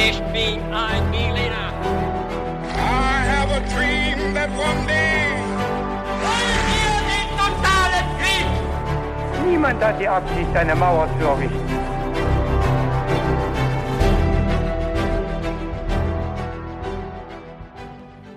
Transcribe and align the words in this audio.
Ich 0.00 0.20
bin 0.32 0.62
ein 0.72 1.10
Berliner. 1.10 1.72
I 2.72 3.24
have 3.32 3.50
a 3.50 3.58
dream 3.74 4.32
that 4.32 4.48
one 4.50 4.86
day. 4.86 5.34
Wollen 6.22 6.62
wir 6.70 6.94
den 7.10 7.28
totalen 7.36 8.06
Krieg? 8.20 9.50
Niemand 9.50 9.82
hat 9.82 10.00
die 10.00 10.06
Absicht, 10.06 10.54
eine 10.54 10.76
Mauer 10.76 11.08
zu 11.18 11.26
errichten. 11.26 11.68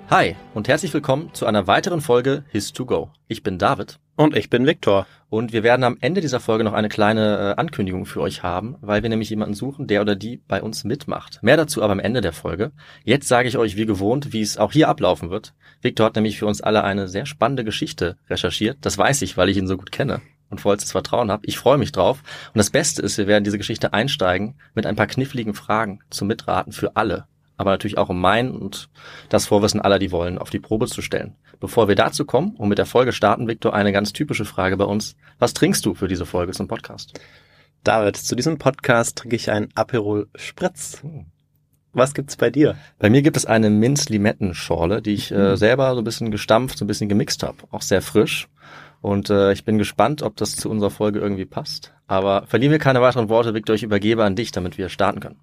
Hi 0.09 0.35
und 0.55 0.67
herzlich 0.67 0.91
willkommen 0.95 1.31
zu 1.33 1.45
einer 1.45 1.67
weiteren 1.67 2.01
Folge 2.01 2.43
His2Go. 2.51 3.09
Ich 3.27 3.43
bin 3.43 3.59
David 3.59 3.99
Und 4.21 4.35
ich 4.35 4.51
bin 4.51 4.67
Viktor. 4.67 5.07
und 5.31 5.51
wir 5.51 5.63
werden 5.63 5.83
am 5.83 5.97
Ende 5.99 6.21
dieser 6.21 6.39
Folge 6.39 6.63
noch 6.63 6.73
eine 6.73 6.89
kleine 6.89 7.55
äh, 7.55 7.59
Ankündigung 7.59 8.05
für 8.05 8.21
euch 8.21 8.43
haben, 8.43 8.75
weil 8.79 9.01
wir 9.01 9.09
nämlich 9.09 9.31
jemanden 9.31 9.55
suchen, 9.55 9.87
der 9.87 10.01
oder 10.01 10.15
die 10.15 10.43
bei 10.47 10.61
uns 10.61 10.83
mitmacht. 10.83 11.41
Mehr 11.41 11.57
dazu 11.57 11.81
aber 11.81 11.93
am 11.93 11.99
Ende 11.99 12.21
der 12.21 12.31
Folge. 12.31 12.71
Jetzt 13.03 13.27
sage 13.27 13.47
ich 13.47 13.57
euch 13.57 13.77
wie 13.77 13.87
gewohnt, 13.87 14.31
wie 14.31 14.41
es 14.41 14.59
auch 14.59 14.73
hier 14.73 14.89
ablaufen 14.89 15.31
wird. 15.31 15.55
Viktor 15.81 16.05
hat 16.05 16.15
nämlich 16.15 16.37
für 16.37 16.45
uns 16.45 16.61
alle 16.61 16.83
eine 16.83 17.07
sehr 17.07 17.25
spannende 17.25 17.63
Geschichte 17.63 18.17
recherchiert. 18.29 18.77
Das 18.81 18.95
weiß 18.95 19.23
ich, 19.23 19.37
weil 19.37 19.49
ich 19.49 19.57
ihn 19.57 19.65
so 19.65 19.75
gut 19.75 19.91
kenne 19.91 20.21
und 20.51 20.61
vollstes 20.61 20.91
Vertrauen 20.91 21.31
habe. 21.31 21.47
Ich 21.47 21.57
freue 21.57 21.79
mich 21.79 21.91
drauf. 21.91 22.21
Und 22.53 22.59
das 22.59 22.69
Beste 22.69 23.01
ist, 23.01 23.17
wir 23.17 23.25
werden 23.25 23.43
diese 23.43 23.57
Geschichte 23.57 23.91
einsteigen 23.91 24.53
mit 24.75 24.85
ein 24.85 24.95
paar 24.95 25.07
kniffligen 25.07 25.55
Fragen 25.55 26.01
zum 26.11 26.27
Mitraten 26.27 26.73
für 26.73 26.95
alle. 26.95 27.25
Aber 27.61 27.71
natürlich 27.71 27.97
auch 27.97 28.09
um 28.09 28.19
mein 28.19 28.51
und 28.51 28.89
das 29.29 29.45
Vorwissen 29.45 29.79
aller, 29.79 29.99
die 29.99 30.11
wollen, 30.11 30.37
auf 30.39 30.49
die 30.49 30.59
Probe 30.59 30.87
zu 30.87 31.01
stellen. 31.01 31.35
Bevor 31.59 31.87
wir 31.87 31.95
dazu 31.95 32.25
kommen 32.25 32.55
und 32.55 32.69
mit 32.69 32.79
der 32.79 32.87
Folge 32.87 33.13
starten, 33.13 33.47
Viktor, 33.47 33.73
eine 33.73 33.91
ganz 33.91 34.11
typische 34.13 34.45
Frage 34.45 34.77
bei 34.77 34.85
uns. 34.85 35.15
Was 35.39 35.53
trinkst 35.53 35.85
du 35.85 35.93
für 35.93 36.07
diese 36.07 36.25
Folge 36.25 36.53
zum 36.53 36.67
Podcast? 36.67 37.13
David, 37.83 38.17
zu 38.17 38.35
diesem 38.35 38.57
Podcast 38.57 39.17
trinke 39.17 39.35
ich 39.35 39.51
einen 39.51 39.69
Aperol 39.75 40.27
Spritz. 40.35 41.01
Was 41.93 42.13
gibt's 42.13 42.35
bei 42.35 42.49
dir? 42.49 42.75
Bei 42.99 43.09
mir 43.09 43.21
gibt 43.21 43.37
es 43.37 43.45
eine 43.45 43.69
Minz-Limettenschorle, 43.69 45.01
die 45.01 45.13
ich 45.13 45.29
Mhm. 45.31 45.37
äh, 45.37 45.57
selber 45.57 45.93
so 45.93 46.01
ein 46.01 46.03
bisschen 46.03 46.31
gestampft, 46.31 46.77
so 46.77 46.85
ein 46.85 46.87
bisschen 46.87 47.09
gemixt 47.09 47.43
habe. 47.43 47.57
Auch 47.71 47.81
sehr 47.81 48.01
frisch. 48.01 48.47
Und 49.01 49.29
äh, 49.29 49.51
ich 49.51 49.65
bin 49.65 49.77
gespannt, 49.77 50.21
ob 50.21 50.35
das 50.37 50.55
zu 50.55 50.69
unserer 50.69 50.91
Folge 50.91 51.19
irgendwie 51.19 51.45
passt. 51.45 51.93
Aber 52.07 52.45
verlieren 52.47 52.71
wir 52.71 52.79
keine 52.79 53.01
weiteren 53.01 53.29
Worte, 53.29 53.53
Viktor, 53.53 53.75
ich 53.75 53.83
übergebe 53.83 54.23
an 54.23 54.35
dich, 54.35 54.51
damit 54.51 54.77
wir 54.77 54.89
starten 54.89 55.19
können. 55.19 55.39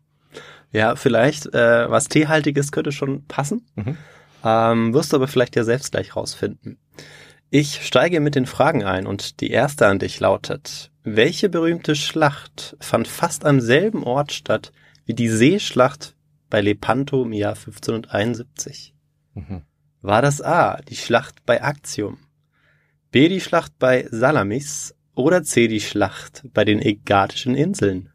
Ja, 0.72 0.96
vielleicht 0.96 1.46
äh, 1.54 1.90
was 1.90 2.08
Teehaltiges 2.08 2.72
könnte 2.72 2.92
schon 2.92 3.24
passen. 3.26 3.66
Mhm. 3.76 3.96
Ähm, 4.44 4.94
wirst 4.94 5.12
du 5.12 5.16
aber 5.16 5.28
vielleicht 5.28 5.56
ja 5.56 5.64
selbst 5.64 5.92
gleich 5.92 6.14
rausfinden. 6.14 6.78
Ich 7.50 7.86
steige 7.86 8.20
mit 8.20 8.34
den 8.34 8.46
Fragen 8.46 8.84
ein 8.84 9.06
und 9.06 9.40
die 9.40 9.50
erste 9.50 9.86
an 9.86 9.98
dich 9.98 10.20
lautet, 10.20 10.90
welche 11.02 11.48
berühmte 11.48 11.94
Schlacht 11.94 12.76
fand 12.78 13.08
fast 13.08 13.46
am 13.46 13.60
selben 13.60 14.04
Ort 14.04 14.32
statt 14.32 14.72
wie 15.06 15.14
die 15.14 15.30
Seeschlacht 15.30 16.14
bei 16.50 16.60
Lepanto 16.60 17.22
im 17.22 17.32
Jahr 17.32 17.54
1571? 17.54 18.94
Mhm. 19.34 19.62
War 20.02 20.20
das 20.20 20.42
A, 20.42 20.76
die 20.82 20.96
Schlacht 20.96 21.46
bei 21.46 21.56
Actium, 21.56 22.18
B, 23.10 23.30
die 23.30 23.40
Schlacht 23.40 23.78
bei 23.78 24.06
Salamis 24.10 24.94
oder 25.14 25.42
C, 25.42 25.66
die 25.66 25.80
Schlacht 25.80 26.42
bei 26.52 26.64
den 26.66 26.80
Ägatischen 26.80 27.54
Inseln? 27.54 28.10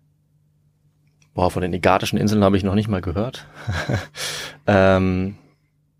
Boah, 1.33 1.49
von 1.49 1.61
den 1.61 1.73
Ägatischen 1.73 2.19
Inseln 2.19 2.43
habe 2.43 2.57
ich 2.57 2.63
noch 2.63 2.75
nicht 2.75 2.87
mal 2.89 3.01
gehört. 3.01 3.47
ähm, 4.67 5.35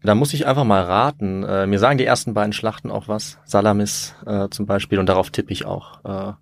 da 0.04 0.16
muss 0.16 0.34
ich 0.34 0.46
einfach 0.46 0.64
mal 0.64 0.84
raten. 0.84 1.44
Äh, 1.44 1.66
mir 1.68 1.80
sagen 1.80 1.98
die 1.98 2.06
ersten 2.06 2.34
beiden 2.34 2.54
Schlachten 2.54 2.92
auch 2.92 3.08
was. 3.08 3.40
Salamis 3.46 4.16
äh, 4.26 4.50
zum 4.50 4.66
Beispiel 4.66 5.00
und 5.00 5.08
darauf 5.08 5.30
tippe 5.32 5.52
ich 5.54 5.66
auch. 5.66 6.00
Äh, 6.04 6.34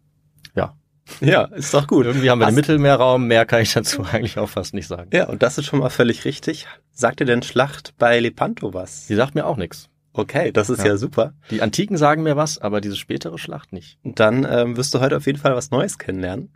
ja, 0.56 0.74
Ja, 1.22 1.44
ist 1.46 1.74
doch 1.74 1.88
gut. 1.88 2.06
irgendwie 2.06 2.30
haben 2.30 2.40
wir 2.40 2.46
den 2.46 2.50
Hast- 2.50 2.56
Mittelmeerraum. 2.56 3.28
Mehr 3.28 3.46
kann 3.46 3.62
ich 3.62 3.74
dazu 3.74 4.04
eigentlich 4.12 4.38
auch 4.40 4.50
fast 4.50 4.74
nicht 4.74 4.88
sagen. 4.88 5.10
Ja, 5.14 5.28
und 5.28 5.42
das 5.44 5.58
ist 5.58 5.66
schon 5.68 5.80
mal 5.80 5.90
völlig 5.90 6.26
richtig. 6.26 6.68
Sagt 6.92 7.20
dir 7.20 7.26
denn 7.26 7.44
Schlacht 7.44 7.94
bei 7.98 8.20
Lepanto 8.20 8.74
was? 8.74 9.08
Sie 9.08 9.16
sagt 9.16 9.36
mir 9.36 9.46
auch 9.46 9.58
nichts. 9.58 9.88
Okay, 10.14 10.52
das 10.52 10.70
ist 10.70 10.80
Ja. 10.80 10.88
ja, 10.88 10.98
super. 10.98 11.34
Die 11.52 11.62
Antiken 11.62 11.96
sagen 11.96 12.24
mir 12.24 12.36
was, 12.36 12.58
aber 12.58 12.82
diese 12.82 12.98
spätere 12.98 13.38
Schlacht 13.38 13.72
nicht. 13.72 13.98
Dann 14.04 14.46
ähm, 14.50 14.76
wirst 14.76 14.94
du 14.94 15.00
heute 15.00 15.16
auf 15.16 15.26
jeden 15.26 15.40
Fall 15.40 15.56
was 15.56 15.72
Neues 15.72 15.98
kennenlernen. 16.00 16.50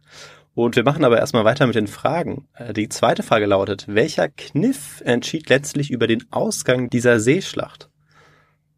Und 0.55 0.77
wir 0.77 0.83
machen 0.83 1.03
aber 1.03 1.19
erstmal 1.19 1.43
weiter 1.43 1.67
mit 1.67 1.75
den 1.75 1.87
Fragen. 1.87 2.47
Äh, 2.53 2.73
Die 2.73 2.89
zweite 2.89 3.23
Frage 3.23 3.45
lautet, 3.45 3.85
welcher 3.87 4.29
Kniff 4.29 5.01
entschied 5.05 5.49
letztlich 5.49 5.91
über 5.91 6.07
den 6.07 6.25
Ausgang 6.31 6.89
dieser 6.89 7.19
Seeschlacht? 7.19 7.89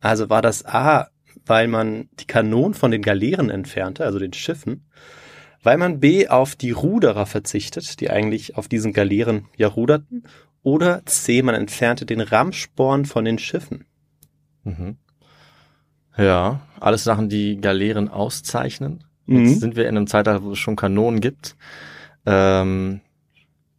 Also 0.02 0.30
war 0.30 0.42
das 0.42 0.66
A, 0.66 1.08
weil 1.46 1.68
man 1.68 2.10
die 2.20 2.26
Kanonen 2.26 2.74
von 2.74 2.92
den 2.92 3.04
Galeeren 3.04 3.50
entfernte, 3.50 4.06
also 4.06 4.20
den 4.20 4.34
Schiffen, 4.34 4.90
weil 5.64 5.78
man 5.78 6.00
B 6.00 6.28
auf 6.28 6.56
die 6.56 6.72
Ruderer 6.72 7.26
verzichtet, 7.26 8.00
die 8.00 8.10
eigentlich 8.10 8.58
auf 8.58 8.68
diesen 8.68 8.92
Galeeren 8.92 9.48
ja 9.56 9.68
ruderten, 9.68 10.24
oder 10.64 11.06
C, 11.06 11.44
man 11.44 11.56
entfernte 11.56 12.06
den 12.06 12.20
Rammsporn 12.20 13.06
von 13.06 13.24
den 13.24 13.38
Schiffen. 13.38 13.86
Mhm. 14.64 14.98
Ja, 16.18 16.62
alles 16.80 17.04
Sachen, 17.04 17.30
die 17.30 17.62
Galeeren 17.62 18.10
auszeichnen. 18.10 19.04
Mhm. 19.28 19.46
Jetzt 19.46 19.60
sind 19.60 19.76
wir 19.76 19.88
in 19.88 19.96
einem 19.96 20.08
Zeitalter, 20.08 20.44
wo 20.44 20.52
es 20.52 20.60
schon 20.60 20.76
Kanonen 20.76 21.22
gibt. 21.22 21.56
Ähm, 22.26 23.02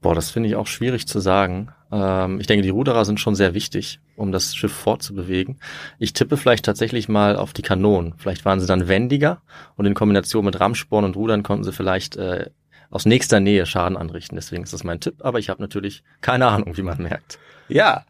boah, 0.01 0.15
das 0.15 0.31
finde 0.31 0.49
ich 0.49 0.57
auch 0.57 0.67
schwierig 0.67 1.09
zu 1.09 1.21
sagen. 1.21 1.71
Ähm, 1.91 2.41
ich 2.41 2.47
denke, 2.47 2.63
die 2.63 2.71
Ruderer 2.71 3.05
sind 3.05 3.21
schon 3.21 3.35
sehr 3.35 3.55
wichtig, 3.55 4.01
um 4.17 4.33
das 4.33 4.55
Schiff 4.55 4.73
fortzubewegen. 4.73 5.59
Ich 5.99 6.13
tippe 6.13 6.37
vielleicht 6.37 6.65
tatsächlich 6.65 7.09
mal 7.09 7.37
auf 7.37 7.53
die 7.53 7.63
Kanonen. 7.63 8.15
Vielleicht 8.19 8.45
waren 8.45 8.61
sie 8.61 8.67
dann 8.67 8.89
wendiger 8.89 9.43
und 9.77 9.87
in 9.87 9.95
Kombination 9.95 10.45
mit 10.45 10.61
Rammsporn 10.61 11.05
und 11.05 11.17
Rudern 11.17 11.43
konnten 11.43 11.65
sie 11.65 11.73
vielleicht 11.73 12.17
äh, 12.17 12.51
aus 12.91 13.07
nächster 13.07 13.41
Nähe 13.41 13.67
Schaden 13.67 13.97
anrichten. 13.97 14.37
Deswegen 14.37 14.63
ist 14.63 14.73
das 14.73 14.85
mein 14.85 15.01
Tipp, 15.01 15.17
aber 15.21 15.39
ich 15.39 15.51
habe 15.51 15.63
natürlich 15.63 16.03
keine 16.21 16.47
Ahnung, 16.47 16.77
wie 16.77 16.83
man 16.83 17.03
merkt. 17.03 17.39
Ja, 17.69 18.05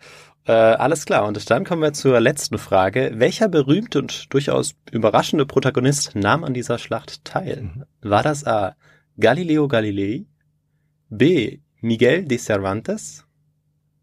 äh, 0.48 0.52
alles 0.52 1.04
klar. 1.04 1.26
Und 1.26 1.50
dann 1.50 1.64
kommen 1.64 1.82
wir 1.82 1.92
zur 1.92 2.18
letzten 2.20 2.56
Frage. 2.56 3.12
Welcher 3.16 3.48
berühmte 3.48 3.98
und 3.98 4.32
durchaus 4.32 4.74
überraschende 4.90 5.44
Protagonist 5.44 6.16
nahm 6.16 6.42
an 6.42 6.54
dieser 6.54 6.78
Schlacht 6.78 7.24
teil? 7.24 7.86
War 8.00 8.22
das 8.22 8.46
A. 8.46 8.74
Galileo 9.18 9.68
Galilei, 9.68 10.24
B. 11.10 11.58
Miguel 11.80 12.24
de 12.24 12.38
Cervantes 12.38 13.26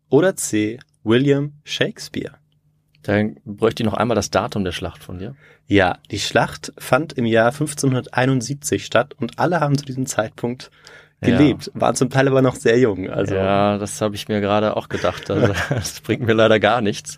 oder 0.10 0.36
C. 0.36 0.80
William 1.04 1.54
Shakespeare? 1.64 2.36
Dann 3.02 3.38
bräuchte 3.44 3.84
ich 3.84 3.86
noch 3.86 3.96
einmal 3.96 4.16
das 4.16 4.32
Datum 4.32 4.64
der 4.64 4.72
Schlacht 4.72 5.04
von 5.04 5.18
dir. 5.18 5.36
Ja, 5.68 5.98
die 6.12 6.20
Schlacht 6.20 6.74
fand 6.78 7.14
im 7.14 7.26
Jahr 7.26 7.52
1571 7.52 8.86
statt 8.86 9.16
und 9.16 9.40
alle 9.40 9.60
haben 9.62 9.78
zu 9.78 9.86
diesem 9.86 10.06
Zeitpunkt 10.06 10.70
gelebt, 11.22 11.72
waren 11.74 11.96
zum 11.96 12.10
Teil 12.10 12.28
aber 12.28 12.42
noch 12.42 12.56
sehr 12.56 12.78
jung. 12.80 13.10
Also 13.10 13.36
Ja, 13.36 13.78
das 13.78 14.02
habe 14.02 14.16
ich 14.16 14.28
mir 14.28 14.42
gerade 14.42 14.76
auch 14.78 14.90
gedacht. 14.90 15.30
Also, 15.32 15.54
das 15.70 16.02
bringt 16.02 16.22
mir 16.24 16.34
leider 16.34 16.60
gar 16.60 16.82
nichts. 16.82 17.18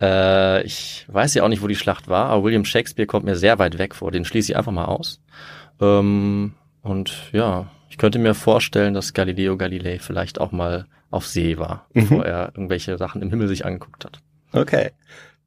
Äh, 0.00 0.62
ich 0.64 1.04
weiß 1.08 1.34
ja 1.34 1.42
auch 1.42 1.48
nicht, 1.48 1.62
wo 1.62 1.66
die 1.66 1.76
Schlacht 1.76 2.08
war, 2.08 2.26
aber 2.26 2.44
William 2.44 2.64
Shakespeare 2.64 3.06
kommt 3.06 3.24
mir 3.24 3.36
sehr 3.36 3.58
weit 3.58 3.78
weg 3.78 3.94
vor. 3.94 4.10
Den 4.10 4.24
schließe 4.24 4.52
ich 4.52 4.56
einfach 4.56 4.72
mal 4.72 4.84
aus. 4.86 5.20
Ähm, 5.80 6.54
und 6.82 7.12
ja, 7.32 7.66
ich 7.90 7.98
könnte 7.98 8.18
mir 8.18 8.34
vorstellen, 8.34 8.94
dass 8.94 9.12
Galileo 9.14 9.56
Galilei 9.56 9.98
vielleicht 9.98 10.40
auch 10.40 10.52
mal 10.52 10.86
auf 11.10 11.26
See 11.26 11.58
war, 11.58 11.86
Mhm. 11.94 12.00
bevor 12.00 12.24
er 12.26 12.48
irgendwelche 12.54 12.96
Sachen 12.98 13.22
im 13.22 13.30
Himmel 13.30 13.48
sich 13.48 13.64
angeguckt 13.64 14.04
hat. 14.04 14.20
Okay, 14.52 14.90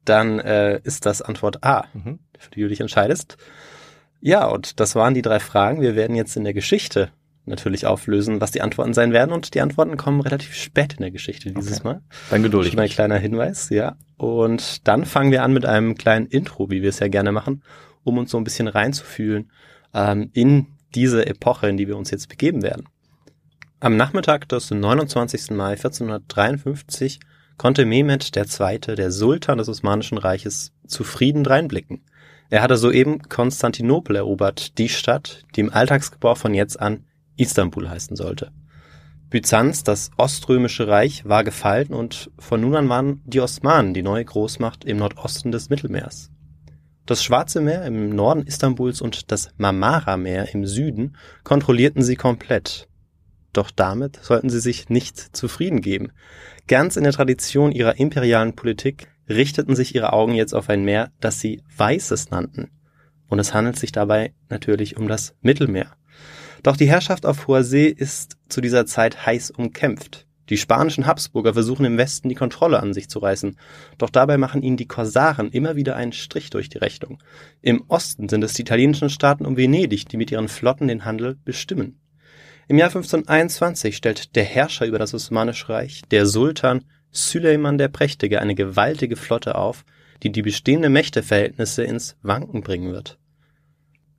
dann 0.04 0.38
äh, 0.40 0.80
ist 0.82 1.06
das 1.06 1.22
Antwort 1.22 1.64
A, 1.64 1.84
Mhm. 1.94 2.18
für 2.38 2.50
die 2.50 2.60
du 2.62 2.68
dich 2.68 2.80
entscheidest. 2.80 3.36
Ja, 4.20 4.46
und 4.46 4.80
das 4.80 4.94
waren 4.94 5.14
die 5.14 5.22
drei 5.22 5.40
Fragen. 5.40 5.80
Wir 5.80 5.96
werden 5.96 6.14
jetzt 6.16 6.36
in 6.36 6.44
der 6.44 6.54
Geschichte 6.54 7.10
natürlich 7.44 7.86
auflösen, 7.86 8.40
was 8.40 8.52
die 8.52 8.62
Antworten 8.62 8.94
sein 8.94 9.12
werden. 9.12 9.32
Und 9.32 9.54
die 9.54 9.60
Antworten 9.60 9.96
kommen 9.96 10.20
relativ 10.20 10.54
spät 10.54 10.94
in 10.94 11.00
der 11.00 11.10
Geschichte 11.10 11.52
dieses 11.52 11.80
Okay. 11.80 11.88
Mal. 11.88 12.02
Dann 12.30 12.42
geduldig. 12.42 12.72
Schon 12.72 12.80
ein 12.80 12.88
kleiner 12.88 13.18
Hinweis, 13.18 13.68
ja. 13.70 13.96
Und 14.16 14.86
dann 14.86 15.04
fangen 15.04 15.32
wir 15.32 15.42
an 15.42 15.52
mit 15.52 15.66
einem 15.66 15.96
kleinen 15.96 16.26
Intro, 16.26 16.70
wie 16.70 16.82
wir 16.82 16.88
es 16.88 17.00
ja 17.00 17.08
gerne 17.08 17.32
machen, 17.32 17.62
um 18.04 18.18
uns 18.18 18.30
so 18.30 18.38
ein 18.38 18.44
bisschen 18.44 18.68
reinzufühlen 18.68 19.50
ähm, 19.94 20.30
in 20.32 20.66
diese 20.94 21.26
Epoche, 21.26 21.68
in 21.68 21.76
die 21.76 21.88
wir 21.88 21.96
uns 21.96 22.10
jetzt 22.10 22.28
begeben 22.28 22.62
werden. 22.62 22.88
Am 23.80 23.96
Nachmittag 23.96 24.48
des 24.48 24.70
29. 24.70 25.50
Mai 25.50 25.72
1453 25.72 27.18
konnte 27.58 27.84
Mehmed 27.84 28.30
II., 28.36 28.78
der 28.78 29.10
Sultan 29.10 29.58
des 29.58 29.68
Osmanischen 29.68 30.18
Reiches, 30.18 30.72
zufrieden 30.86 31.42
dreinblicken. 31.42 32.04
Er 32.48 32.62
hatte 32.62 32.76
soeben 32.76 33.22
Konstantinopel 33.28 34.16
erobert, 34.16 34.78
die 34.78 34.88
Stadt, 34.88 35.42
die 35.56 35.60
im 35.60 35.72
Alltagsgebrauch 35.72 36.36
von 36.36 36.54
jetzt 36.54 36.78
an 36.78 37.04
Istanbul 37.36 37.88
heißen 37.88 38.16
sollte. 38.16 38.52
Byzanz, 39.30 39.82
das 39.82 40.10
Oströmische 40.18 40.88
Reich, 40.88 41.24
war 41.24 41.42
gefallen 41.42 41.88
und 41.88 42.30
von 42.38 42.60
nun 42.60 42.76
an 42.76 42.88
waren 42.90 43.22
die 43.24 43.40
Osmanen 43.40 43.94
die 43.94 44.02
neue 44.02 44.24
Großmacht 44.24 44.84
im 44.84 44.98
Nordosten 44.98 45.52
des 45.52 45.70
Mittelmeers. 45.70 46.30
Das 47.06 47.24
Schwarze 47.24 47.60
Meer 47.60 47.84
im 47.84 48.10
Norden 48.10 48.46
Istanbuls 48.46 49.00
und 49.00 49.32
das 49.32 49.48
Marmara-Meer 49.56 50.54
im 50.54 50.66
Süden 50.66 51.16
kontrollierten 51.44 52.02
sie 52.02 52.16
komplett. 52.16 52.88
Doch 53.52 53.70
damit 53.70 54.20
sollten 54.22 54.50
sie 54.50 54.60
sich 54.60 54.88
nicht 54.88 55.34
zufrieden 55.36 55.80
geben. 55.80 56.12
Ganz 56.68 56.96
in 56.96 57.04
der 57.04 57.12
Tradition 57.12 57.72
ihrer 57.72 57.98
imperialen 57.98 58.54
Politik 58.54 59.08
richteten 59.28 59.74
sich 59.74 59.94
ihre 59.94 60.12
Augen 60.12 60.34
jetzt 60.34 60.54
auf 60.54 60.68
ein 60.68 60.84
Meer, 60.84 61.10
das 61.20 61.40
sie 61.40 61.62
Weißes 61.76 62.30
nannten. 62.30 62.70
Und 63.28 63.38
es 63.38 63.52
handelt 63.54 63.78
sich 63.78 63.92
dabei 63.92 64.34
natürlich 64.48 64.96
um 64.96 65.08
das 65.08 65.34
Mittelmeer. 65.40 65.96
Doch 66.62 66.76
die 66.76 66.88
Herrschaft 66.88 67.26
auf 67.26 67.48
hoher 67.48 67.64
See 67.64 67.86
ist 67.88 68.36
zu 68.48 68.60
dieser 68.60 68.86
Zeit 68.86 69.26
heiß 69.26 69.50
umkämpft. 69.50 70.26
Die 70.48 70.56
spanischen 70.56 71.06
Habsburger 71.06 71.54
versuchen 71.54 71.84
im 71.84 71.96
Westen 71.96 72.28
die 72.28 72.34
Kontrolle 72.34 72.80
an 72.80 72.92
sich 72.92 73.08
zu 73.08 73.20
reißen, 73.20 73.56
doch 73.96 74.10
dabei 74.10 74.38
machen 74.38 74.62
ihnen 74.62 74.76
die 74.76 74.86
Korsaren 74.86 75.50
immer 75.50 75.76
wieder 75.76 75.96
einen 75.96 76.12
Strich 76.12 76.50
durch 76.50 76.68
die 76.68 76.78
Rechnung. 76.78 77.22
Im 77.62 77.84
Osten 77.88 78.28
sind 78.28 78.44
es 78.44 78.52
die 78.52 78.62
italienischen 78.62 79.08
Staaten 79.08 79.46
um 79.46 79.56
Venedig, 79.56 80.08
die 80.08 80.16
mit 80.16 80.30
ihren 80.30 80.48
Flotten 80.48 80.88
den 80.88 81.04
Handel 81.04 81.36
bestimmen. 81.44 82.00
Im 82.68 82.78
Jahr 82.78 82.88
1521 82.88 83.96
stellt 83.96 84.36
der 84.36 84.44
Herrscher 84.44 84.86
über 84.86 84.98
das 84.98 85.14
Osmanische 85.14 85.68
Reich, 85.68 86.02
der 86.10 86.26
Sultan 86.26 86.84
Süleyman 87.10 87.78
der 87.78 87.88
Prächtige, 87.88 88.40
eine 88.40 88.54
gewaltige 88.54 89.16
Flotte 89.16 89.56
auf, 89.56 89.84
die 90.22 90.30
die 90.30 90.42
bestehenden 90.42 90.92
Mächteverhältnisse 90.92 91.82
ins 91.82 92.16
Wanken 92.22 92.62
bringen 92.62 92.92
wird. 92.92 93.18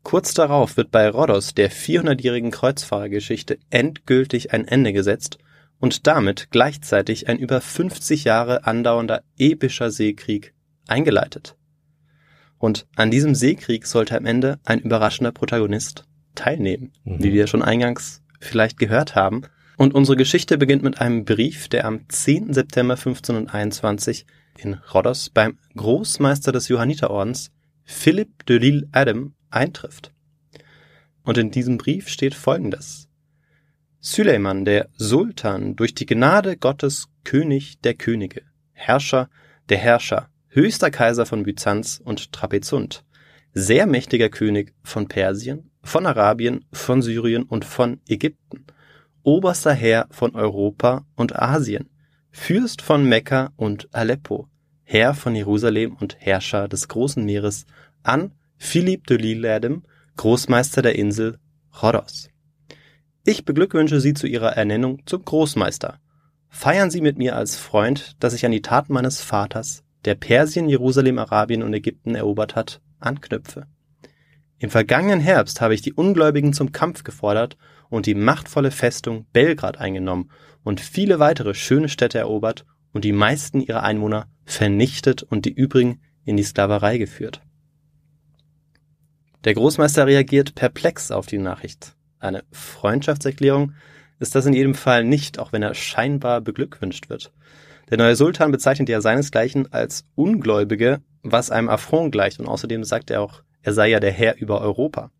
Kurz 0.03 0.33
darauf 0.33 0.75
wird 0.77 0.91
bei 0.91 1.09
Rhodos 1.09 1.53
der 1.53 1.71
400-jährigen 1.71 2.51
Kreuzfahrergeschichte 2.51 3.57
endgültig 3.69 4.53
ein 4.53 4.67
Ende 4.67 4.93
gesetzt 4.93 5.37
und 5.79 6.07
damit 6.07 6.49
gleichzeitig 6.51 7.29
ein 7.29 7.39
über 7.39 7.61
50 7.61 8.25
Jahre 8.25 8.65
andauernder 8.65 9.23
epischer 9.37 9.91
Seekrieg 9.91 10.53
eingeleitet. 10.87 11.55
Und 12.57 12.85
an 12.95 13.11
diesem 13.11 13.35
Seekrieg 13.35 13.85
sollte 13.87 14.15
am 14.17 14.25
Ende 14.25 14.59
ein 14.63 14.79
überraschender 14.79 15.31
Protagonist 15.31 16.05
teilnehmen, 16.35 16.91
Mhm. 17.03 17.23
wie 17.23 17.33
wir 17.33 17.47
schon 17.47 17.61
eingangs 17.61 18.21
vielleicht 18.39 18.77
gehört 18.79 19.15
haben. 19.15 19.43
Und 19.77 19.93
unsere 19.93 20.17
Geschichte 20.17 20.57
beginnt 20.57 20.83
mit 20.83 21.01
einem 21.01 21.25
Brief, 21.25 21.67
der 21.67 21.85
am 21.85 22.07
10. 22.07 22.53
September 22.53 22.95
1521 22.95 24.25
in 24.57 24.75
Rhodos 24.75 25.29
beim 25.29 25.57
Großmeister 25.75 26.51
des 26.51 26.67
Johanniterordens 26.67 27.51
Philipp 27.83 28.45
de 28.45 28.59
Lille 28.59 28.87
Adam 28.91 29.33
eintrifft. 29.53 30.11
Und 31.23 31.37
in 31.37 31.51
diesem 31.51 31.77
Brief 31.77 32.09
steht 32.09 32.35
folgendes. 32.35 33.07
Süleyman, 33.99 34.65
der 34.65 34.89
Sultan, 34.97 35.75
durch 35.75 35.95
die 35.95 36.05
Gnade 36.05 36.57
Gottes 36.57 37.07
König 37.23 37.79
der 37.81 37.93
Könige, 37.93 38.41
Herrscher 38.73 39.29
der 39.69 39.77
Herrscher, 39.77 40.29
höchster 40.49 40.91
Kaiser 40.91 41.25
von 41.25 41.43
Byzanz 41.43 42.01
und 42.03 42.33
Trapezunt, 42.33 43.05
sehr 43.53 43.85
mächtiger 43.85 44.29
König 44.29 44.73
von 44.83 45.07
Persien, 45.07 45.71
von 45.81 46.05
Arabien, 46.05 46.65
von 46.73 47.01
Syrien 47.01 47.43
und 47.43 47.63
von 47.63 48.01
Ägypten, 48.07 48.65
oberster 49.21 49.73
Herr 49.73 50.07
von 50.11 50.35
Europa 50.35 51.05
und 51.15 51.39
Asien, 51.39 51.89
Fürst 52.31 52.81
von 52.81 53.07
Mekka 53.07 53.53
und 53.55 53.87
Aleppo, 53.93 54.49
Herr 54.83 55.13
von 55.13 55.35
Jerusalem 55.35 55.95
und 55.95 56.17
Herrscher 56.19 56.67
des 56.67 56.87
großen 56.87 57.23
Meeres, 57.23 57.65
an 58.01 58.31
Philipp 58.63 59.05
de 59.07 59.17
Lilladem, 59.17 59.83
Großmeister 60.15 60.81
der 60.81 60.95
Insel 60.95 61.37
Rhodos. 61.83 62.29
Ich 63.23 63.45
beglückwünsche 63.45 63.99
Sie 63.99 64.13
zu 64.15 64.25
Ihrer 64.25 64.53
Ernennung 64.55 65.03
zum 65.05 65.23
Großmeister. 65.23 65.99
Feiern 66.47 66.89
Sie 66.89 67.01
mit 67.01 67.17
mir 67.17 67.35
als 67.35 67.57
Freund, 67.57 68.15
dass 68.19 68.33
ich 68.33 68.45
an 68.45 68.51
die 68.51 68.61
Taten 68.61 68.93
meines 68.93 69.21
Vaters, 69.21 69.83
der 70.05 70.15
Persien, 70.15 70.69
Jerusalem, 70.69 71.19
Arabien 71.19 71.61
und 71.61 71.73
Ägypten 71.73 72.15
erobert 72.15 72.55
hat, 72.55 72.81
anknüpfe. 72.99 73.67
Im 74.57 74.71
vergangenen 74.71 75.19
Herbst 75.19 75.61
habe 75.61 75.75
ich 75.75 75.81
die 75.81 75.93
Ungläubigen 75.93 76.53
zum 76.53 76.71
Kampf 76.71 77.03
gefordert 77.03 77.57
und 77.89 78.05
die 78.05 78.15
machtvolle 78.15 78.71
Festung 78.71 79.27
Belgrad 79.33 79.77
eingenommen 79.77 80.31
und 80.63 80.79
viele 80.79 81.19
weitere 81.19 81.53
schöne 81.53 81.89
Städte 81.89 82.17
erobert 82.17 82.65
und 82.91 83.03
die 83.03 83.11
meisten 83.11 83.59
ihrer 83.59 83.83
Einwohner 83.83 84.27
vernichtet 84.45 85.21
und 85.21 85.45
die 85.45 85.53
übrigen 85.53 85.99
in 86.23 86.37
die 86.37 86.43
Sklaverei 86.43 86.97
geführt. 86.97 87.41
Der 89.43 89.53
Großmeister 89.53 90.07
reagiert 90.07 90.55
perplex 90.55 91.11
auf 91.11 91.25
die 91.25 91.37
Nachricht. 91.37 91.95
Eine 92.19 92.43
Freundschaftserklärung 92.51 93.73
ist 94.19 94.35
das 94.35 94.45
in 94.45 94.53
jedem 94.53 94.73
Fall 94.73 95.03
nicht, 95.03 95.37
auch 95.37 95.51
wenn 95.51 95.63
er 95.63 95.73
scheinbar 95.73 96.39
beglückwünscht 96.39 97.09
wird. 97.09 97.33
Der 97.89 97.97
neue 97.97 98.15
Sultan 98.15 98.51
bezeichnet 98.51 98.87
ja 98.87 99.01
seinesgleichen 99.01 99.73
als 99.73 100.05
Ungläubige, 100.15 101.01
was 101.23 101.51
einem 101.51 101.67
Affront 101.67 102.13
gleicht 102.13 102.39
und 102.39 102.47
außerdem 102.47 102.85
sagt 102.85 103.11
er 103.11 103.21
auch, 103.21 103.43
er 103.61 103.73
sei 103.73 103.89
ja 103.89 103.99
der 103.99 104.11
Herr 104.11 104.37
über 104.37 104.61
Europa. 104.61 105.11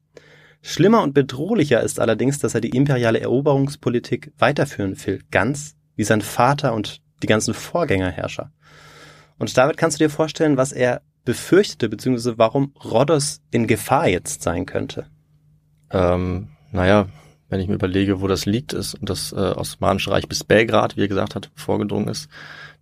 Schlimmer 0.62 1.04
und 1.04 1.14
bedrohlicher 1.14 1.82
ist 1.82 2.00
allerdings, 2.00 2.40
dass 2.40 2.56
er 2.56 2.62
die 2.62 2.70
imperiale 2.70 3.20
Eroberungspolitik 3.20 4.32
weiterführen 4.38 4.96
will, 5.06 5.22
ganz 5.32 5.76
wie 5.98 6.06
sein 6.06 6.22
Vater 6.22 6.74
und 6.74 7.02
die 7.22 7.28
ganzen 7.28 7.54
Vorgängerherrscher. 7.54 8.52
Und 9.38 9.58
David, 9.58 9.76
kannst 9.76 10.00
du 10.00 10.06
dir 10.06 10.10
vorstellen, 10.10 10.56
was 10.56 10.72
er 10.72 11.02
befürchtete, 11.26 11.90
beziehungsweise 11.90 12.38
warum 12.38 12.74
Rhodos 12.84 13.42
in 13.52 13.68
Gefahr 13.68 14.08
jetzt 14.08 14.42
sein 14.44 14.66
könnte? 14.66 15.08
Ähm, 15.92 16.50
naja, 16.72 17.08
wenn 17.50 17.60
ich 17.60 17.68
mir 17.68 17.76
überlege, 17.76 18.20
wo 18.22 18.28
das 18.28 18.46
liegt 18.46 18.74
ist 18.74 18.96
und 18.96 19.10
das 19.10 19.32
äh, 19.32 19.36
Osmanische 19.36 20.12
Reich 20.12 20.28
bis 20.28 20.44
Belgrad, 20.44 20.98
wie 20.98 21.02
er 21.02 21.08
gesagt 21.08 21.36
hat, 21.36 21.52
vorgedrungen 21.56 22.08
ist, 22.08 22.28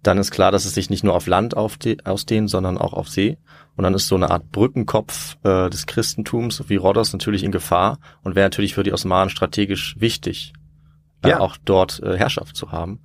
dann 0.01 0.17
ist 0.17 0.31
klar, 0.31 0.51
dass 0.51 0.65
es 0.65 0.73
sich 0.73 0.89
nicht 0.89 1.03
nur 1.03 1.13
auf 1.13 1.27
Land 1.27 1.55
ausdehnt, 1.55 2.49
sondern 2.49 2.77
auch 2.77 2.93
auf 2.93 3.07
See. 3.09 3.37
Und 3.75 3.83
dann 3.83 3.93
ist 3.93 4.07
so 4.07 4.15
eine 4.15 4.31
Art 4.31 4.51
Brückenkopf 4.51 5.37
äh, 5.43 5.69
des 5.69 5.85
Christentums 5.85 6.63
wie 6.69 6.77
Rhodos 6.77 7.13
natürlich 7.13 7.43
in 7.43 7.51
Gefahr 7.51 7.99
und 8.23 8.35
wäre 8.35 8.45
natürlich 8.45 8.73
für 8.73 8.83
die 8.83 8.93
Osmanen 8.93 9.29
strategisch 9.29 9.95
wichtig, 9.99 10.53
äh, 11.23 11.29
Ja. 11.29 11.39
auch 11.39 11.57
dort 11.63 12.01
äh, 12.01 12.17
Herrschaft 12.17 12.55
zu 12.55 12.71
haben. 12.71 13.01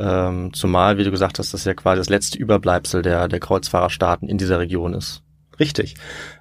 Ähm, 0.00 0.52
zumal, 0.54 0.96
wie 0.96 1.04
du 1.04 1.10
gesagt 1.10 1.38
hast, 1.38 1.52
das 1.52 1.66
ja 1.66 1.74
quasi 1.74 1.98
das 1.98 2.08
letzte 2.08 2.38
Überbleibsel 2.38 3.02
der, 3.02 3.28
der 3.28 3.40
Kreuzfahrerstaaten 3.40 4.28
in 4.28 4.38
dieser 4.38 4.58
Region 4.58 4.94
ist. 4.94 5.22
Richtig. 5.58 5.94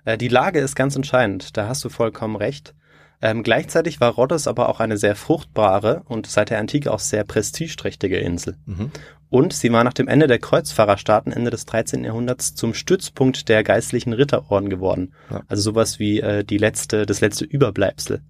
Äh, 0.05 0.17
die 0.17 0.29
Lage 0.29 0.59
ist 0.59 0.75
ganz 0.75 0.95
entscheidend, 0.95 1.57
da 1.57 1.67
hast 1.67 1.83
du 1.83 1.89
vollkommen 1.89 2.37
recht. 2.37 2.73
Ähm, 3.21 3.43
gleichzeitig 3.43 3.99
war 3.99 4.13
Rhodos 4.13 4.47
aber 4.47 4.69
auch 4.69 4.79
eine 4.79 4.97
sehr 4.97 5.15
fruchtbare 5.15 6.03
und 6.05 6.25
seit 6.25 6.51
der 6.51 6.59
Antike 6.59 6.89
auch 6.89 6.99
sehr 6.99 7.25
prestigeträchtige 7.25 8.17
Insel. 8.17 8.55
Mhm. 8.65 8.91
Und 9.29 9.51
sie 9.51 9.71
war 9.73 9.83
nach 9.83 9.93
dem 9.93 10.07
Ende 10.07 10.27
der 10.27 10.39
Kreuzfahrerstaaten 10.39 11.33
Ende 11.33 11.51
des 11.51 11.65
13. 11.65 12.05
Jahrhunderts 12.05 12.55
zum 12.55 12.73
Stützpunkt 12.73 13.49
der 13.49 13.63
geistlichen 13.63 14.13
Ritterorden 14.13 14.69
geworden. 14.69 15.13
Ja. 15.29 15.41
Also 15.49 15.63
sowas 15.63 15.99
wie 15.99 16.21
äh, 16.21 16.45
die 16.45 16.57
letzte, 16.57 17.05
das 17.05 17.19
letzte 17.19 17.43
Überbleibsel. 17.43 18.21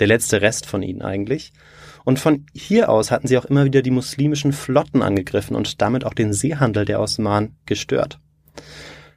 Der 0.00 0.06
letzte 0.06 0.40
Rest 0.40 0.64
von 0.64 0.82
ihnen 0.82 1.02
eigentlich. 1.02 1.52
Und 2.04 2.18
von 2.18 2.46
hier 2.54 2.88
aus 2.88 3.10
hatten 3.10 3.28
sie 3.28 3.38
auch 3.38 3.44
immer 3.44 3.64
wieder 3.64 3.82
die 3.82 3.90
muslimischen 3.90 4.52
Flotten 4.52 5.02
angegriffen 5.02 5.56
und 5.56 5.80
damit 5.80 6.04
auch 6.04 6.14
den 6.14 6.32
Seehandel 6.32 6.84
der 6.84 7.00
Osmanen 7.00 7.56
gestört. 7.66 8.18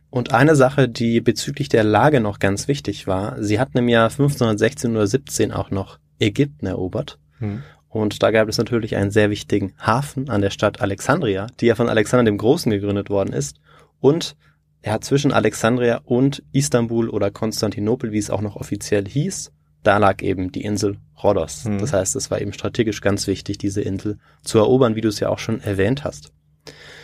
Und 0.09 0.33
eine 0.33 0.55
Sache, 0.55 0.87
die 0.87 1.21
bezüglich 1.21 1.69
der 1.69 1.83
Lage 1.83 2.19
noch 2.19 2.39
ganz 2.39 2.67
wichtig 2.67 3.07
war, 3.07 3.41
sie 3.41 3.59
hatten 3.59 3.79
im 3.79 3.89
Jahr 3.89 4.11
1516 4.11 4.91
oder 4.91 5.07
17 5.07 5.51
auch 5.51 5.71
noch 5.71 5.97
Ägypten 6.19 6.67
erobert. 6.67 7.17
Mhm. 7.39 7.63
Und 7.89 8.21
da 8.21 8.31
gab 8.31 8.47
es 8.47 8.57
natürlich 8.57 8.95
einen 8.95 9.11
sehr 9.11 9.29
wichtigen 9.29 9.73
Hafen 9.79 10.29
an 10.29 10.41
der 10.41 10.49
Stadt 10.49 10.81
Alexandria, 10.81 11.47
die 11.59 11.67
ja 11.67 11.75
von 11.75 11.89
Alexander 11.89 12.25
dem 12.25 12.37
Großen 12.37 12.71
gegründet 12.71 13.09
worden 13.09 13.33
ist. 13.33 13.57
Und 13.99 14.35
er 14.81 14.93
hat 14.93 15.03
zwischen 15.03 15.31
Alexandria 15.31 16.01
und 16.03 16.43
Istanbul 16.51 17.09
oder 17.09 17.31
Konstantinopel, 17.31 18.11
wie 18.11 18.17
es 18.17 18.29
auch 18.29 18.41
noch 18.41 18.55
offiziell 18.55 19.07
hieß, 19.07 19.51
da 19.83 19.97
lag 19.97 20.21
eben 20.21 20.51
die 20.51 20.63
Insel 20.63 20.97
Rhodos. 21.21 21.65
Hm. 21.65 21.79
Das 21.79 21.93
heißt, 21.93 22.15
es 22.15 22.31
war 22.31 22.41
eben 22.41 22.53
strategisch 22.53 23.01
ganz 23.01 23.27
wichtig, 23.27 23.57
diese 23.57 23.81
Insel 23.81 24.17
zu 24.43 24.57
erobern, 24.57 24.95
wie 24.95 25.01
du 25.01 25.09
es 25.09 25.19
ja 25.19 25.29
auch 25.29 25.39
schon 25.39 25.61
erwähnt 25.61 26.03
hast. 26.03 26.31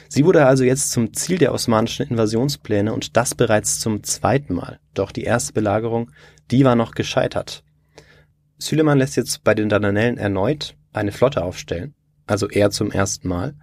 Sie 0.08 0.26
wurde 0.26 0.46
also 0.46 0.64
jetzt 0.64 0.92
zum 0.92 1.14
Ziel 1.14 1.38
der 1.38 1.54
osmanischen 1.54 2.08
Invasionspläne 2.08 2.94
und 2.94 3.16
das 3.16 3.36
bereits 3.36 3.80
zum 3.80 4.04
zweiten 4.04 4.56
Mal. 4.56 4.80
Doch 4.96 5.12
die 5.12 5.24
erste 5.24 5.54
Belagerung, 5.54 6.12
die 6.50 6.66
war 6.66 6.76
noch 6.76 6.94
gescheitert. 6.94 7.64
Süleyman 8.58 8.98
lässt 8.98 9.16
jetzt 9.16 9.44
bei 9.44 9.54
den 9.54 9.70
Dardanellen 9.70 10.18
erneut 10.18 10.76
eine 10.92 11.12
Flotte 11.12 11.44
aufstellen, 11.44 11.94
also 12.26 12.50
er 12.50 12.72
zum 12.72 12.92
ersten 12.92 13.28
Mal. 13.28 13.56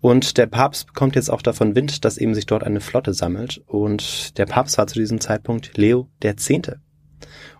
Und 0.00 0.36
der 0.36 0.46
Papst 0.46 0.88
bekommt 0.88 1.14
jetzt 1.14 1.30
auch 1.30 1.42
davon 1.42 1.74
Wind, 1.74 2.04
dass 2.04 2.18
eben 2.18 2.34
sich 2.34 2.46
dort 2.46 2.64
eine 2.64 2.80
Flotte 2.80 3.14
sammelt. 3.14 3.62
Und 3.66 4.36
der 4.36 4.46
Papst 4.46 4.76
war 4.76 4.86
zu 4.86 4.98
diesem 4.98 5.20
Zeitpunkt 5.20 5.76
Leo 5.76 6.08
der 6.22 6.36
Zehnte. 6.36 6.80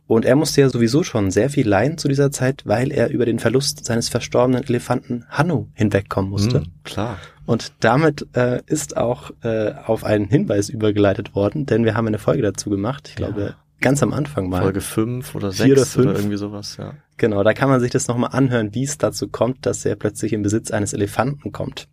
Und 0.06 0.26
er 0.26 0.36
musste 0.36 0.60
ja 0.60 0.68
sowieso 0.68 1.02
schon 1.02 1.30
sehr 1.30 1.48
viel 1.48 1.66
leiden 1.66 1.96
zu 1.96 2.08
dieser 2.08 2.30
Zeit, 2.30 2.62
weil 2.66 2.92
er 2.92 3.08
über 3.10 3.24
den 3.24 3.38
Verlust 3.38 3.84
seines 3.86 4.10
verstorbenen 4.10 4.62
Elefanten 4.64 5.24
Hanno 5.30 5.68
hinwegkommen 5.72 6.30
musste. 6.30 6.60
Mhm, 6.60 6.66
klar. 6.84 7.18
Und 7.46 7.72
damit 7.80 8.26
äh, 8.36 8.60
ist 8.66 8.96
auch 8.98 9.30
äh, 9.42 9.72
auf 9.86 10.04
einen 10.04 10.26
Hinweis 10.28 10.68
übergeleitet 10.68 11.34
worden, 11.34 11.64
denn 11.64 11.84
wir 11.86 11.94
haben 11.94 12.06
eine 12.06 12.18
Folge 12.18 12.42
dazu 12.42 12.68
gemacht. 12.68 13.08
Ich 13.14 13.18
Ja. 13.20 13.28
glaube, 13.28 13.54
ganz 13.80 14.02
am 14.02 14.12
Anfang 14.12 14.50
mal. 14.50 14.60
Folge 14.62 14.82
5 14.82 15.34
oder 15.36 15.52
Vier 15.52 15.76
6 15.76 15.96
oder 15.96 16.02
oder, 16.04 16.10
fünf. 16.14 16.18
irgendwie 16.20 16.36
sowas, 16.38 16.76
ja. 16.76 16.94
Genau, 17.16 17.42
da 17.42 17.54
kann 17.54 17.70
man 17.70 17.80
sich 17.80 17.90
das 17.90 18.06
nochmal 18.08 18.30
anhören, 18.32 18.74
wie 18.74 18.82
es 18.84 18.98
dazu 18.98 19.28
kommt, 19.28 19.64
dass 19.64 19.84
er 19.86 19.94
plötzlich 19.96 20.32
in 20.34 20.42
Besitz 20.42 20.70
eines 20.70 20.92
Elefanten 20.92 21.52
kommt, 21.52 21.88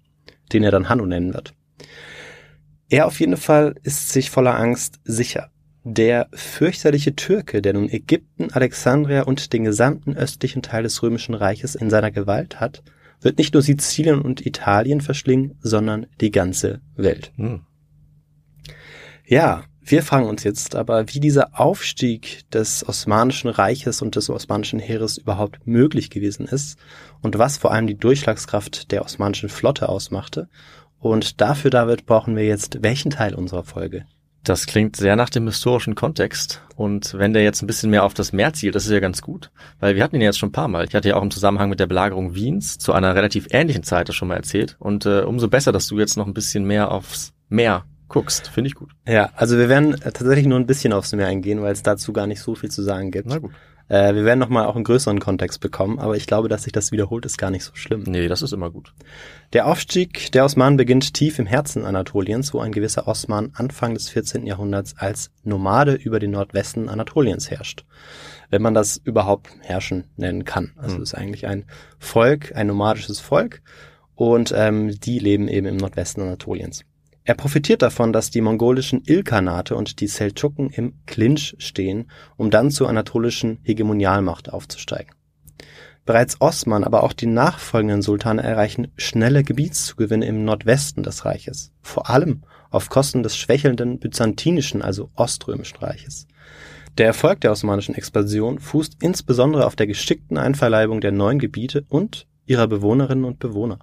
den 0.51 0.63
er 0.63 0.71
dann 0.71 0.89
Hanno 0.89 1.05
nennen 1.05 1.33
wird. 1.33 1.53
Er 2.89 3.05
auf 3.07 3.19
jeden 3.21 3.37
Fall 3.37 3.75
ist 3.83 4.09
sich 4.09 4.29
voller 4.31 4.57
Angst 4.59 4.99
sicher. 5.05 5.49
Der 5.83 6.27
fürchterliche 6.33 7.15
Türke, 7.15 7.61
der 7.61 7.73
nun 7.73 7.89
Ägypten, 7.89 8.51
Alexandria 8.51 9.23
und 9.23 9.51
den 9.51 9.63
gesamten 9.63 10.15
östlichen 10.15 10.61
Teil 10.61 10.83
des 10.83 11.01
römischen 11.01 11.33
Reiches 11.33 11.73
in 11.75 11.89
seiner 11.89 12.11
Gewalt 12.11 12.59
hat, 12.59 12.83
wird 13.19 13.37
nicht 13.37 13.53
nur 13.53 13.63
Sizilien 13.63 14.21
und 14.21 14.45
Italien 14.45 15.01
verschlingen, 15.01 15.57
sondern 15.61 16.05
die 16.19 16.31
ganze 16.31 16.81
Welt. 16.95 17.31
Hm. 17.35 17.61
Ja, 19.25 19.63
Wir 19.83 20.03
fragen 20.03 20.27
uns 20.27 20.43
jetzt 20.43 20.75
aber, 20.75 21.11
wie 21.11 21.19
dieser 21.19 21.59
Aufstieg 21.59 22.49
des 22.51 22.87
Osmanischen 22.87 23.49
Reiches 23.49 24.03
und 24.03 24.15
des 24.15 24.29
Osmanischen 24.29 24.79
Heeres 24.79 25.17
überhaupt 25.17 25.65
möglich 25.65 26.11
gewesen 26.11 26.45
ist 26.45 26.77
und 27.21 27.39
was 27.39 27.57
vor 27.57 27.71
allem 27.71 27.87
die 27.87 27.97
Durchschlagskraft 27.97 28.91
der 28.91 29.03
osmanischen 29.03 29.49
Flotte 29.49 29.89
ausmachte. 29.89 30.47
Und 30.99 31.41
dafür, 31.41 31.71
David, 31.71 32.05
brauchen 32.05 32.35
wir 32.35 32.45
jetzt 32.45 32.83
welchen 32.83 33.09
Teil 33.09 33.33
unserer 33.33 33.63
Folge? 33.63 34.05
Das 34.43 34.65
klingt 34.65 34.95
sehr 34.95 35.15
nach 35.15 35.29
dem 35.29 35.45
historischen 35.45 35.93
Kontext. 35.93 36.61
Und 36.75 37.13
wenn 37.13 37.33
der 37.33 37.43
jetzt 37.43 37.61
ein 37.61 37.67
bisschen 37.67 37.91
mehr 37.91 38.03
auf 38.03 38.15
das 38.15 38.33
Meer 38.33 38.53
zielt, 38.53 38.73
das 38.73 38.85
ist 38.85 38.91
ja 38.91 38.99
ganz 38.99 39.21
gut. 39.21 39.51
Weil 39.79 39.95
wir 39.95 40.03
hatten 40.03 40.15
ihn 40.15 40.21
jetzt 40.21 40.39
schon 40.39 40.49
ein 40.49 40.53
paar 40.53 40.67
Mal. 40.67 40.85
Ich 40.87 40.95
hatte 40.95 41.09
ja 41.09 41.15
auch 41.15 41.21
im 41.21 41.29
Zusammenhang 41.29 41.69
mit 41.69 41.79
der 41.79 41.85
Belagerung 41.85 42.33
Wiens 42.33 42.79
zu 42.79 42.93
einer 42.93 43.13
relativ 43.13 43.47
ähnlichen 43.51 43.83
Zeit 43.83 44.09
das 44.09 44.15
schon 44.15 44.29
mal 44.29 44.37
erzählt. 44.37 44.77
Und 44.79 45.05
äh, 45.05 45.21
umso 45.21 45.47
besser, 45.47 45.71
dass 45.71 45.87
du 45.87 45.99
jetzt 45.99 46.17
noch 46.17 46.25
ein 46.25 46.33
bisschen 46.33 46.65
mehr 46.65 46.91
aufs 46.91 47.33
Meer 47.49 47.85
guckst. 48.11 48.47
Finde 48.49 48.67
ich 48.67 48.75
gut. 48.75 48.91
Ja, 49.07 49.31
also 49.35 49.57
wir 49.57 49.69
werden 49.69 49.95
tatsächlich 49.99 50.45
nur 50.45 50.59
ein 50.59 50.67
bisschen 50.67 50.93
aufs 50.93 51.13
Meer 51.13 51.27
eingehen, 51.27 51.61
weil 51.61 51.73
es 51.73 51.83
dazu 51.83 52.13
gar 52.13 52.27
nicht 52.27 52.41
so 52.41 52.55
viel 52.55 52.69
zu 52.69 52.83
sagen 52.83 53.11
gibt. 53.11 53.27
Na 53.27 53.39
gut. 53.39 53.51
Äh, 53.91 54.15
wir 54.15 54.23
werden 54.23 54.39
nochmal 54.39 54.67
auch 54.67 54.75
einen 54.75 54.85
größeren 54.85 55.19
Kontext 55.19 55.59
bekommen, 55.59 55.99
aber 55.99 56.15
ich 56.15 56.25
glaube, 56.25 56.47
dass 56.47 56.63
sich 56.63 56.71
das 56.71 56.93
wiederholt, 56.93 57.25
ist 57.25 57.37
gar 57.37 57.51
nicht 57.51 57.65
so 57.65 57.71
schlimm. 57.75 58.03
Nee, 58.07 58.29
das 58.29 58.41
ist 58.41 58.53
immer 58.53 58.71
gut. 58.71 58.93
Der 59.51 59.67
Aufstieg 59.67 60.31
der 60.31 60.45
Osmanen 60.45 60.77
beginnt 60.77 61.13
tief 61.13 61.39
im 61.39 61.45
Herzen 61.45 61.83
Anatoliens, 61.83 62.53
wo 62.53 62.59
ein 62.59 62.71
gewisser 62.71 63.07
Osman 63.07 63.51
Anfang 63.53 63.93
des 63.93 64.07
14. 64.09 64.45
Jahrhunderts 64.45 64.95
als 64.97 65.31
Nomade 65.43 65.93
über 65.95 66.19
den 66.19 66.31
Nordwesten 66.31 66.87
Anatoliens 66.87 67.51
herrscht. 67.51 67.83
Wenn 68.49 68.61
man 68.61 68.73
das 68.73 68.95
überhaupt 69.03 69.49
herrschen 69.59 70.05
nennen 70.15 70.45
kann. 70.45 70.71
Also 70.77 70.95
Hm. 70.95 71.01
es 71.03 71.09
ist 71.11 71.17
eigentlich 71.17 71.47
ein 71.47 71.65
Volk, 71.99 72.55
ein 72.55 72.67
nomadisches 72.67 73.19
Volk 73.19 73.61
und 74.15 74.53
ähm, 74.55 74.97
die 74.99 75.19
leben 75.19 75.49
eben 75.49 75.67
im 75.67 75.77
Nordwesten 75.77 76.23
Anatoliens. 76.23 76.85
Er 77.23 77.35
profitiert 77.35 77.81
davon, 77.81 78.13
dass 78.13 78.31
die 78.31 78.41
mongolischen 78.41 79.03
Ilkhanate 79.05 79.75
und 79.75 79.99
die 79.99 80.07
Seldschuken 80.07 80.69
im 80.71 80.93
Clinch 81.05 81.55
stehen, 81.59 82.09
um 82.35 82.49
dann 82.49 82.71
zur 82.71 82.89
anatolischen 82.89 83.59
Hegemonialmacht 83.63 84.51
aufzusteigen. 84.51 85.13
Bereits 86.03 86.41
Osman, 86.41 86.83
aber 86.83 87.03
auch 87.03 87.13
die 87.13 87.27
nachfolgenden 87.27 88.01
Sultane 88.01 88.41
erreichen 88.41 88.91
schnelle 88.97 89.43
Gebietszugewinne 89.43 90.25
im 90.25 90.43
Nordwesten 90.43 91.03
des 91.03 91.25
Reiches, 91.25 91.71
vor 91.81 92.09
allem 92.09 92.41
auf 92.71 92.89
Kosten 92.89 93.21
des 93.21 93.37
schwächelnden 93.37 93.99
byzantinischen, 93.99 94.81
also 94.81 95.11
oströmischen 95.15 95.77
Reiches. 95.77 96.27
Der 96.97 97.05
Erfolg 97.05 97.39
der 97.41 97.51
osmanischen 97.51 97.93
Expansion 97.95 98.59
fußt 98.59 98.97
insbesondere 98.99 99.67
auf 99.67 99.75
der 99.75 99.87
geschickten 99.87 100.37
Einverleibung 100.37 101.01
der 101.01 101.11
neuen 101.11 101.37
Gebiete 101.37 101.85
und 101.87 102.27
ihrer 102.45 102.67
Bewohnerinnen 102.67 103.23
und 103.23 103.39
Bewohner. 103.39 103.79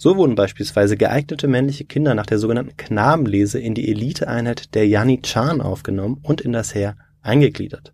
So 0.00 0.16
wurden 0.16 0.36
beispielsweise 0.36 0.96
geeignete 0.96 1.48
männliche 1.48 1.84
Kinder 1.84 2.14
nach 2.14 2.26
der 2.26 2.38
sogenannten 2.38 2.76
Knabenlese 2.76 3.58
in 3.58 3.74
die 3.74 3.88
Eliteeinheit 3.88 4.74
der 4.76 4.86
Janitscharen 4.86 5.60
aufgenommen 5.60 6.20
und 6.22 6.40
in 6.40 6.52
das 6.52 6.72
Heer 6.72 6.96
eingegliedert. 7.20 7.92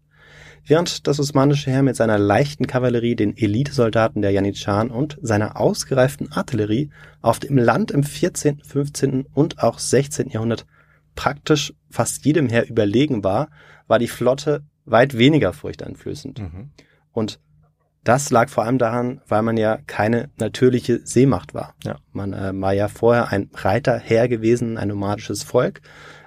Während 0.66 1.06
das 1.06 1.18
osmanische 1.18 1.70
Heer 1.70 1.82
mit 1.82 1.96
seiner 1.96 2.18
leichten 2.18 2.66
Kavallerie 2.66 3.16
den 3.16 3.36
Elitesoldaten 3.36 4.20
der 4.20 4.32
Janitscharen 4.32 4.90
und 4.90 5.18
seiner 5.22 5.58
ausgereiften 5.58 6.30
Artillerie 6.30 6.90
auf 7.22 7.38
dem 7.38 7.56
Land 7.56 7.90
im 7.90 8.02
14., 8.02 8.60
15. 8.62 9.26
und 9.32 9.62
auch 9.62 9.78
16. 9.78 10.28
Jahrhundert 10.28 10.66
praktisch 11.14 11.72
fast 11.90 12.26
jedem 12.26 12.50
Heer 12.50 12.68
überlegen 12.68 13.24
war, 13.24 13.48
war 13.86 13.98
die 13.98 14.08
Flotte 14.08 14.62
weit 14.84 15.16
weniger 15.16 15.54
furchteinflößend. 15.54 16.40
Mhm. 16.40 16.70
Und 17.12 17.40
das 18.04 18.30
lag 18.30 18.50
vor 18.50 18.64
allem 18.64 18.78
daran, 18.78 19.20
weil 19.26 19.42
man 19.42 19.56
ja 19.56 19.78
keine 19.86 20.30
natürliche 20.36 21.00
Seemacht 21.04 21.54
war. 21.54 21.74
Ja. 21.84 21.96
Man 22.12 22.32
äh, 22.34 22.52
war 22.54 22.74
ja 22.74 22.88
vorher 22.88 23.28
ein 23.32 23.50
Reiterheer 23.54 24.28
gewesen, 24.28 24.76
ein 24.76 24.88
nomadisches 24.88 25.42
Volk, 25.42 25.80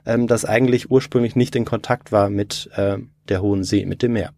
ähm, 0.05 0.27
das 0.27 0.43
eigentlich 0.43 0.89
ursprünglich 0.89 1.35
nicht 1.35 1.55
in 1.55 1.65
Kontakt 1.65 2.11
war 2.11 2.29
mit 2.29 2.69
äh, 2.75 2.97
der 3.29 3.41
Hohen 3.41 3.63
See, 3.63 3.85
mit 3.85 4.01
dem 4.01 4.13
Meer. 4.13 4.33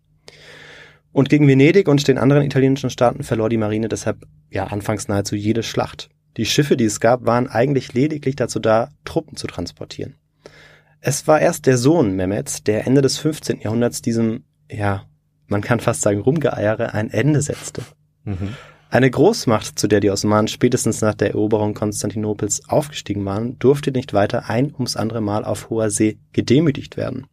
Und 1.12 1.30
gegen 1.30 1.48
Venedig 1.48 1.88
und 1.88 2.08
den 2.08 2.18
anderen 2.18 2.44
italienischen 2.44 2.90
Staaten 2.90 3.24
verlor 3.24 3.50
die 3.50 3.58
Marine 3.58 3.88
deshalb 3.90 4.26
ja 4.50 4.66
anfangs 4.68 5.08
nahezu 5.08 5.36
jede 5.36 5.64
Schlacht. 5.64 6.10
Die 6.38 6.46
Schiffe, 6.46 6.78
die 6.78 6.86
es 6.86 7.00
gab, 7.00 7.26
waren 7.26 7.48
eigentlich 7.48 7.94
lediglich 7.94 8.36
dazu 8.36 8.60
da, 8.60 8.92
Truppen 9.06 9.36
zu 9.36 9.48
transportieren. 9.48 10.16
Es 11.02 11.28
war 11.28 11.40
erst 11.40 11.66
der 11.66 11.78
Sohn 11.78 12.16
Mehmeds, 12.16 12.64
der 12.64 12.86
Ende 12.86 13.02
des 13.02 13.18
15. 13.18 13.62
Jahrhunderts 13.62 14.02
diesem, 14.02 14.44
ja, 14.70 15.06
man 15.50 15.62
kann 15.62 15.80
fast 15.80 16.02
sagen, 16.02 16.22
Rumgeeiere 16.22 16.94
ein 16.94 17.10
Ende 17.10 17.42
setzte. 17.42 17.84
Mhm. 18.24 18.56
Eine 18.92 19.12
Großmacht, 19.12 19.78
zu 19.78 19.88
der 19.88 20.00
die 20.00 20.10
Osmanen 20.10 20.48
spätestens 20.48 21.02
nach 21.02 21.14
der 21.14 21.30
Eroberung 21.30 21.76
Konstantinopels 21.76 22.68
aufgestiegen 22.70 23.24
waren, 23.24 23.60
durfte 23.60 23.92
nicht 23.92 24.14
weiter 24.14 24.50
ein 24.50 24.74
ums 24.74 24.96
andere 24.96 25.22
Mal 25.22 25.46
auf 25.46 25.70
hoher 25.70 25.92
See 25.92 26.18
gedemütigt 26.34 26.98
werden. 26.98 27.28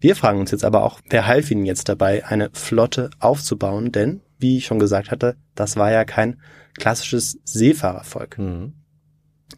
Wir 0.00 0.16
fragen 0.16 0.40
uns 0.40 0.50
jetzt 0.50 0.64
aber 0.64 0.82
auch, 0.82 1.00
wer 1.10 1.26
half 1.26 1.50
ihnen 1.50 1.66
jetzt 1.66 1.88
dabei, 1.88 2.24
eine 2.24 2.50
Flotte 2.54 3.10
aufzubauen, 3.20 3.92
denn, 3.92 4.22
wie 4.38 4.56
ich 4.56 4.66
schon 4.66 4.78
gesagt 4.78 5.10
hatte, 5.10 5.36
das 5.54 5.76
war 5.76 5.92
ja 5.92 6.04
kein 6.04 6.40
klassisches 6.78 7.38
Seefahrervolk. 7.44 8.38
Mhm. 8.38 8.72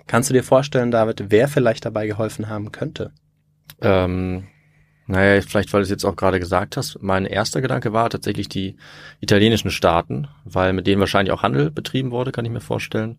Kannst 0.06 0.28
du 0.28 0.34
dir 0.34 0.42
vorstellen, 0.42 0.90
David, 0.90 1.26
wer 1.28 1.48
vielleicht 1.48 1.84
dabei 1.84 2.06
geholfen 2.06 2.48
haben 2.48 2.72
könnte? 2.72 3.12
Ähm, 3.80 4.48
naja, 5.06 5.40
vielleicht, 5.42 5.72
weil 5.72 5.80
du 5.80 5.84
es 5.84 5.90
jetzt 5.90 6.04
auch 6.04 6.16
gerade 6.16 6.40
gesagt 6.40 6.76
hast, 6.76 6.98
mein 7.02 7.26
erster 7.26 7.60
Gedanke 7.60 7.92
war 7.92 8.08
tatsächlich 8.10 8.48
die 8.48 8.76
italienischen 9.20 9.70
Staaten, 9.70 10.28
weil 10.44 10.72
mit 10.72 10.86
denen 10.86 11.00
wahrscheinlich 11.00 11.32
auch 11.32 11.42
Handel 11.42 11.70
betrieben 11.70 12.10
wurde, 12.10 12.32
kann 12.32 12.44
ich 12.44 12.50
mir 12.50 12.60
vorstellen. 12.60 13.18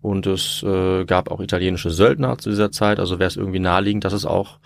Und 0.00 0.26
es 0.26 0.62
äh, 0.62 1.04
gab 1.06 1.30
auch 1.30 1.40
italienische 1.40 1.90
Söldner 1.90 2.38
zu 2.38 2.50
dieser 2.50 2.70
Zeit, 2.70 3.00
also 3.00 3.18
wäre 3.18 3.28
es 3.28 3.36
irgendwie 3.36 3.58
naheliegend, 3.58 4.04
dass 4.04 4.12
es 4.12 4.26
auch 4.26 4.58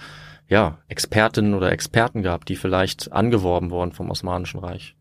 ja, 0.49 0.79
Expertinnen 0.89 1.55
oder 1.55 1.71
Experten 1.73 2.23
gab, 2.23 2.45
die 2.45 2.57
vielleicht 2.57 3.13
angeworben 3.13 3.71
wurden 3.71 3.93
vom 3.93 4.11
Osmanischen 4.11 4.61
Reich. 4.61 4.97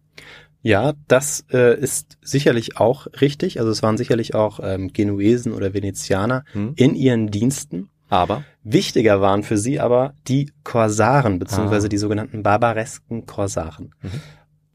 Ja, 0.62 0.94
das 1.08 1.46
äh, 1.52 1.80
ist 1.80 2.18
sicherlich 2.22 2.78
auch 2.78 3.08
richtig. 3.22 3.60
Also 3.60 3.72
es 3.72 3.82
waren 3.84 3.98
sicherlich 3.98 4.36
auch 4.36 4.60
ähm, 4.62 4.92
Genuesen 4.92 5.54
oder 5.54 5.74
Venezianer 5.74 6.44
Hm? 6.52 6.74
in 6.76 6.96
ihren 6.96 7.32
Diensten. 7.32 7.90
Aber 8.10 8.44
Wichtiger 8.64 9.22
waren 9.22 9.44
für 9.44 9.58
sie 9.58 9.80
aber 9.80 10.14
die 10.28 10.52
Korsaren, 10.64 11.40
beziehungsweise 11.40 11.88
Ah. 11.88 11.90
die 11.90 11.98
sogenannten 11.98 12.44
barbaresken 12.44 13.26
Korsaren. 13.26 13.94
Mhm. 14.02 14.22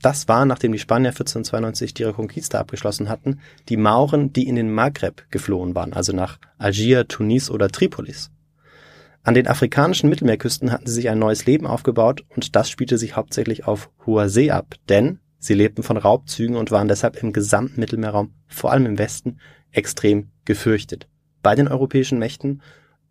Das 0.03 0.27
war, 0.27 0.45
nachdem 0.47 0.73
die 0.73 0.79
Spanier 0.81 1.12
1492 1.12 1.95
die 1.95 2.03
Reconquista 2.03 2.59
abgeschlossen 2.59 3.09
hatten, 3.09 3.39
die 3.69 3.77
Mauren, 3.77 4.33
die 4.33 4.49
in 4.49 4.57
den 4.57 4.73
Maghreb 4.73 5.27
geflohen 5.31 5.75
waren, 5.77 5.93
also 5.93 6.12
nach 6.12 6.39
Algier, 6.59 7.07
Tunis 7.07 7.51
oder 7.51 7.69
Tripolis. 7.69 8.31
An 9.23 9.35
den 9.35 9.47
afrikanischen 9.47 10.11
Mittelmeerküsten 10.11 10.73
hatten 10.73 10.87
sie 10.89 10.95
sich 10.95 11.09
ein 11.09 11.21
neues 11.21 11.47
Leben 11.47 11.67
aufgebaut 11.69 12.25
und 12.35 12.57
das 12.57 12.69
spielte 12.69 12.99
sich 12.99 13.15
hauptsächlich 13.15 13.65
auf 13.65 13.91
hoher 14.05 14.29
See 14.29 14.51
ab, 14.51 14.75
denn 14.89 15.21
sie 15.39 15.55
lebten 15.55 15.85
von 15.85 15.97
Raubzügen 15.97 16.57
und 16.57 16.73
waren 16.73 16.89
deshalb 16.89 17.23
im 17.23 17.33
gesamten 17.33 17.79
Mittelmeerraum, 17.79 18.33
vor 18.49 18.73
allem 18.73 18.87
im 18.87 18.99
Westen, 18.99 19.39
extrem 19.71 20.31
gefürchtet. 20.45 21.07
Bei 21.43 21.55
den 21.55 21.69
europäischen 21.69 22.19
Mächten, 22.19 22.62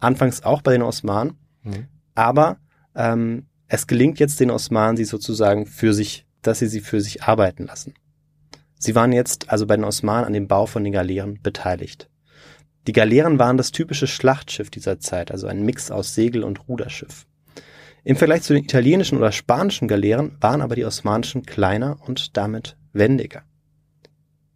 anfangs 0.02 0.44
auch 0.44 0.62
bei 0.62 0.74
den 0.74 0.82
Osmanen, 0.82 1.38
Mhm. 1.64 1.88
aber 2.16 2.58
ähm, 2.96 3.46
es 3.68 3.88
gelingt 3.88 4.20
jetzt 4.20 4.40
den 4.40 4.52
Osmanen, 4.52 4.98
sie 4.98 5.06
sozusagen 5.06 5.66
für 5.66 5.94
sich, 5.94 6.26
dass 6.42 6.60
sie 6.60 6.68
sie 6.68 6.82
für 6.82 7.00
sich 7.00 7.24
arbeiten 7.24 7.66
lassen. 7.68 7.94
Sie 8.78 8.96
waren 8.96 9.14
jetzt 9.14 9.50
also 9.50 9.68
bei 9.68 9.76
den 9.78 9.86
Osmanen 9.86 10.26
an 10.26 10.34
dem 10.34 10.48
Bau 10.48 10.66
von 10.66 10.84
den 10.84 10.92
Galeeren 10.92 11.40
beteiligt. 11.42 12.10
Die 12.88 12.94
Galeeren 12.94 13.38
waren 13.38 13.58
das 13.58 13.72
typische 13.72 14.08
Schlachtschiff 14.08 14.72
dieser 14.72 15.00
Zeit, 15.00 15.32
also 15.32 15.46
ein 15.48 15.64
Mix 15.64 15.92
aus 15.92 16.16
Segel- 16.16 16.44
und 16.44 16.68
Ruderschiff. 16.68 17.28
Im 18.04 18.16
Vergleich 18.16 18.42
zu 18.42 18.54
den 18.54 18.64
italienischen 18.64 19.20
oder 19.20 19.32
spanischen 19.32 19.88
Galeeren 19.88 20.36
waren 20.42 20.62
aber 20.62 20.76
die 20.76 20.86
osmanischen 20.86 21.44
kleiner 21.44 21.98
und 22.08 22.36
damit 22.36 22.76
wendiger. 22.92 23.44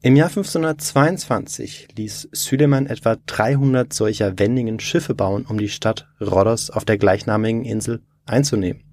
Im 0.05 0.15
Jahr 0.15 0.27
1522 0.27 1.87
ließ 1.97 2.29
Süleyman 2.31 2.85
etwa 2.85 3.17
300 3.25 3.91
solcher 3.91 4.37
wendigen 4.37 4.79
Schiffe 4.79 5.15
bauen, 5.15 5.47
um 5.49 5.57
die 5.57 5.67
Stadt 5.67 6.07
Rhodos 6.21 6.69
auf 6.69 6.85
der 6.85 6.99
gleichnamigen 6.99 7.65
Insel 7.65 8.03
einzunehmen. 8.27 8.83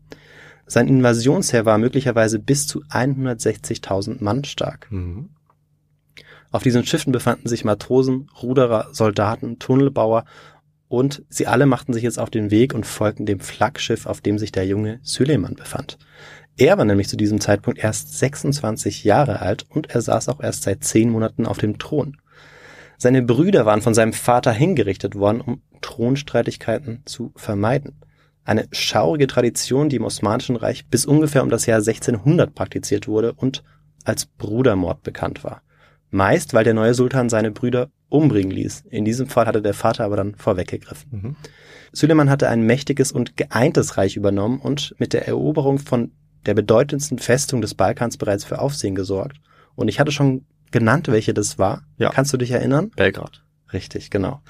Sein 0.65 0.89
Invasionsheer 0.89 1.67
war 1.67 1.77
möglicherweise 1.77 2.39
bis 2.39 2.67
zu 2.67 2.83
160.000 2.85 4.25
Mann 4.25 4.45
stark. 4.45 4.91
Mhm. 4.91 5.29
Auf 6.51 6.63
diesen 6.63 6.87
Schiffen 6.87 7.13
befanden 7.13 7.47
sich 7.47 7.63
Matrosen, 7.63 8.31
Ruderer, 8.43 8.89
Soldaten, 8.93 9.59
Tunnelbauer 9.59 10.25
und 10.89 11.25
sie 11.29 11.47
alle 11.47 11.67
machten 11.67 11.93
sich 11.93 12.05
jetzt 12.05 12.19
auf 12.19 12.31
den 12.31 12.51
Weg 12.51 12.73
und 12.73 12.87
folgten 12.87 13.27
dem 13.27 13.41
Flaggschiff, 13.41 14.07
auf 14.07 14.23
dem 14.23 14.39
sich 14.39 14.51
der 14.51 14.67
junge 14.67 14.99
Süleyman 15.03 15.57
befand. 15.57 15.99
Er 16.57 16.77
war 16.79 16.85
nämlich 16.85 17.09
zu 17.09 17.17
diesem 17.17 17.41
Zeitpunkt 17.41 17.83
erst 17.83 18.19
26 18.19 19.05
Jahre 19.05 19.41
alt 19.41 19.67
und 19.69 19.91
er 19.91 20.01
saß 20.03 20.29
auch 20.29 20.41
erst 20.41 20.65
seit 20.65 20.85
zehn 20.85 21.11
Monaten 21.11 21.47
auf 21.47 21.59
dem 21.59 21.79
Thron. 21.79 22.19
Seine 22.99 23.23
Brüder 23.23 23.67
waren 23.67 23.83
von 23.83 23.95
seinem 23.95 24.13
Vater 24.13 24.53
hingerichtet 24.53 25.15
worden, 25.15 25.41
um 25.41 25.63
Thronstreitigkeiten 25.81 27.03
zu 27.05 27.33
vermeiden. 27.37 28.01
Eine 28.45 28.67
schaurige 28.71 29.27
Tradition, 29.27 29.89
die 29.89 29.97
im 29.97 30.05
Osmanischen 30.05 30.57
Reich 30.57 30.87
bis 30.87 31.07
ungefähr 31.07 31.43
um 31.43 31.51
das 31.51 31.67
Jahr 31.67 31.79
1600 31.79 32.55
praktiziert 32.55 33.09
wurde 33.09 33.33
und 33.33 33.65
als 34.05 34.27
Brudermord 34.27 35.03
bekannt 35.03 35.45
war. 35.45 35.63
Meist, 36.11 36.53
weil 36.53 36.65
der 36.65 36.75
neue 36.75 36.95
Sultan 36.95 37.29
seine 37.29 37.51
Brüder 37.51 37.91
umbringen 38.09 38.51
ließ. 38.51 38.85
In 38.91 39.05
diesem 39.05 39.27
Fall 39.27 39.47
hatte 39.47 39.63
der 39.63 39.75
Vater 39.75 40.05
aber 40.05 40.17
dann 40.17 40.35
vorweggegriffen. 40.35 41.11
Mhm. 41.11 41.37
Süleyman 41.93 42.31
hatte 42.31 42.49
ein 42.49 42.63
mächtiges 42.63 43.13
und 43.13 43.37
geeintes 43.37 43.97
Reich 43.97 44.17
übernommen 44.17 44.61
und 44.61 44.95
mit 44.99 45.13
der 45.13 45.27
Eroberung 45.27 45.79
von 45.79 46.13
der 46.47 46.55
bedeutendsten 46.55 47.19
Festung 47.19 47.61
des 47.61 47.75
Balkans 47.75 48.17
bereits 48.17 48.45
für 48.45 48.59
Aufsehen 48.61 48.95
gesorgt. 48.95 49.39
Und 49.75 49.89
ich 49.89 50.01
hatte 50.01 50.13
schon 50.13 50.45
genannt, 50.71 51.09
welche 51.09 51.35
das 51.35 51.59
war. 51.59 51.83
Ja. 51.99 52.11
Kannst 52.11 52.33
du 52.33 52.37
dich 52.37 52.51
erinnern? 52.51 52.91
Belgrad. 52.97 53.43
Richtig, 53.73 54.11
genau. 54.11 54.41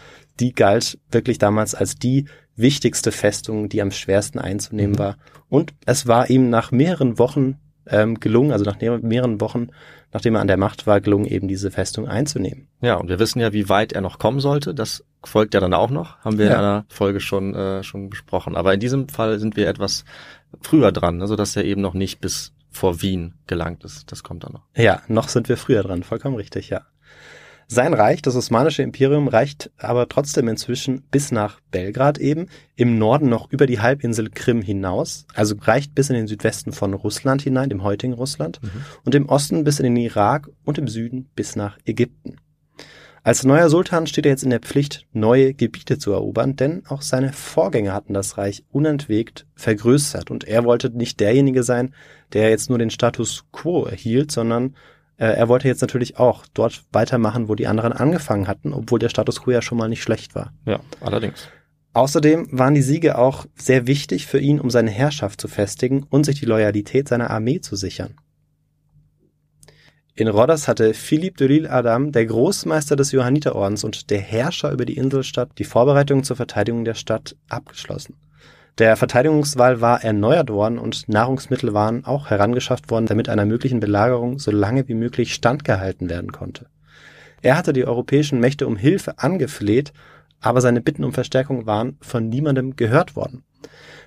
Die 0.40 0.52
galt 0.52 0.98
wirklich 1.10 1.38
damals 1.38 1.74
als 1.74 1.96
die 1.96 2.26
wichtigste 2.56 3.12
Festung, 3.12 3.68
die 3.68 3.80
am 3.80 3.90
schwersten 3.90 4.38
einzunehmen 4.38 4.92
Mhm. 4.92 4.98
war. 4.98 5.16
Und 5.48 5.74
es 5.86 6.06
war 6.06 6.28
ihm 6.30 6.50
nach 6.50 6.70
mehreren 6.72 7.18
Wochen 7.18 7.56
ähm, 7.86 8.20
gelungen, 8.20 8.52
also 8.52 8.64
nach 8.64 8.80
mehr- 8.80 8.98
mehreren 9.02 9.40
Wochen, 9.40 9.68
nachdem 10.12 10.34
er 10.34 10.40
an 10.40 10.46
der 10.46 10.56
Macht 10.56 10.86
war, 10.86 11.00
gelungen, 11.00 11.24
eben 11.26 11.48
diese 11.48 11.70
Festung 11.70 12.06
einzunehmen. 12.06 12.68
Ja, 12.80 12.94
und 12.96 13.08
wir 13.08 13.18
wissen 13.18 13.40
ja, 13.40 13.52
wie 13.52 13.68
weit 13.68 13.92
er 13.92 14.00
noch 14.02 14.18
kommen 14.18 14.40
sollte. 14.40 14.74
Das 14.74 15.04
folgt 15.24 15.54
ja 15.54 15.60
dann 15.60 15.74
auch 15.74 15.90
noch. 15.90 16.18
Haben 16.20 16.38
wir 16.38 16.46
in 16.46 16.52
Ja. 16.52 16.58
einer 16.58 16.84
Folge 16.88 17.20
schon, 17.20 17.54
äh, 17.54 17.82
schon 17.82 18.10
besprochen. 18.10 18.56
Aber 18.56 18.74
in 18.74 18.80
diesem 18.80 19.08
Fall 19.08 19.38
sind 19.38 19.56
wir 19.56 19.68
etwas 19.68 20.04
früher 20.60 20.92
dran, 20.92 21.16
ne, 21.18 21.26
sodass 21.26 21.56
er 21.56 21.64
eben 21.64 21.80
noch 21.80 21.94
nicht 21.94 22.20
bis 22.20 22.52
vor 22.70 23.02
Wien 23.02 23.34
gelangt 23.46 23.84
ist. 23.84 24.10
Das 24.12 24.22
kommt 24.22 24.44
dann 24.44 24.52
noch. 24.52 24.62
Ja, 24.76 25.02
noch 25.08 25.28
sind 25.28 25.48
wir 25.48 25.56
früher 25.56 25.82
dran, 25.82 26.02
vollkommen 26.02 26.36
richtig, 26.36 26.70
ja. 26.70 26.82
Sein 27.68 27.94
Reich, 27.94 28.22
das 28.22 28.36
Osmanische 28.36 28.82
Imperium, 28.82 29.28
reicht 29.28 29.70
aber 29.78 30.08
trotzdem 30.08 30.48
inzwischen 30.48 31.02
bis 31.10 31.32
nach 31.32 31.60
Belgrad 31.70 32.18
eben, 32.18 32.46
im 32.76 32.98
Norden 32.98 33.28
noch 33.28 33.50
über 33.50 33.66
die 33.66 33.80
Halbinsel 33.80 34.30
Krim 34.30 34.62
hinaus, 34.62 35.26
also 35.34 35.54
reicht 35.60 35.94
bis 35.94 36.10
in 36.10 36.16
den 36.16 36.26
Südwesten 36.26 36.72
von 36.72 36.94
Russland 36.94 37.42
hinein, 37.42 37.70
dem 37.70 37.82
heutigen 37.82 38.12
Russland, 38.12 38.60
und 39.04 39.14
im 39.14 39.28
Osten 39.28 39.64
bis 39.64 39.80
in 39.80 39.84
den 39.84 39.96
Irak 39.96 40.50
und 40.64 40.78
im 40.78 40.88
Süden 40.88 41.30
bis 41.34 41.56
nach 41.56 41.78
Ägypten. 41.84 42.36
Als 43.24 43.44
neuer 43.44 43.68
Sultan 43.68 44.08
steht 44.08 44.26
er 44.26 44.32
jetzt 44.32 44.42
in 44.42 44.50
der 44.50 44.58
Pflicht, 44.58 45.06
neue 45.12 45.54
Gebiete 45.54 45.96
zu 45.96 46.10
erobern, 46.10 46.56
denn 46.56 46.82
auch 46.88 47.02
seine 47.02 47.32
Vorgänger 47.32 47.92
hatten 47.92 48.14
das 48.14 48.36
Reich 48.36 48.64
unentwegt 48.72 49.46
vergrößert 49.54 50.32
und 50.32 50.42
er 50.42 50.64
wollte 50.64 50.90
nicht 50.90 51.20
derjenige 51.20 51.62
sein, 51.62 51.94
der 52.32 52.50
jetzt 52.50 52.68
nur 52.68 52.78
den 52.78 52.90
Status 52.90 53.44
quo 53.52 53.84
erhielt, 53.84 54.32
sondern 54.32 54.74
äh, 55.22 55.36
er 55.36 55.48
wollte 55.48 55.68
jetzt 55.68 55.82
natürlich 55.82 56.18
auch 56.18 56.46
dort 56.52 56.82
weitermachen, 56.90 57.48
wo 57.48 57.54
die 57.54 57.68
anderen 57.68 57.92
angefangen 57.92 58.48
hatten, 58.48 58.72
obwohl 58.72 58.98
der 58.98 59.08
Status 59.08 59.40
quo 59.40 59.52
ja 59.52 59.62
schon 59.62 59.78
mal 59.78 59.88
nicht 59.88 60.02
schlecht 60.02 60.34
war. 60.34 60.52
Ja, 60.66 60.80
allerdings. 61.00 61.48
Außerdem 61.92 62.48
waren 62.50 62.74
die 62.74 62.82
Siege 62.82 63.16
auch 63.16 63.46
sehr 63.54 63.86
wichtig 63.86 64.26
für 64.26 64.40
ihn, 64.40 64.58
um 64.58 64.68
seine 64.68 64.90
Herrschaft 64.90 65.40
zu 65.40 65.46
festigen 65.46 66.02
und 66.10 66.24
sich 66.24 66.40
die 66.40 66.46
Loyalität 66.46 67.06
seiner 67.06 67.30
Armee 67.30 67.60
zu 67.60 67.76
sichern. 67.76 68.16
In 70.14 70.26
Rhodos 70.26 70.66
hatte 70.66 70.92
Philipp 70.92 71.36
de 71.36 71.46
Lille 71.46 71.70
Adam, 71.70 72.10
der 72.10 72.26
Großmeister 72.26 72.96
des 72.96 73.12
Johanniterordens 73.12 73.84
und 73.84 74.10
der 74.10 74.20
Herrscher 74.20 74.72
über 74.72 74.86
die 74.86 74.96
Inselstadt, 74.96 75.50
die 75.58 75.64
Vorbereitungen 75.64 76.24
zur 76.24 76.34
Verteidigung 76.34 76.84
der 76.84 76.94
Stadt 76.94 77.36
abgeschlossen. 77.48 78.16
Der 78.78 78.96
Verteidigungswall 78.96 79.82
war 79.82 80.02
erneuert 80.02 80.48
worden 80.48 80.78
und 80.78 81.06
Nahrungsmittel 81.08 81.74
waren 81.74 82.06
auch 82.06 82.30
herangeschafft 82.30 82.90
worden, 82.90 83.06
damit 83.06 83.28
einer 83.28 83.44
möglichen 83.44 83.80
Belagerung 83.80 84.38
so 84.38 84.50
lange 84.50 84.88
wie 84.88 84.94
möglich 84.94 85.34
standgehalten 85.34 86.08
werden 86.08 86.32
konnte. 86.32 86.66
Er 87.42 87.56
hatte 87.56 87.72
die 87.72 87.84
europäischen 87.84 88.40
Mächte 88.40 88.66
um 88.66 88.76
Hilfe 88.76 89.18
angefleht, 89.18 89.92
aber 90.40 90.60
seine 90.60 90.80
Bitten 90.80 91.04
um 91.04 91.12
Verstärkung 91.12 91.66
waren 91.66 91.98
von 92.00 92.28
niemandem 92.28 92.76
gehört 92.76 93.14
worden. 93.14 93.44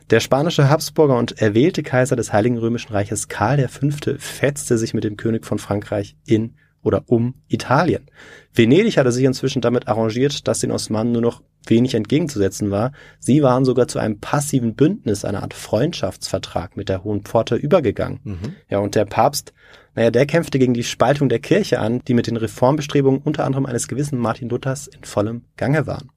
Der 0.10 0.20
spanische 0.20 0.70
Habsburger 0.70 1.18
und 1.18 1.40
erwählte 1.42 1.84
Kaiser 1.84 2.16
des 2.16 2.34
Heiligen 2.34 2.58
Römischen 2.58 2.92
Reiches 2.92 3.28
Karl 3.28 3.68
V. 3.68 3.88
fetzte 4.18 4.78
sich 4.78 4.94
mit 4.94 5.04
dem 5.04 5.18
König 5.18 5.46
von 5.46 5.60
Frankreich 5.60 6.16
in 6.26 6.56
oder 6.86 7.04
um 7.08 7.34
Italien. 7.48 8.06
Venedig 8.54 8.98
hatte 8.98 9.12
sich 9.12 9.26
inzwischen 9.26 9.62
damit 9.62 9.88
arrangiert, 9.88 10.48
dass 10.48 10.60
den 10.60 10.72
Osmanen 10.72 11.12
nur 11.12 11.22
noch 11.22 11.42
wenig 11.66 11.96
entgegenzusetzen 11.96 12.70
war. 12.70 12.92
Sie 13.20 13.42
waren 13.42 13.66
sogar 13.66 13.88
zu 13.88 13.98
einem 13.98 14.20
passiven 14.20 14.76
Bündnis, 14.76 15.26
einer 15.26 15.42
Art 15.42 15.56
Freundschaftsvertrag 15.56 16.78
mit 16.78 16.88
der 16.88 17.04
Hohen 17.04 17.24
Pforte 17.24 17.56
übergegangen. 17.56 18.20
Mhm. 18.24 18.56
Ja, 18.70 18.78
und 18.80 18.94
der 18.94 19.06
Papst, 19.06 19.52
naja, 19.96 20.12
der 20.12 20.28
kämpfte 20.28 20.60
gegen 20.60 20.76
die 20.76 20.84
Spaltung 20.84 21.28
der 21.28 21.40
Kirche 21.40 21.80
an, 21.80 22.02
die 22.08 22.14
mit 22.14 22.28
den 22.28 22.38
Reformbestrebungen 22.38 23.22
unter 23.22 23.46
anderem 23.46 23.66
eines 23.66 23.88
gewissen 23.88 24.20
Martin 24.20 24.50
Luthers 24.50 24.88
in 24.88 25.04
vollem 25.04 25.46
Gange 25.58 25.88
waren. 25.88 26.12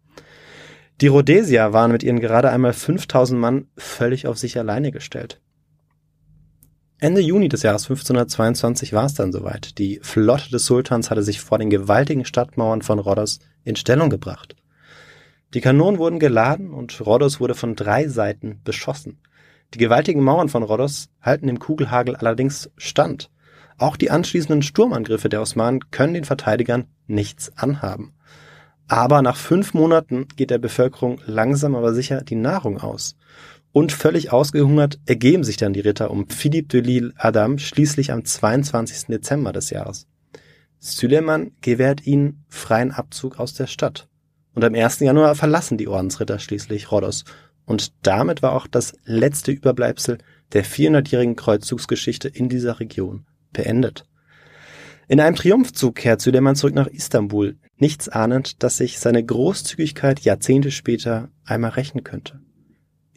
Die 1.00 1.06
Rhodesier 1.06 1.72
waren 1.72 1.92
mit 1.92 2.02
ihren 2.02 2.20
gerade 2.20 2.50
einmal 2.50 2.75
5000 2.75 3.40
Mann 3.40 3.68
völlig 3.76 4.26
auf 4.26 4.37
sich 4.37 4.59
alleine 4.59 4.90
gestellt. 4.90 5.40
Ende 7.00 7.20
Juni 7.20 7.48
des 7.48 7.62
Jahres 7.62 7.84
1522 7.84 8.92
war 8.92 9.04
es 9.04 9.14
dann 9.14 9.30
soweit. 9.30 9.78
Die 9.78 10.00
Flotte 10.02 10.50
des 10.50 10.66
Sultans 10.66 11.12
hatte 11.12 11.22
sich 11.22 11.40
vor 11.40 11.58
den 11.58 11.70
gewaltigen 11.70 12.24
Stadtmauern 12.24 12.82
von 12.82 12.98
Rhodos 12.98 13.38
in 13.62 13.76
Stellung 13.76 14.11
gebracht. 14.11 14.56
Die 15.54 15.61
Kanonen 15.61 16.00
wurden 16.00 16.18
geladen 16.18 16.72
und 16.74 17.00
Rhodos 17.06 17.38
wurde 17.38 17.54
von 17.54 17.76
drei 17.76 18.08
Seiten 18.08 18.61
beschossen. 18.64 19.20
Die 19.74 19.78
gewaltigen 19.78 20.24
Mauern 20.24 20.48
von 20.48 20.64
Rhodos 20.64 21.08
halten 21.22 21.46
dem 21.46 21.61
Kugelhagel 21.61 22.16
allerdings 22.16 22.68
stand. 22.76 23.30
Auch 23.76 23.96
die 23.96 24.11
anschließenden 24.11 24.62
Sturmangriffe 24.62 25.28
der 25.28 25.40
Osmanen 25.40 25.92
können 25.92 26.14
den 26.14 26.24
Verteidigern 26.24 26.88
nichts 27.06 27.56
anhaben. 27.56 28.12
Aber 28.88 29.22
nach 29.22 29.37
fünf 29.37 29.72
Monaten 29.72 30.26
geht 30.34 30.50
der 30.50 30.58
Bevölkerung 30.58 31.20
langsam 31.26 31.76
aber 31.76 31.94
sicher 31.94 32.22
die 32.22 32.34
Nahrung 32.34 32.78
aus. 32.78 33.16
Und 33.72 33.92
völlig 33.92 34.33
ausgehungert 34.33 34.98
ergeben 35.07 35.44
sich 35.44 35.57
dann 35.57 35.72
die 35.72 35.81
Ritter 35.81 36.11
um 36.11 36.28
Philippe 36.28 36.68
de 36.68 36.81
Lille 36.81 37.12
Adam 37.16 37.59
schließlich 37.59 38.12
am 38.12 38.24
22. 38.24 39.07
Dezember 39.07 39.52
des 39.52 39.70
Jahres. 39.70 40.07
Süleyman 40.78 41.52
gewährt 41.61 42.07
ihnen 42.07 42.44
freien 42.48 42.92
Abzug 42.92 43.38
aus 43.38 43.54
der 43.54 43.66
Stadt. 43.66 44.09
Und 44.54 44.64
am 44.64 44.74
1. 44.74 45.00
Januar 45.00 45.35
verlassen 45.35 45.78
die 45.78 45.88
Ordensritter 45.88 46.38
schließlich 46.38 46.90
Rhodos. 46.90 47.24
Und 47.64 47.92
damit 48.07 48.42
war 48.42 48.52
auch 48.52 48.66
das 48.66 48.94
letzte 49.04 49.52
Überbleibsel 49.52 50.18
der 50.52 50.64
400-jährigen 50.64 51.37
Kreuzzugsgeschichte 51.37 52.28
in 52.28 52.48
dieser 52.48 52.81
Region 52.81 53.26
beendet. 53.52 54.04
In 55.07 55.20
einem 55.20 55.37
Triumphzug 55.37 55.94
kehrt 55.94 56.20
Süleyman 56.20 56.57
zurück 56.57 56.74
nach 56.74 56.87
Istanbul, 56.87 57.57
nichts 57.76 58.09
ahnend, 58.09 58.62
dass 58.62 58.76
sich 58.76 58.98
seine 58.98 59.24
Großzügigkeit 59.24 60.20
Jahrzehnte 60.20 60.70
später 60.70 61.31
einmal 61.44 61.70
rächen 61.70 62.04
könnte. 62.04 62.40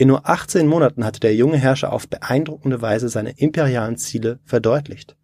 In 0.02 0.08
nur 0.08 0.28
18 0.28 0.66
Monaten 0.66 1.06
hatte 1.06 1.20
der 1.20 1.36
junge 1.36 1.58
Herrscher 1.58 1.94
auf 1.94 2.08
beeindruckende 2.08 2.82
Weise 2.82 3.08
seine 3.08 3.38
imperialen 3.38 3.98
Ziele 3.98 4.40
verdeutlicht. 4.46 5.16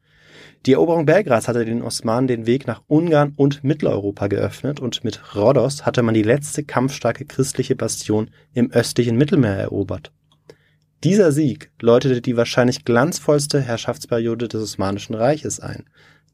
Die 0.67 0.73
Eroberung 0.73 1.07
Belgrads 1.07 1.47
hatte 1.47 1.65
den 1.65 1.81
Osmanen 1.81 2.27
den 2.27 2.45
Weg 2.45 2.67
nach 2.67 2.83
Ungarn 2.85 3.33
und 3.37 3.63
Mitteleuropa 3.63 4.27
geöffnet 4.27 4.79
und 4.79 5.03
mit 5.03 5.35
Rhodos 5.35 5.87
hatte 5.87 6.03
man 6.03 6.13
die 6.13 6.21
letzte 6.21 6.63
kampfstarke 6.63 7.25
christliche 7.25 7.75
Bastion 7.75 8.29
im 8.53 8.69
östlichen 8.69 9.17
Mittelmeer 9.17 9.55
erobert. 9.55 10.11
Dieser 11.03 11.31
Sieg 11.31 11.71
läutete 11.81 12.21
die 12.21 12.37
wahrscheinlich 12.37 12.85
glanzvollste 12.85 13.59
Herrschaftsperiode 13.59 14.47
des 14.47 14.61
Osmanischen 14.61 15.15
Reiches 15.15 15.59
ein. 15.59 15.85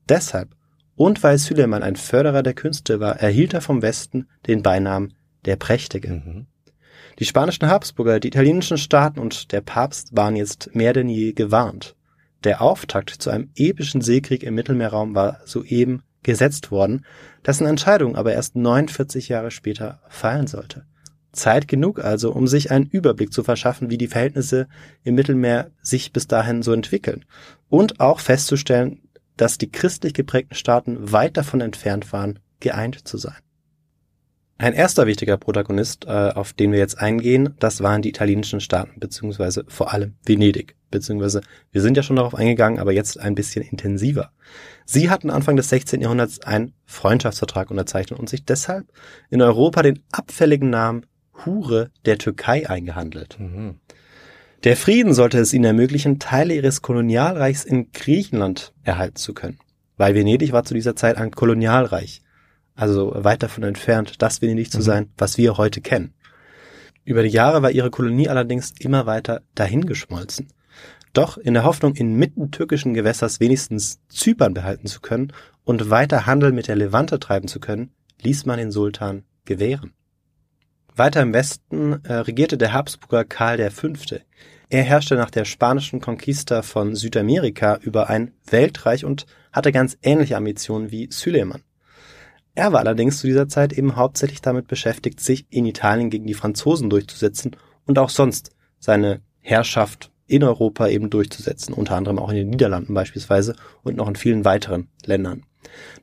Deshalb 0.10 0.49
und 0.97 1.23
weil 1.23 1.38
Süleyman 1.38 1.82
ein 1.82 1.95
Förderer 1.95 2.43
der 2.43 2.56
Künste 2.56 2.99
war, 2.99 3.21
erhielt 3.21 3.53
er 3.53 3.62
vom 3.62 3.82
Westen 3.82 4.27
den 4.47 4.63
Beinamen 4.63 5.13
der 5.45 5.56
Prächtige. 5.56 6.10
Mhm. 6.10 6.47
Die 7.19 7.26
spanischen 7.26 7.67
Habsburger, 7.67 8.19
die 8.19 8.30
italienischen 8.30 8.78
Staaten 8.78 9.19
und 9.19 9.52
der 9.52 9.62
Papst 9.62 10.15
waren 10.15 10.36
jetzt 10.36 10.76
mehr 10.76 10.93
denn 10.93 11.10
je 11.10 11.34
gewarnt. 11.34 11.95
Der 12.43 12.62
Auftakt 12.62 13.10
zu 13.10 13.30
einem 13.30 13.49
epischen 13.56 14.02
Seekrieg 14.02 14.43
im 14.43 14.56
Mittelmeerraum 14.56 15.15
war 15.15 15.39
soeben 15.45 16.04
gesetzt 16.23 16.71
worden, 16.71 17.06
dessen 17.45 17.67
Entscheidung 17.67 18.15
aber 18.15 18.34
erst 18.34 18.56
49 18.56 19.30
Jahre 19.30 19.52
später 19.52 20.02
fallen 20.10 20.47
sollte. 20.47 20.86
Zeit 21.34 21.67
genug 21.67 21.99
also, 21.99 22.32
um 22.32 22.47
sich 22.47 22.71
einen 22.71 22.86
Überblick 22.86 23.34
zu 23.34 23.43
verschaffen, 23.43 23.89
wie 23.89 23.97
die 23.97 24.08
Verhältnisse 24.08 24.67
im 25.04 25.15
Mittelmeer 25.15 25.71
sich 25.82 26.13
bis 26.13 26.28
dahin 26.28 26.62
so 26.62 26.73
entwickeln 26.73 27.26
und 27.69 27.99
auch 27.99 28.19
festzustellen, 28.19 29.02
dass 29.36 29.58
die 29.58 29.71
christlich 29.71 30.13
geprägten 30.13 30.56
Staaten 30.56 31.12
weit 31.12 31.38
davon 31.38 31.62
entfernt 31.62 32.13
waren, 32.13 32.39
geeint 32.60 33.08
zu 33.08 33.17
sein. 33.17 33.36
Ein 34.63 34.71
erster 34.71 35.08
wichtiger 35.08 35.36
Protagonist, 35.36 36.06
äh, 36.06 36.32
auf 36.34 36.54
den 36.54 36.71
wir 36.71 36.80
jetzt 36.80 36.97
eingehen, 36.97 37.54
das 37.60 37.84
waren 37.84 38.02
die 38.02 38.08
italienischen 38.08 38.62
Staaten, 38.62 38.97
beziehungsweise 38.97 39.65
vor 39.67 39.91
allem 39.91 40.13
Venedig, 40.26 40.78
beziehungsweise 40.89 41.41
wir 41.73 41.82
sind 41.82 41.97
ja 41.97 42.04
schon 42.04 42.15
darauf 42.15 42.34
eingegangen, 42.34 42.80
aber 42.80 42.93
jetzt 42.93 43.19
ein 43.19 43.36
bisschen 43.36 43.62
intensiver. 43.62 44.32
Sie 44.86 45.10
hatten 45.10 45.32
Anfang 45.32 45.58
des 45.58 45.67
16. 45.67 45.99
Jahrhunderts 45.99 46.39
einen 46.43 46.71
Freundschaftsvertrag 46.86 47.71
unterzeichnet 47.71 48.17
und 48.17 48.30
sich 48.30 48.45
deshalb 48.45 48.88
in 49.30 49.41
Europa 49.41 49.82
den 49.82 49.99
abfälligen 50.13 50.69
Namen 50.69 51.08
Hure 51.45 51.91
der 52.06 52.17
Türkei 52.17 52.69
eingehandelt. 52.69 53.36
Mhm. 53.41 53.82
Der 54.63 54.78
Frieden 54.78 55.13
sollte 55.13 55.39
es 55.39 55.52
ihnen 55.52 55.65
ermöglichen, 55.65 56.19
Teile 56.19 56.56
ihres 56.56 56.82
Kolonialreichs 56.82 57.65
in 57.65 57.91
Griechenland 57.91 58.71
erhalten 58.84 59.17
zu 59.17 59.34
können. 59.34 59.60
Weil 59.97 60.15
Venedig 60.15 60.54
war 60.54 60.63
zu 60.63 60.73
dieser 60.73 60.95
Zeit 60.95 61.17
ein 61.17 61.32
Kolonialreich. 61.32 62.21
Also 62.75 63.13
weit 63.15 63.43
davon 63.43 63.63
entfernt, 63.63 64.21
das 64.21 64.41
Venedig 64.41 64.71
zu 64.71 64.79
Mhm. 64.79 64.83
sein, 64.83 65.09
was 65.17 65.38
wir 65.38 65.57
heute 65.57 65.81
kennen. 65.81 66.13
Über 67.05 67.21
die 67.23 67.29
Jahre 67.29 67.62
war 67.62 67.71
ihre 67.71 67.91
Kolonie 67.91 68.29
allerdings 68.29 68.73
immer 68.79 69.05
weiter 69.05 69.41
dahingeschmolzen. 69.55 70.47
Doch 71.12 71.38
in 71.38 71.53
der 71.53 71.63
Hoffnung, 71.63 71.95
inmitten 71.95 72.49
türkischen 72.49 72.93
Gewässers 72.93 73.39
wenigstens 73.39 73.99
Zypern 74.09 74.53
behalten 74.53 74.88
zu 74.88 75.01
können 75.01 75.31
und 75.63 75.89
weiter 75.91 76.25
Handel 76.25 76.51
mit 76.51 76.67
der 76.67 76.75
Levante 76.75 77.19
treiben 77.19 77.47
zu 77.47 77.59
können, 77.59 77.91
ließ 78.21 78.45
man 78.45 78.57
den 78.57 78.71
Sultan 78.71 79.23
gewähren. 79.45 79.93
Weiter 80.95 81.21
im 81.21 81.33
Westen 81.33 82.03
äh, 82.03 82.13
regierte 82.13 82.57
der 82.57 82.73
Habsburger 82.73 83.25
Karl 83.25 83.69
V. 83.69 83.89
Er 84.69 84.83
herrschte 84.83 85.15
nach 85.15 85.29
der 85.29 85.45
spanischen 85.45 86.01
Conquista 86.01 86.62
von 86.62 86.95
Südamerika 86.95 87.77
über 87.81 88.09
ein 88.09 88.33
Weltreich 88.49 89.05
und 89.05 89.25
hatte 89.51 89.71
ganz 89.71 89.97
ähnliche 90.01 90.38
Ambitionen 90.38 90.89
wie 90.89 91.09
Süleyman. 91.12 91.62
Er 92.56 92.72
war 92.72 92.82
allerdings 92.82 93.20
zu 93.20 93.28
dieser 93.28 93.48
Zeit 93.48 93.74
eben 93.74 93.96
hauptsächlich 93.96 94.42
damit 94.42 94.68
beschäftigt, 94.68 95.20
sich 95.20 95.46
in 95.50 95.66
Italien 95.66 96.10
gegen 96.10 96.28
die 96.28 96.36
Franzosen 96.36 96.89
durchzusetzen 96.89 97.56
und 97.86 97.98
auch 97.98 98.10
sonst 98.10 98.52
seine 98.80 99.22
Herrschaft 99.39 100.12
in 100.28 100.44
Europa 100.44 100.88
eben 100.88 101.10
durchzusetzen, 101.10 101.74
unter 101.74 101.96
anderem 101.96 102.20
auch 102.20 102.30
in 102.30 102.36
den 102.36 102.50
Niederlanden 102.50 102.94
beispielsweise 102.94 103.56
und 103.82 103.98
noch 103.98 104.08
in 104.08 104.16
vielen 104.16 104.46
weiteren 104.46 104.88
Ländern. 105.06 105.44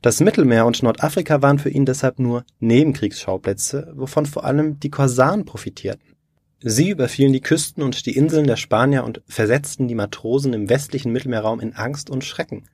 Das 0.01 0.19
Mittelmeer 0.19 0.65
und 0.65 0.83
Nordafrika 0.83 1.41
waren 1.41 1.59
für 1.59 1.69
ihn 1.69 1.85
deshalb 1.85 2.19
nur 2.19 2.43
Nebenkriegsschauplätze, 2.59 3.93
wovon 3.95 4.25
vor 4.25 4.43
allem 4.43 4.79
die 4.79 4.89
Korsaren 4.89 5.45
profitierten. 5.45 6.15
Sie 6.59 6.89
überfielen 6.89 7.33
die 7.33 7.41
Küsten 7.41 7.81
und 7.81 8.05
die 8.05 8.15
Inseln 8.15 8.45
der 8.45 8.55
Spanier 8.57 9.03
und 9.03 9.21
versetzten 9.27 9.87
die 9.87 9.95
Matrosen 9.95 10.53
im 10.53 10.69
westlichen 10.69 11.11
Mittelmeerraum 11.11 11.59
in 11.59 11.73
Angst 11.73 12.09
und 12.09 12.23
Schrecken. 12.23 12.65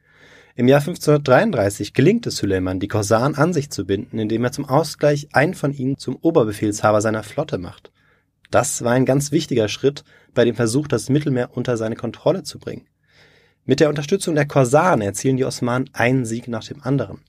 Im 0.57 0.67
Jahr 0.67 0.79
1533 0.79 1.93
gelingt 1.93 2.25
es 2.25 2.37
Süleyman, 2.37 2.79
die 2.79 2.87
Korsaren 2.87 3.35
an 3.35 3.53
sich 3.53 3.69
zu 3.69 3.85
binden, 3.85 4.17
indem 4.17 4.43
er 4.43 4.51
zum 4.51 4.65
Ausgleich 4.65 5.27
einen 5.31 5.53
von 5.53 5.71
ihnen 5.71 5.99
zum 5.99 6.15
Oberbefehlshaber 6.15 6.99
seiner 6.99 7.21
Flotte 7.21 7.59
macht. 7.59 7.91
Das 8.49 8.83
war 8.83 8.93
ein 8.93 9.05
ganz 9.05 9.31
wichtiger 9.31 9.67
Schritt 9.67 10.03
bei 10.33 10.45
dem 10.45 10.55
Versuch, 10.55 10.87
das 10.87 11.09
Mittelmeer 11.09 11.55
unter 11.55 11.77
seine 11.77 11.95
Kontrolle 11.95 12.41
zu 12.41 12.57
bringen. 12.57 12.87
Mit 13.65 13.79
der 13.81 13.89
Unterstützung 13.89 14.33
der 14.33 14.47
Korsaren 14.47 15.01
erzielen 15.01 15.37
die 15.37 15.45
Osmanen 15.45 15.91
einen 15.93 16.25
Sieg 16.25 16.47
nach 16.47 16.63
dem 16.63 16.81
anderen. 16.81 17.19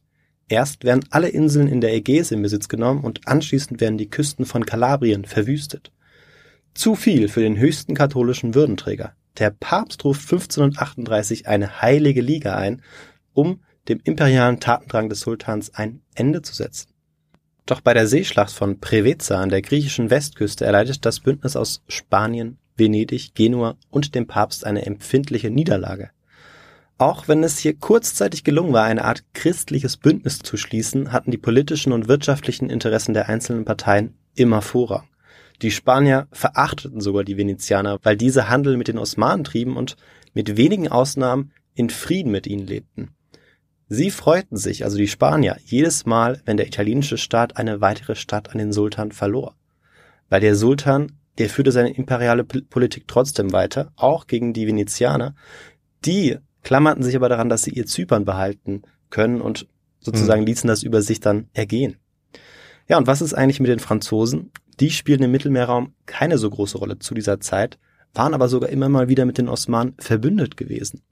Erst 0.48 0.84
werden 0.84 1.04
alle 1.10 1.28
Inseln 1.28 1.68
in 1.68 1.82
der 1.82 1.92
Ägäis 1.92 2.30
in 2.30 2.40
Besitz 2.40 2.66
genommen 2.66 3.04
und 3.04 3.28
anschließend 3.28 3.78
werden 3.82 3.98
die 3.98 4.08
Küsten 4.08 4.46
von 4.46 4.64
Kalabrien 4.64 5.26
verwüstet. 5.26 5.92
Zu 6.72 6.94
viel 6.94 7.28
für 7.28 7.40
den 7.42 7.58
höchsten 7.58 7.94
katholischen 7.94 8.54
Würdenträger. 8.54 9.12
Der 9.36 9.50
Papst 9.50 10.02
ruft 10.06 10.22
1538 10.22 11.46
eine 11.46 11.82
heilige 11.82 12.22
Liga 12.22 12.56
ein, 12.56 12.80
um 13.38 13.60
dem 13.88 14.00
imperialen 14.02 14.58
Tatendrang 14.58 15.08
des 15.08 15.20
Sultans 15.20 15.72
ein 15.72 16.02
Ende 16.16 16.42
zu 16.42 16.52
setzen. 16.52 16.88
Doch 17.66 17.80
bei 17.80 17.94
der 17.94 18.08
Seeschlacht 18.08 18.50
von 18.50 18.80
Preveza 18.80 19.40
an 19.40 19.48
der 19.48 19.62
griechischen 19.62 20.10
Westküste 20.10 20.64
erleidet 20.64 21.06
das 21.06 21.20
Bündnis 21.20 21.54
aus 21.54 21.82
Spanien, 21.86 22.58
Venedig, 22.76 23.34
Genua 23.34 23.76
und 23.90 24.16
dem 24.16 24.26
Papst 24.26 24.66
eine 24.66 24.86
empfindliche 24.86 25.50
Niederlage. 25.50 26.10
Auch 26.96 27.28
wenn 27.28 27.44
es 27.44 27.58
hier 27.58 27.76
kurzzeitig 27.76 28.42
gelungen 28.42 28.72
war, 28.72 28.84
eine 28.84 29.04
Art 29.04 29.22
christliches 29.34 29.98
Bündnis 29.98 30.40
zu 30.40 30.56
schließen, 30.56 31.12
hatten 31.12 31.30
die 31.30 31.38
politischen 31.38 31.92
und 31.92 32.08
wirtschaftlichen 32.08 32.70
Interessen 32.70 33.14
der 33.14 33.28
einzelnen 33.28 33.64
Parteien 33.64 34.14
immer 34.34 34.62
Vorrang. 34.62 35.06
Die 35.62 35.70
Spanier 35.70 36.26
verachteten 36.32 37.00
sogar 37.00 37.22
die 37.22 37.36
Venezianer, 37.36 38.00
weil 38.02 38.16
diese 38.16 38.48
Handel 38.48 38.76
mit 38.76 38.88
den 38.88 38.98
Osmanen 38.98 39.44
trieben 39.44 39.76
und 39.76 39.96
mit 40.34 40.56
wenigen 40.56 40.88
Ausnahmen 40.88 41.52
in 41.74 41.90
Frieden 41.90 42.32
mit 42.32 42.48
ihnen 42.48 42.66
lebten. 42.66 43.10
Sie 43.88 44.10
freuten 44.10 44.56
sich, 44.56 44.84
also 44.84 44.98
die 44.98 45.08
Spanier, 45.08 45.56
jedes 45.64 46.04
Mal, 46.04 46.42
wenn 46.44 46.58
der 46.58 46.66
italienische 46.66 47.16
Staat 47.16 47.56
eine 47.56 47.80
weitere 47.80 48.16
Stadt 48.16 48.50
an 48.50 48.58
den 48.58 48.72
Sultan 48.72 49.12
verlor. 49.12 49.54
Weil 50.28 50.42
der 50.42 50.56
Sultan, 50.56 51.12
der 51.38 51.48
führte 51.48 51.72
seine 51.72 51.94
imperiale 51.94 52.44
Politik 52.44 53.08
trotzdem 53.08 53.52
weiter, 53.52 53.92
auch 53.96 54.26
gegen 54.26 54.52
die 54.52 54.66
Venezianer, 54.66 55.34
die 56.04 56.36
klammerten 56.62 57.02
sich 57.02 57.16
aber 57.16 57.30
daran, 57.30 57.48
dass 57.48 57.62
sie 57.62 57.70
ihr 57.70 57.86
Zypern 57.86 58.26
behalten 58.26 58.82
können 59.08 59.40
und 59.40 59.66
sozusagen 60.00 60.42
mhm. 60.42 60.48
ließen 60.48 60.68
das 60.68 60.82
über 60.82 61.00
sich 61.00 61.20
dann 61.20 61.48
ergehen. 61.54 61.96
Ja, 62.88 62.98
und 62.98 63.06
was 63.06 63.22
ist 63.22 63.34
eigentlich 63.34 63.60
mit 63.60 63.70
den 63.70 63.80
Franzosen? 63.80 64.50
Die 64.80 64.90
spielen 64.90 65.22
im 65.22 65.30
Mittelmeerraum 65.30 65.94
keine 66.04 66.36
so 66.36 66.50
große 66.50 66.76
Rolle 66.76 66.98
zu 66.98 67.14
dieser 67.14 67.40
Zeit, 67.40 67.78
waren 68.12 68.34
aber 68.34 68.48
sogar 68.48 68.68
immer 68.68 68.88
mal 68.88 69.08
wieder 69.08 69.24
mit 69.24 69.38
den 69.38 69.48
Osmanen 69.48 69.94
verbündet 69.98 70.56
gewesen. 70.56 71.02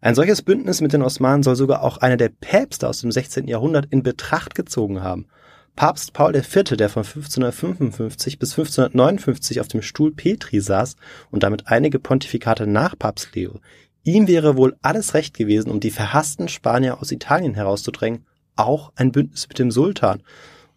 Ein 0.00 0.14
solches 0.14 0.42
Bündnis 0.42 0.80
mit 0.80 0.92
den 0.92 1.02
Osmanen 1.02 1.42
soll 1.42 1.56
sogar 1.56 1.82
auch 1.82 1.98
einer 1.98 2.16
der 2.16 2.28
Päpste 2.28 2.88
aus 2.88 3.00
dem 3.00 3.10
16. 3.10 3.48
Jahrhundert 3.48 3.86
in 3.90 4.02
Betracht 4.02 4.54
gezogen 4.54 5.02
haben. 5.02 5.26
Papst 5.74 6.12
Paul 6.12 6.34
IV., 6.34 6.76
der 6.76 6.88
von 6.88 7.04
1555 7.04 8.38
bis 8.38 8.52
1559 8.52 9.60
auf 9.60 9.68
dem 9.68 9.82
Stuhl 9.82 10.12
Petri 10.12 10.60
saß 10.60 10.96
und 11.30 11.42
damit 11.42 11.68
einige 11.68 11.98
Pontifikate 11.98 12.66
nach 12.66 12.98
Papst 12.98 13.34
Leo, 13.34 13.60
Ihm 14.08 14.26
wäre 14.26 14.56
wohl 14.56 14.74
alles 14.80 15.12
recht 15.12 15.36
gewesen, 15.36 15.70
um 15.70 15.80
die 15.80 15.90
verhassten 15.90 16.48
Spanier 16.48 16.98
aus 16.98 17.12
Italien 17.12 17.52
herauszudrängen, 17.52 18.24
auch 18.56 18.90
ein 18.96 19.12
Bündnis 19.12 19.46
mit 19.48 19.58
dem 19.58 19.70
Sultan. 19.70 20.22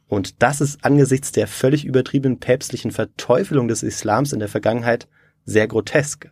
Und 0.10 0.44
das 0.44 0.60
ist 0.60 0.84
angesichts 0.84 1.32
der 1.32 1.48
völlig 1.48 1.86
übertriebenen 1.86 2.42
päpstlichen 2.42 2.92
Verteufelung 2.92 3.70
des 3.70 3.84
Islams 3.84 4.34
in 4.34 4.40
der 4.40 4.50
Vergangenheit 4.50 5.08
sehr 5.46 5.66
grotesk. 5.70 6.30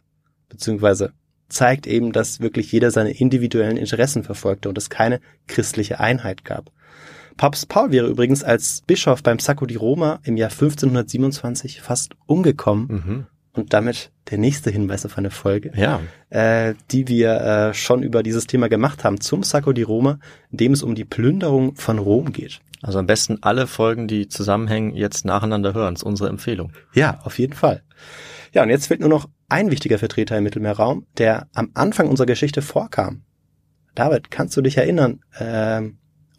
Beziehungsweise 0.49 1.13
zeigt 1.49 1.87
eben, 1.87 2.11
dass 2.11 2.39
wirklich 2.39 2.71
jeder 2.71 2.91
seine 2.91 3.11
individuellen 3.11 3.77
Interessen 3.77 4.23
verfolgte 4.23 4.69
und 4.69 4.77
es 4.77 4.89
keine 4.89 5.19
christliche 5.47 5.99
Einheit 5.99 6.45
gab. 6.45 6.71
Papst 7.37 7.69
Paul 7.69 7.91
wäre 7.91 8.07
übrigens 8.07 8.43
als 8.43 8.81
Bischof 8.85 9.23
beim 9.23 9.39
Sacco 9.39 9.65
di 9.65 9.75
Roma 9.75 10.19
im 10.23 10.37
Jahr 10.37 10.51
1527 10.51 11.81
fast 11.81 12.15
umgekommen, 12.25 12.87
mhm 12.87 13.25
und 13.53 13.73
damit 13.73 14.11
der 14.29 14.37
nächste 14.37 14.71
Hinweis 14.71 15.05
auf 15.05 15.17
eine 15.17 15.31
Folge, 15.31 15.71
ja. 15.75 15.99
äh, 16.29 16.75
die 16.91 17.07
wir 17.07 17.41
äh, 17.41 17.73
schon 17.73 18.03
über 18.03 18.23
dieses 18.23 18.47
Thema 18.47 18.69
gemacht 18.69 19.03
haben, 19.03 19.21
zum 19.21 19.43
Sacco 19.43 19.73
di 19.73 19.83
Roma, 19.83 20.19
in 20.51 20.57
dem 20.57 20.73
es 20.73 20.83
um 20.83 20.95
die 20.95 21.05
Plünderung 21.05 21.75
von 21.75 21.99
Rom 21.99 22.31
geht. 22.31 22.61
Also 22.81 22.99
am 22.99 23.07
besten 23.07 23.39
alle 23.41 23.67
Folgen, 23.67 24.07
die 24.07 24.27
zusammenhängen, 24.27 24.95
jetzt 24.95 25.25
nacheinander 25.25 25.73
hören. 25.73 25.95
Das 25.95 26.03
ist 26.03 26.07
unsere 26.07 26.29
Empfehlung. 26.29 26.71
Ja, 26.93 27.19
auf 27.23 27.37
jeden 27.37 27.53
Fall. 27.53 27.83
Ja, 28.53 28.63
und 28.63 28.69
jetzt 28.69 28.87
fehlt 28.87 28.99
nur 28.99 29.09
noch 29.09 29.29
ein 29.47 29.71
wichtiger 29.71 29.99
Vertreter 29.99 30.37
im 30.37 30.43
Mittelmeerraum, 30.43 31.05
der 31.17 31.47
am 31.53 31.71
Anfang 31.73 32.07
unserer 32.07 32.27
Geschichte 32.27 32.61
vorkam. 32.61 33.23
David, 33.95 34.31
kannst 34.31 34.55
du 34.57 34.61
dich 34.61 34.77
erinnern, 34.77 35.21
äh, 35.37 35.81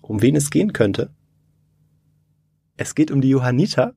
um 0.03 0.23
wen 0.23 0.37
es 0.37 0.51
gehen 0.51 0.73
könnte? 0.73 1.11
Es 2.77 2.95
geht 2.95 3.11
um 3.11 3.21
die 3.21 3.31
Johanniter 3.31 3.95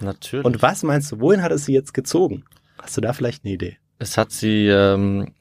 Natürlich. 0.00 0.44
Und 0.44 0.62
was 0.62 0.82
meinst 0.82 1.12
du, 1.12 1.20
wohin 1.20 1.42
hat 1.42 1.52
es 1.52 1.64
sie 1.64 1.72
jetzt 1.72 1.94
gezogen? 1.94 2.44
Hast 2.80 2.96
du 2.96 3.00
da 3.00 3.12
vielleicht 3.12 3.44
eine 3.44 3.54
Idee? 3.54 3.78
Es 3.98 4.16
hat 4.16 4.30
sie, 4.30 4.68
ähm, 4.68 5.32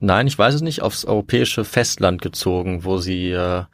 nein, 0.00 0.26
ich 0.26 0.38
weiß 0.38 0.54
es 0.54 0.62
nicht, 0.62 0.82
aufs 0.82 1.04
europäische 1.04 1.64
Festland 1.64 2.20
gezogen, 2.20 2.84
wo 2.84 2.98
sie, 2.98 3.30
äh, 3.30 3.64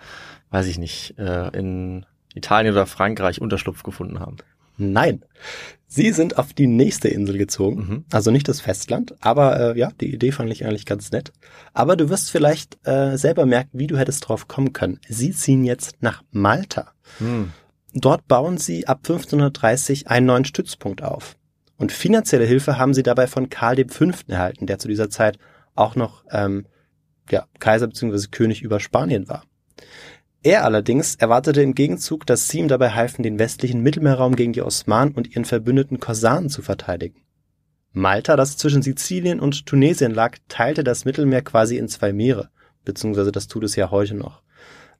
weiß 0.51 0.67
ich 0.67 0.79
nicht, 0.79 1.19
äh, 1.19 1.49
in 1.57 2.05
Italien 2.35 2.75
oder 2.75 2.87
Frankreich 2.87 3.41
Unterschlupf 3.41 3.83
gefunden 3.83 4.21
haben. 4.21 4.37
Nein, 4.79 5.25
sie 5.87 6.13
sind 6.13 6.39
auf 6.39 6.53
die 6.55 6.67
nächste 6.67 7.09
Insel 7.09 7.37
gezogen, 7.37 7.77
mhm. 7.77 8.05
also 8.13 8.31
nicht 8.31 8.49
das 8.49 8.61
Festland, 8.61 9.15
aber 9.21 9.75
äh, 9.75 9.79
ja, 9.79 9.91
die 10.01 10.13
Idee 10.15 10.33
fand 10.33 10.51
ich 10.51 10.65
eigentlich 10.65 10.87
ganz 10.87 11.11
nett. 11.11 11.33
Aber 11.75 11.97
du 11.97 12.09
wirst 12.09 12.31
vielleicht 12.31 12.79
äh, 12.87 13.17
selber 13.17 13.45
merken, 13.45 13.79
wie 13.79 13.89
du 13.89 13.99
hättest 13.99 14.29
drauf 14.29 14.49
kommen 14.49 14.73
können. 14.73 15.01
Sie 15.09 15.33
ziehen 15.33 15.65
jetzt 15.65 15.97
nach 16.01 16.23
Malta. 16.31 16.93
Mhm. 17.19 17.53
Dort 17.95 18.29
bauen 18.29 18.59
sie 18.59 18.87
ab 18.87 18.99
1530 18.99 20.09
einen 20.09 20.27
neuen 20.27 20.45
Stützpunkt 20.45 21.03
auf. 21.03 21.37
Und 21.77 21.93
finanzielle 21.93 22.45
Hilfe 22.45 22.79
haben 22.79 22.95
sie 22.95 23.03
dabei 23.03 23.27
von 23.27 23.51
Karl 23.51 23.85
V. 23.89 24.07
erhalten, 24.27 24.67
der 24.67 24.79
zu 24.79 24.89
dieser 24.89 25.11
Zeit 25.11 25.39
auch 25.75 25.97
noch 25.97 26.25
ähm, 26.31 26.67
ja, 27.31 27.47
Kaiser 27.61 27.87
bzw. 27.87 28.29
König 28.31 28.63
über 28.63 28.81
Spanien 28.81 29.29
war. 29.29 29.45
Er 30.43 30.65
allerdings 30.65 31.17
erwartete 31.17 31.63
im 31.63 31.75
Gegenzug, 31.75 32.25
dass 32.25 32.49
sie 32.49 32.61
ihm 32.61 32.69
dabei 32.69 32.91
halfen, 32.91 33.23
den 33.23 33.39
westlichen 33.39 33.83
Mittelmeerraum 33.83 34.37
gegen 34.37 34.53
die 34.53 34.63
Osmanen 34.63 35.15
und 35.15 35.29
ihren 35.29 35.45
verbündeten 35.45 35.99
Korsaren 35.99 36.49
zu 36.49 36.63
verteidigen. 36.63 37.23
Malta, 37.93 38.37
das 38.37 38.57
zwischen 38.57 38.83
Sizilien 38.83 39.41
und 39.41 39.67
Tunesien 39.67 40.15
lag, 40.15 40.37
teilte 40.47 40.85
das 40.85 41.05
Mittelmeer 41.05 41.43
quasi 41.43 41.77
in 41.77 41.89
zwei 41.89 42.13
Meere, 42.13 42.51
beziehungsweise 42.85 43.33
das 43.33 43.49
tut 43.49 43.65
es 43.65 43.75
ja 43.75 43.91
heute 43.91 44.15
noch. 44.15 44.43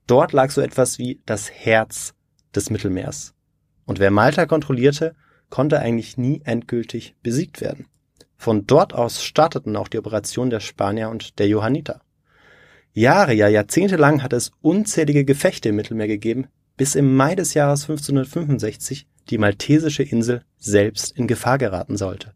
Dort 0.07 0.33
lag 0.33 0.51
so 0.51 0.59
etwas 0.59 0.97
wie 0.97 1.21
das 1.25 1.49
Herz 1.49 2.13
des 2.53 2.69
Mittelmeers. 2.69 3.33
Und 3.85 3.99
wer 3.99 4.11
Malta 4.11 4.45
kontrollierte, 4.45 5.15
konnte 5.49 5.79
eigentlich 5.79 6.17
nie 6.17 6.41
endgültig 6.43 7.15
besiegt 7.23 7.61
werden. 7.61 7.87
Von 8.35 8.67
dort 8.67 8.93
aus 8.93 9.23
starteten 9.23 9.75
auch 9.75 9.87
die 9.87 9.99
Operationen 9.99 10.49
der 10.49 10.59
Spanier 10.59 11.09
und 11.09 11.39
der 11.39 11.47
Johanniter. 11.47 12.01
Jahre, 12.93 13.33
ja 13.33 13.47
Jahrzehnte 13.47 13.95
lang 13.95 14.23
hat 14.23 14.33
es 14.33 14.51
unzählige 14.61 15.25
Gefechte 15.25 15.69
im 15.69 15.75
Mittelmeer 15.75 16.07
gegeben, 16.07 16.47
bis 16.75 16.95
im 16.95 17.15
Mai 17.15 17.35
des 17.35 17.53
Jahres 17.53 17.83
1565 17.83 19.07
die 19.29 19.37
maltesische 19.37 20.03
Insel 20.03 20.43
selbst 20.57 21.15
in 21.17 21.27
Gefahr 21.27 21.57
geraten 21.57 21.97
sollte. 21.97 22.33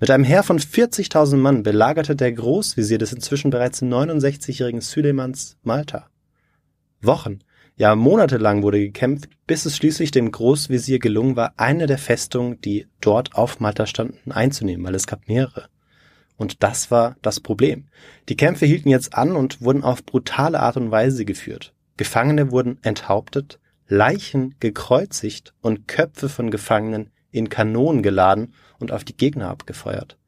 Mit 0.00 0.10
einem 0.10 0.24
Heer 0.24 0.42
von 0.42 0.58
40.000 0.58 1.36
Mann 1.36 1.62
belagerte 1.62 2.16
der 2.16 2.32
Großvisier 2.32 2.98
des 2.98 3.12
inzwischen 3.12 3.50
bereits 3.50 3.82
69-jährigen 3.82 4.80
Süleymans 4.80 5.56
Malta. 5.62 6.08
Wochen, 7.00 7.40
ja, 7.76 7.94
monatelang 7.94 8.62
wurde 8.62 8.78
gekämpft, 8.78 9.28
bis 9.46 9.66
es 9.66 9.76
schließlich 9.76 10.10
dem 10.10 10.30
Großvisier 10.30 10.98
gelungen 10.98 11.36
war, 11.36 11.54
eine 11.56 11.86
der 11.86 11.98
Festungen, 11.98 12.60
die 12.60 12.86
dort 13.00 13.34
auf 13.34 13.60
Malta 13.60 13.86
standen, 13.86 14.32
einzunehmen, 14.32 14.86
weil 14.86 14.94
es 14.94 15.06
gab 15.06 15.28
mehrere. 15.28 15.68
Und 16.36 16.62
das 16.62 16.90
war 16.90 17.16
das 17.22 17.40
Problem. 17.40 17.86
Die 18.28 18.36
Kämpfe 18.36 18.66
hielten 18.66 18.88
jetzt 18.88 19.14
an 19.14 19.36
und 19.36 19.60
wurden 19.60 19.84
auf 19.84 20.04
brutale 20.04 20.60
Art 20.60 20.76
und 20.76 20.90
Weise 20.90 21.24
geführt. 21.24 21.74
Gefangene 21.96 22.50
wurden 22.50 22.78
enthauptet, 22.82 23.60
Leichen 23.86 24.56
gekreuzigt 24.60 25.54
und 25.60 25.86
Köpfe 25.86 26.28
von 26.28 26.50
Gefangenen 26.50 27.10
in 27.30 27.48
Kanonen 27.48 28.02
geladen 28.02 28.54
und 28.78 28.92
auf 28.92 29.04
die 29.04 29.16
Gegner 29.16 29.48
abgefeuert. 29.48 30.18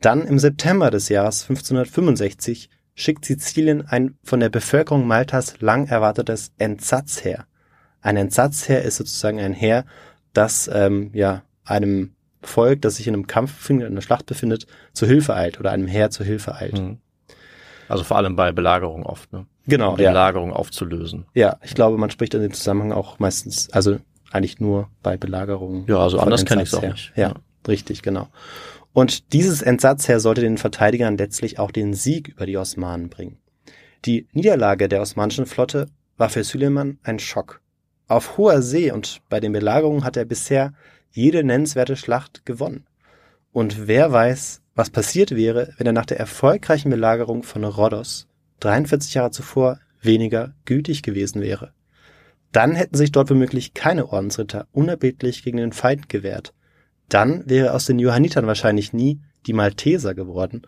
Dann 0.00 0.26
im 0.26 0.38
September 0.38 0.90
des 0.90 1.08
Jahres 1.08 1.42
1565 1.42 2.70
schickt 2.94 3.24
Sizilien 3.24 3.86
ein 3.86 4.16
von 4.24 4.40
der 4.40 4.48
Bevölkerung 4.48 5.06
Maltas 5.06 5.60
lang 5.60 5.86
erwartetes 5.86 6.52
Entsatzheer. 6.58 7.46
Ein 8.00 8.16
Entsatzheer 8.16 8.82
ist 8.82 8.96
sozusagen 8.96 9.40
ein 9.40 9.52
Heer, 9.52 9.84
das 10.32 10.70
ähm, 10.72 11.10
ja 11.12 11.42
einem 11.64 12.14
Volk, 12.42 12.82
das 12.82 12.96
sich 12.96 13.08
in 13.08 13.14
einem 13.14 13.26
Kampf 13.26 13.54
befindet, 13.54 13.88
in 13.88 13.94
einer 13.94 14.02
Schlacht 14.02 14.26
befindet, 14.26 14.66
zu 14.92 15.06
Hilfe 15.06 15.34
eilt 15.34 15.58
oder 15.58 15.70
einem 15.70 15.86
Heer 15.86 16.10
zu 16.10 16.24
Hilfe 16.24 16.54
eilt. 16.54 16.78
Mhm. 16.78 16.98
Also 17.88 18.04
vor 18.04 18.16
allem 18.18 18.36
bei 18.36 18.52
Belagerung 18.52 19.04
oft, 19.04 19.32
ne? 19.32 19.46
Genau, 19.66 19.92
Um 19.92 19.96
die 19.96 20.02
ja. 20.02 20.10
Belagerung 20.10 20.52
aufzulösen. 20.52 21.26
Ja, 21.34 21.58
ich 21.62 21.74
glaube, 21.74 21.98
man 21.98 22.10
spricht 22.10 22.34
in 22.34 22.40
dem 22.40 22.52
Zusammenhang 22.52 22.92
auch 22.92 23.18
meistens, 23.18 23.70
also 23.70 23.98
eigentlich 24.30 24.60
nur 24.60 24.88
bei 25.02 25.16
Belagerungen. 25.16 25.84
Ja, 25.86 25.98
also 25.98 26.18
anders 26.18 26.44
kenne 26.44 26.62
ich 26.62 26.68
es 26.68 26.74
auch 26.74 26.82
nicht. 26.82 27.12
Ja, 27.16 27.34
richtig, 27.66 28.02
genau. 28.02 28.28
Und 28.92 29.32
dieses 29.32 29.62
Entsatzheer 29.62 30.20
sollte 30.20 30.40
den 30.40 30.58
Verteidigern 30.58 31.16
letztlich 31.16 31.58
auch 31.58 31.70
den 31.70 31.94
Sieg 31.94 32.28
über 32.28 32.46
die 32.46 32.56
Osmanen 32.56 33.10
bringen. 33.10 33.38
Die 34.04 34.26
Niederlage 34.32 34.88
der 34.88 35.00
osmanischen 35.00 35.46
Flotte 35.46 35.86
war 36.16 36.28
für 36.28 36.44
Süleyman 36.44 36.98
ein 37.02 37.18
Schock. 37.18 37.60
Auf 38.06 38.38
hoher 38.38 38.62
See 38.62 38.90
und 38.90 39.20
bei 39.28 39.38
den 39.38 39.52
Belagerungen 39.52 40.04
hat 40.04 40.16
er 40.16 40.24
bisher 40.24 40.72
jede 41.18 41.42
nennenswerte 41.42 41.96
Schlacht 41.96 42.46
gewonnen. 42.46 42.86
Und 43.50 43.88
wer 43.88 44.12
weiß, 44.12 44.62
was 44.76 44.90
passiert 44.90 45.34
wäre, 45.34 45.74
wenn 45.76 45.86
er 45.88 45.92
nach 45.92 46.06
der 46.06 46.20
erfolgreichen 46.20 46.90
Belagerung 46.90 47.42
von 47.42 47.64
Rhodos 47.64 48.28
43 48.60 49.14
Jahre 49.14 49.32
zuvor 49.32 49.80
weniger 50.00 50.54
gütig 50.64 51.02
gewesen 51.02 51.42
wäre. 51.42 51.72
Dann 52.52 52.76
hätten 52.76 52.96
sich 52.96 53.10
dort 53.10 53.30
womöglich 53.30 53.74
keine 53.74 54.12
Ordensritter 54.12 54.68
unerbittlich 54.70 55.42
gegen 55.42 55.58
den 55.58 55.72
Feind 55.72 56.08
gewehrt. 56.08 56.54
Dann 57.08 57.42
wäre 57.50 57.72
aus 57.72 57.86
den 57.86 57.98
Johannitern 57.98 58.46
wahrscheinlich 58.46 58.92
nie 58.92 59.20
die 59.46 59.52
Malteser 59.52 60.14
geworden 60.14 60.62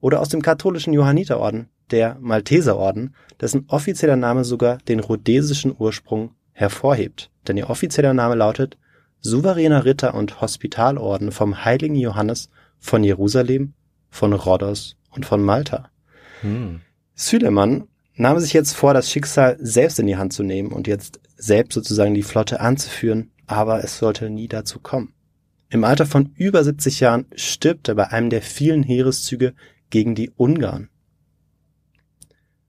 oder 0.00 0.20
aus 0.20 0.28
dem 0.28 0.42
katholischen 0.42 0.92
Johanniterorden 0.92 1.68
der 1.92 2.18
Malteserorden, 2.20 3.14
dessen 3.40 3.66
offizieller 3.68 4.16
Name 4.16 4.44
sogar 4.44 4.78
den 4.78 4.98
rhodesischen 4.98 5.74
Ursprung 5.78 6.34
hervorhebt. 6.52 7.30
Denn 7.46 7.56
ihr 7.56 7.70
offizieller 7.70 8.12
Name 8.12 8.34
lautet 8.34 8.76
Souveräner 9.26 9.86
Ritter 9.86 10.14
und 10.14 10.42
Hospitalorden 10.42 11.32
vom 11.32 11.64
heiligen 11.64 11.96
Johannes 11.96 12.50
von 12.78 13.02
Jerusalem, 13.02 13.72
von 14.10 14.34
Rhodos 14.34 14.96
und 15.10 15.24
von 15.24 15.42
Malta. 15.42 15.90
Hm. 16.42 16.82
Süleyman 17.14 17.88
nahm 18.16 18.38
sich 18.38 18.52
jetzt 18.52 18.74
vor, 18.74 18.92
das 18.92 19.10
Schicksal 19.10 19.56
selbst 19.58 19.98
in 19.98 20.06
die 20.06 20.18
Hand 20.18 20.34
zu 20.34 20.42
nehmen 20.42 20.72
und 20.72 20.86
jetzt 20.86 21.20
selbst 21.36 21.72
sozusagen 21.72 22.12
die 22.12 22.22
Flotte 22.22 22.60
anzuführen, 22.60 23.30
aber 23.46 23.82
es 23.82 23.96
sollte 23.96 24.28
nie 24.28 24.46
dazu 24.46 24.78
kommen. 24.78 25.14
Im 25.70 25.84
Alter 25.84 26.04
von 26.04 26.34
über 26.36 26.62
70 26.62 27.00
Jahren 27.00 27.24
stirbt 27.34 27.88
er 27.88 27.94
bei 27.94 28.08
einem 28.08 28.28
der 28.28 28.42
vielen 28.42 28.82
Heereszüge 28.82 29.54
gegen 29.88 30.14
die 30.14 30.32
Ungarn. 30.36 30.90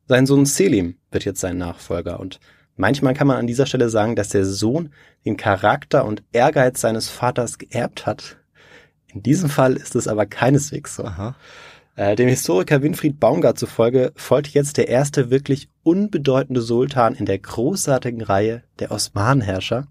Sein 0.07 0.25
Sohn 0.25 0.45
Selim 0.45 0.95
wird 1.11 1.25
jetzt 1.25 1.41
sein 1.41 1.57
Nachfolger 1.57 2.21
und 2.21 2.39
manchmal 2.75 3.13
kann 3.13 3.27
man 3.27 3.37
an 3.37 3.47
dieser 3.47 3.65
Stelle 3.65 3.89
sagen, 3.89 4.15
dass 4.15 4.29
der 4.29 4.45
Sohn 4.45 4.89
den 5.25 5.37
Charakter 5.37 6.05
und 6.05 6.23
Ehrgeiz 6.31 6.81
seines 6.81 7.09
Vaters 7.09 7.57
geerbt 7.57 8.05
hat. 8.05 8.37
In 9.07 9.23
diesem 9.23 9.49
Fall 9.49 9.75
ist 9.75 9.95
es 9.95 10.07
aber 10.07 10.25
keineswegs 10.25 10.95
so. 10.95 11.09
Äh, 11.95 12.15
dem 12.15 12.27
Historiker 12.27 12.81
Winfried 12.81 13.19
Baumgart 13.19 13.57
zufolge 13.57 14.11
folgt 14.15 14.49
jetzt 14.49 14.77
der 14.77 14.89
erste 14.89 15.29
wirklich 15.29 15.69
unbedeutende 15.83 16.61
Sultan 16.61 17.15
in 17.15 17.25
der 17.25 17.39
großartigen 17.39 18.21
Reihe 18.21 18.63
der 18.79 18.91
Osmanenherrscher. 18.91 19.87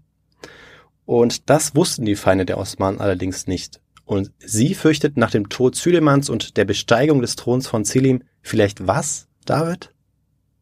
Und 1.05 1.49
das 1.49 1.75
wussten 1.75 2.05
die 2.05 2.15
Feinde 2.15 2.45
der 2.45 2.57
Osmanen 2.57 2.99
allerdings 2.99 3.47
nicht. 3.47 3.81
Und 4.05 4.31
sie 4.37 4.75
fürchteten 4.75 5.19
nach 5.19 5.31
dem 5.31 5.49
Tod 5.49 5.75
Süleymans 5.75 6.29
und 6.29 6.57
der 6.57 6.65
Besteigung 6.65 7.21
des 7.21 7.35
Throns 7.35 7.67
von 7.67 7.85
Selim 7.85 8.23
vielleicht 8.41 8.87
was, 8.87 9.27
David? 9.45 9.94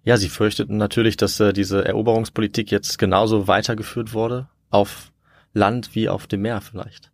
Ja, 0.03 0.17
sie 0.17 0.29
fürchteten 0.29 0.77
natürlich, 0.77 1.15
dass 1.17 1.39
äh, 1.39 1.53
diese 1.53 1.85
Eroberungspolitik 1.85 2.71
jetzt 2.71 2.97
genauso 2.97 3.47
weitergeführt 3.47 4.13
wurde, 4.13 4.49
auf 4.69 5.11
Land 5.53 5.95
wie 5.95 6.09
auf 6.09 6.27
dem 6.27 6.41
Meer 6.41 6.61
vielleicht. 6.61 7.11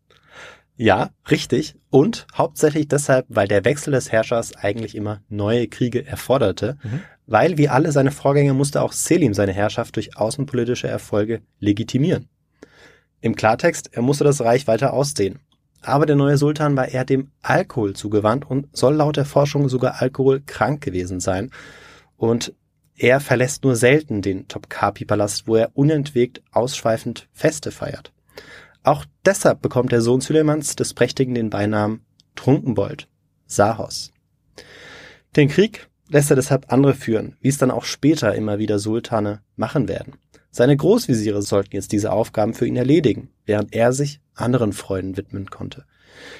Ja, 0.75 1.09
richtig. 1.29 1.75
Und 1.89 2.25
hauptsächlich 2.33 2.87
deshalb, 2.87 3.25
weil 3.27 3.47
der 3.49 3.65
Wechsel 3.65 3.91
des 3.91 4.11
Herrschers 4.11 4.55
eigentlich 4.55 4.95
immer 4.95 5.21
neue 5.27 5.67
Kriege 5.67 6.05
erforderte, 6.05 6.77
Mhm. 6.81 7.01
weil 7.27 7.57
wie 7.57 7.67
alle 7.67 7.91
seine 7.91 8.11
Vorgänger 8.11 8.53
musste 8.53 8.81
auch 8.81 8.93
Selim 8.93 9.33
seine 9.33 9.51
Herrschaft 9.51 9.97
durch 9.97 10.15
außenpolitische 10.17 10.87
Erfolge 10.87 11.41
legitimieren. 11.59 12.29
Im 13.21 13.35
Klartext, 13.35 13.89
er 13.91 14.01
musste 14.01 14.23
das 14.23 14.39
Reich 14.41 14.67
weiter 14.67 14.93
ausdehnen. 14.93 15.39
Aber 15.81 16.05
der 16.05 16.15
neue 16.15 16.37
Sultan 16.37 16.77
war 16.77 16.87
eher 16.87 17.03
dem 17.05 17.31
Alkohol 17.41 17.93
zugewandt 17.93 18.49
und 18.49 18.67
soll 18.75 18.95
laut 18.95 19.17
der 19.17 19.25
Forschung 19.25 19.67
sogar 19.69 20.01
alkoholkrank 20.01 20.81
gewesen 20.81 21.19
sein. 21.19 21.51
Und 22.15 22.53
er 22.99 23.21
verlässt 23.21 23.63
nur 23.63 23.75
selten 23.75 24.21
den 24.21 24.47
Topkapi-Palast, 24.47 25.47
wo 25.47 25.55
er 25.55 25.71
unentwegt 25.73 26.41
ausschweifend 26.51 27.29
Feste 27.31 27.71
feiert. 27.71 28.11
Auch 28.83 29.05
deshalb 29.25 29.61
bekommt 29.61 29.91
der 29.91 30.01
Sohn 30.01 30.21
Süleymans 30.21 30.75
des 30.75 30.93
Prächtigen 30.93 31.33
den 31.33 31.49
Beinamen 31.49 32.01
Trunkenbold, 32.35 33.07
Sahos. 33.45 34.11
Den 35.35 35.47
Krieg 35.47 35.87
lässt 36.09 36.29
er 36.29 36.35
deshalb 36.35 36.71
andere 36.73 36.93
führen, 36.93 37.37
wie 37.39 37.47
es 37.49 37.57
dann 37.57 37.71
auch 37.71 37.85
später 37.85 38.35
immer 38.35 38.59
wieder 38.59 38.79
Sultane 38.79 39.41
machen 39.55 39.87
werden. 39.87 40.15
Seine 40.51 40.75
Großvisiere 40.75 41.41
sollten 41.41 41.75
jetzt 41.75 41.91
diese 41.91 42.11
Aufgaben 42.11 42.53
für 42.53 42.65
ihn 42.65 42.75
erledigen, 42.75 43.29
während 43.45 43.73
er 43.73 43.93
sich 43.93 44.19
anderen 44.33 44.73
Freuden 44.73 45.15
widmen 45.15 45.49
konnte. 45.49 45.85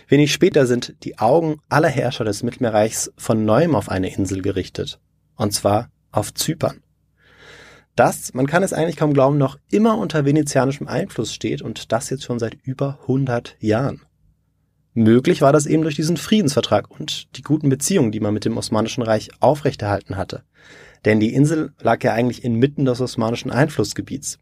Wenig 0.08 0.34
später 0.34 0.66
sind 0.66 0.96
die 1.04 1.20
Augen 1.20 1.62
aller 1.70 1.88
Herrscher 1.88 2.26
des 2.26 2.44
Mittelmeerreichs 2.44 3.14
von 3.18 3.46
neuem 3.46 3.76
auf 3.76 3.88
eine 3.88 4.14
Insel 4.14 4.42
gerichtet, 4.42 5.00
und 5.36 5.54
zwar 5.54 5.90
auf 6.12 6.34
Zypern. 6.34 6.82
Das, 7.96 8.34
man 8.34 8.48
kann 8.48 8.64
es 8.64 8.72
eigentlich 8.72 8.96
kaum 8.96 9.14
glauben, 9.14 9.38
noch 9.38 9.58
immer 9.72 9.98
unter 9.98 10.24
venezianischem 10.24 10.88
Einfluss 10.88 11.34
steht 11.34 11.62
und 11.62 11.92
das 11.92 12.10
jetzt 12.10 12.24
schon 12.24 12.40
seit 12.40 12.56
über 12.64 12.98
100 13.02 13.58
Jahren. 13.60 14.02
Möglich 14.94 15.42
war 15.42 15.54
das 15.54 15.66
eben 15.66 15.84
durch 15.84 15.96
diesen 15.96 16.18
Friedensvertrag 16.18 16.90
und 16.90 17.36
die 17.38 17.42
guten 17.42 17.70
Beziehungen, 17.70 18.12
die 18.12 18.20
man 18.20 18.34
mit 18.34 18.46
dem 18.46 18.58
Osmanischen 18.58 19.02
Reich 19.04 19.30
aufrechterhalten 19.40 20.18
hatte. 20.18 20.44
Denn 21.06 21.20
die 21.20 21.34
Insel 21.34 21.74
lag 21.82 22.04
ja 22.04 22.14
eigentlich 22.14 22.44
inmitten 22.44 22.86
des 22.86 23.00
osmanischen 23.00 23.52
Einflussgebiets. 23.52 24.40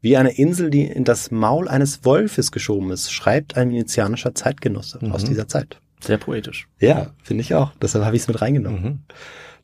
Wie 0.00 0.16
eine 0.16 0.36
Insel, 0.36 0.70
die 0.70 0.84
in 0.84 1.04
das 1.04 1.30
Maul 1.30 1.68
eines 1.68 2.04
Wolfes 2.04 2.50
geschoben 2.52 2.90
ist, 2.90 3.10
schreibt 3.12 3.56
ein 3.56 3.70
venezianischer 3.70 4.34
Zeitgenosse 4.34 4.98
Mhm. 5.00 5.12
aus 5.12 5.24
dieser 5.24 5.48
Zeit. 5.48 5.80
Sehr 6.00 6.18
poetisch. 6.18 6.68
Ja, 6.78 7.12
finde 7.22 7.42
ich 7.42 7.54
auch. 7.54 7.72
Deshalb 7.80 8.04
habe 8.04 8.14
ich 8.16 8.22
es 8.22 8.28
mit 8.28 8.40
reingenommen. 8.40 8.82
Mhm. 8.82 8.98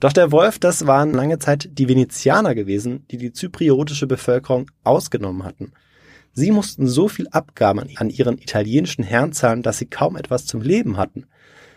Doch 0.01 0.15
der 0.15 0.33
Wolf, 0.33 0.59
das 0.59 0.87
waren 0.87 1.13
lange 1.13 1.39
Zeit 1.39 1.69
die 1.73 1.87
Venezianer 1.87 2.55
gewesen, 2.55 3.05
die 3.11 3.19
die 3.19 3.33
zypriotische 3.33 4.07
Bevölkerung 4.07 4.71
ausgenommen 4.83 5.45
hatten. 5.45 5.73
Sie 6.33 6.51
mussten 6.51 6.87
so 6.87 7.09
viel 7.09 7.29
Abgaben 7.29 7.97
an 7.97 8.09
ihren 8.09 8.39
italienischen 8.39 9.05
Herren 9.05 9.33
zahlen, 9.33 9.63
dass 9.63 9.79
sie 9.79 9.87
kaum 9.87 10.17
etwas 10.17 10.47
zum 10.47 10.63
Leben 10.63 10.97
hatten. 10.97 11.27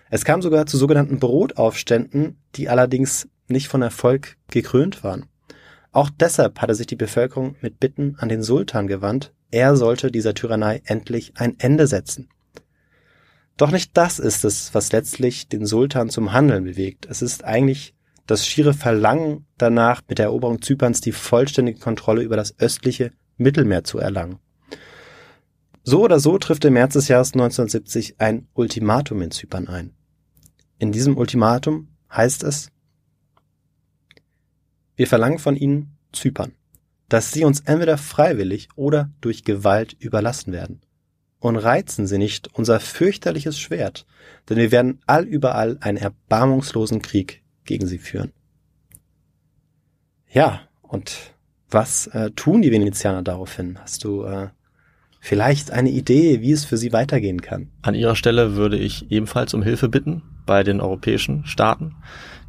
Es 0.10 0.24
kam 0.24 0.42
sogar 0.42 0.68
zu 0.68 0.78
sogenannten 0.78 1.20
Brotaufständen, 1.20 2.38
die 2.56 2.70
allerdings 2.70 3.28
nicht 3.48 3.68
von 3.68 3.82
Erfolg 3.82 4.38
gekrönt 4.50 5.04
waren. 5.04 5.26
Auch 5.92 6.10
deshalb 6.10 6.62
hatte 6.62 6.76
sich 6.76 6.88
die 6.88 6.96
Bevölkerung 6.96 7.56
mit 7.62 7.80
Bitten 7.80 8.16
an 8.20 8.30
den 8.30 8.42
Sultan 8.42 8.88
gewandt, 8.88 9.34
er 9.52 9.76
sollte 9.76 10.12
dieser 10.12 10.34
Tyrannei 10.34 10.82
endlich 10.86 11.34
ein 11.36 11.60
Ende 11.60 11.86
setzen. 11.86 12.30
Doch 13.58 13.70
nicht 13.70 13.92
das 13.96 14.18
ist 14.18 14.46
es, 14.46 14.74
was 14.74 14.92
letztlich 14.92 15.48
den 15.48 15.68
Sultan 15.68 16.10
zum 16.10 16.34
Handeln 16.34 16.64
bewegt. 16.64 17.06
Es 17.08 17.22
ist 17.22 17.44
eigentlich 17.44 17.94
das 18.26 18.48
schiere 18.48 18.74
Verlangen 18.74 19.46
danach, 19.58 20.02
mit 20.08 20.18
der 20.18 20.28
Eroberung 20.28 20.62
Zyperns 20.62 21.02
die 21.02 21.12
vollständige 21.12 21.80
Kontrolle 21.80 22.24
über 22.24 22.38
das 22.38 22.58
östliche 22.60 23.12
Mittelmeer 23.38 23.84
zu 23.84 24.00
erlangen. 24.00 24.40
So 25.84 26.02
oder 26.02 26.20
so 26.20 26.38
trifft 26.38 26.64
im 26.64 26.74
März 26.74 26.94
des 26.94 27.10
Jahres 27.10 27.34
1970 27.34 28.22
ein 28.22 28.48
Ultimatum 28.54 29.22
in 29.22 29.32
Zypern 29.32 29.68
ein. 29.68 29.94
In 30.80 30.94
diesem 30.94 31.18
Ultimatum 31.18 31.90
heißt 32.12 32.44
es, 32.44 32.70
wir 34.96 35.08
verlangen 35.08 35.40
von 35.40 35.56
Ihnen 35.56 35.98
Zypern, 36.14 36.54
dass 37.10 37.32
Sie 37.32 37.44
uns 37.44 37.62
entweder 37.62 37.98
freiwillig 37.98 38.70
oder 38.76 39.12
durch 39.20 39.44
Gewalt 39.44 39.94
überlassen 40.00 40.54
werden. 40.54 40.82
Und 41.40 41.58
reizen 41.58 42.08
Sie 42.08 42.18
nicht 42.18 42.48
unser 42.54 42.80
fürchterliches 42.80 43.60
Schwert, 43.60 44.06
denn 44.48 44.58
wir 44.58 44.72
werden 44.72 45.02
allüberall 45.06 45.78
einen 45.82 45.98
erbarmungslosen 45.98 47.02
Krieg 47.02 47.43
gegen 47.66 47.88
Sie 47.88 47.98
führen. 47.98 48.32
Ja, 50.30 50.62
und 50.82 51.34
was 51.70 52.08
äh, 52.08 52.32
tun 52.32 52.62
die 52.62 52.72
Venezianer 52.72 53.22
daraufhin? 53.22 53.80
Hast 53.80 54.04
du 54.04 54.24
äh, 54.24 54.50
vielleicht 55.20 55.72
eine 55.72 55.90
Idee, 55.90 56.42
wie 56.42 56.52
es 56.52 56.66
für 56.66 56.78
sie 56.78 56.94
weitergehen 56.94 57.42
kann? 57.42 57.70
An 57.82 57.96
ihrer 57.96 58.16
Stelle 58.16 58.56
würde 58.56 58.78
ich 58.78 59.12
ebenfalls 59.12 59.54
um 59.54 59.64
Hilfe 59.64 59.90
bitten. 59.90 60.22
bei 60.46 60.64
den 60.64 60.82
europäischen 60.82 61.46
Staaten, 61.46 61.96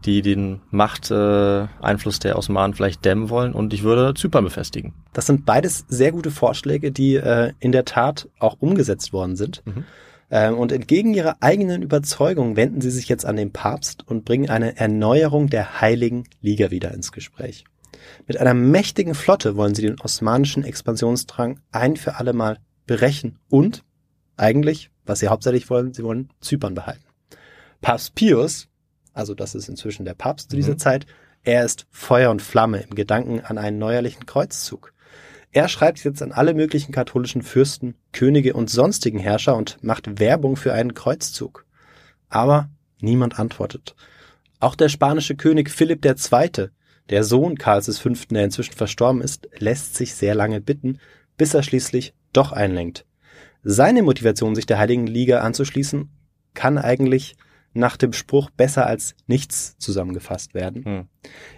die 0.04 0.22
den 0.22 0.60
Machteinfluss 0.70 2.18
äh, 2.18 2.20
der 2.20 2.38
Osmanen 2.38 2.74
vielleicht 2.74 3.04
dämmen 3.04 3.30
wollen 3.30 3.52
und 3.52 3.72
ich 3.72 3.82
würde 3.82 4.14
Zypern 4.14 4.44
befestigen. 4.44 4.94
Das 5.12 5.26
sind 5.26 5.46
beides 5.46 5.84
sehr 5.88 6.12
gute 6.12 6.30
Vorschläge, 6.30 6.92
die 6.92 7.16
äh, 7.16 7.52
in 7.60 7.72
der 7.72 7.84
Tat 7.84 8.28
auch 8.38 8.56
umgesetzt 8.60 9.12
worden 9.12 9.36
sind. 9.36 9.62
Mhm. 9.64 9.84
Ähm, 10.34 10.58
und 10.58 10.72
entgegen 10.72 11.14
ihrer 11.14 11.36
eigenen 11.40 11.80
Überzeugung 11.80 12.56
wenden 12.56 12.80
sie 12.80 12.90
sich 12.90 13.08
jetzt 13.08 13.24
an 13.24 13.36
den 13.36 13.52
Papst 13.52 14.04
und 14.04 14.24
bringen 14.24 14.50
eine 14.50 14.76
Erneuerung 14.76 15.48
der 15.48 15.80
Heiligen 15.80 16.24
Liga 16.40 16.72
wieder 16.72 16.92
ins 16.92 17.12
Gespräch. 17.12 17.64
Mit 18.26 18.38
einer 18.38 18.52
mächtigen 18.52 19.14
Flotte 19.14 19.56
wollen 19.56 19.76
sie 19.76 19.82
den 19.82 20.00
osmanischen 20.00 20.64
Expansionsdrang 20.64 21.60
ein 21.70 21.96
für 21.96 22.16
alle 22.16 22.32
Mal 22.32 22.58
brechen 22.88 23.38
und 23.48 23.84
eigentlich, 24.36 24.90
was 25.06 25.20
sie 25.20 25.28
hauptsächlich 25.28 25.70
wollen, 25.70 25.94
sie 25.94 26.02
wollen 26.02 26.30
Zypern 26.40 26.74
behalten. 26.74 27.04
Papst 27.80 28.16
Pius, 28.16 28.66
also 29.12 29.34
das 29.34 29.54
ist 29.54 29.68
inzwischen 29.68 30.04
der 30.04 30.14
Papst 30.14 30.50
zu 30.50 30.56
dieser 30.56 30.72
mhm. 30.72 30.78
Zeit, 30.78 31.06
er 31.44 31.64
ist 31.64 31.86
Feuer 31.92 32.32
und 32.32 32.42
Flamme 32.42 32.80
im 32.80 32.96
Gedanken 32.96 33.38
an 33.38 33.56
einen 33.56 33.78
neuerlichen 33.78 34.26
Kreuzzug. 34.26 34.93
Er 35.54 35.68
schreibt 35.68 36.02
jetzt 36.02 36.20
an 36.20 36.32
alle 36.32 36.52
möglichen 36.52 36.90
katholischen 36.90 37.42
Fürsten, 37.42 37.94
Könige 38.12 38.54
und 38.54 38.70
sonstigen 38.70 39.20
Herrscher 39.20 39.56
und 39.56 39.78
macht 39.84 40.18
Werbung 40.18 40.56
für 40.56 40.72
einen 40.72 40.94
Kreuzzug. 40.94 41.64
Aber 42.28 42.68
niemand 43.00 43.38
antwortet. 43.38 43.94
Auch 44.58 44.74
der 44.74 44.88
spanische 44.88 45.36
König 45.36 45.70
Philipp 45.70 46.04
II., 46.04 46.70
der 47.08 47.22
Sohn 47.22 47.56
Karls 47.56 47.98
V., 48.00 48.10
der 48.30 48.44
inzwischen 48.46 48.72
verstorben 48.72 49.22
ist, 49.22 49.48
lässt 49.58 49.94
sich 49.94 50.14
sehr 50.14 50.34
lange 50.34 50.60
bitten, 50.60 50.98
bis 51.36 51.54
er 51.54 51.62
schließlich 51.62 52.14
doch 52.32 52.50
einlenkt. 52.50 53.06
Seine 53.62 54.02
Motivation, 54.02 54.56
sich 54.56 54.66
der 54.66 54.78
Heiligen 54.78 55.06
Liga 55.06 55.42
anzuschließen, 55.42 56.10
kann 56.54 56.78
eigentlich 56.78 57.36
nach 57.74 57.96
dem 57.96 58.12
Spruch 58.12 58.50
besser 58.50 58.86
als 58.86 59.14
nichts 59.26 59.76
zusammengefasst 59.78 60.54
werden. 60.54 60.84
Hm. 60.84 61.08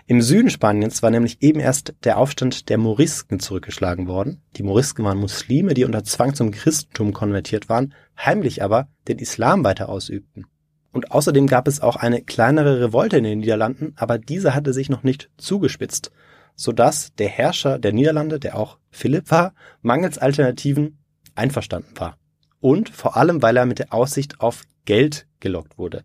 Im 0.07 0.22
Süden 0.22 0.50
Spaniens 0.50 1.02
war 1.02 1.11
nämlich 1.11 1.42
eben 1.42 1.61
erst 1.61 1.94
der 2.05 2.18
Aufstand 2.18 2.68
der 2.68 2.79
Morisken 2.79 3.38
zurückgeschlagen 3.38 4.09
worden. 4.09 4.42
Die 4.57 4.62
Morisken 4.62 5.05
waren 5.05 5.18
Muslime, 5.18 5.74
die 5.74 5.85
unter 5.85 6.05
Zwang 6.05 6.35
zum 6.35 6.50
Christentum 6.50 7.12
konvertiert 7.12 7.68
waren, 7.68 7.94
heimlich 8.18 8.62
aber 8.62 8.88
den 9.09 9.18
Islam 9.18 9.62
weiter 9.62 9.88
ausübten. 9.88 10.46
Und 10.92 11.12
außerdem 11.12 11.46
gab 11.46 11.68
es 11.68 11.81
auch 11.81 11.96
eine 11.96 12.22
kleinere 12.22 12.81
Revolte 12.81 13.18
in 13.18 13.24
den 13.24 13.40
Niederlanden, 13.40 13.92
aber 13.96 14.18
diese 14.18 14.55
hatte 14.55 14.72
sich 14.72 14.88
noch 14.88 15.02
nicht 15.02 15.29
zugespitzt, 15.37 16.11
sodass 16.55 17.14
der 17.16 17.29
Herrscher 17.29 17.79
der 17.79 17.92
Niederlande, 17.92 18.40
der 18.40 18.57
auch 18.57 18.79
Philipp 18.90 19.31
war, 19.31 19.52
mangels 19.83 20.16
Alternativen 20.16 20.96
einverstanden 21.35 21.92
war. 21.98 22.16
Und 22.61 22.88
vor 22.88 23.16
allem, 23.18 23.42
weil 23.42 23.59
er 23.59 23.66
mit 23.66 23.79
der 23.79 23.92
Aussicht 23.92 24.40
auf 24.40 24.62
Geld 24.87 25.27
gelockt 25.40 25.77
wurde. 25.77 26.03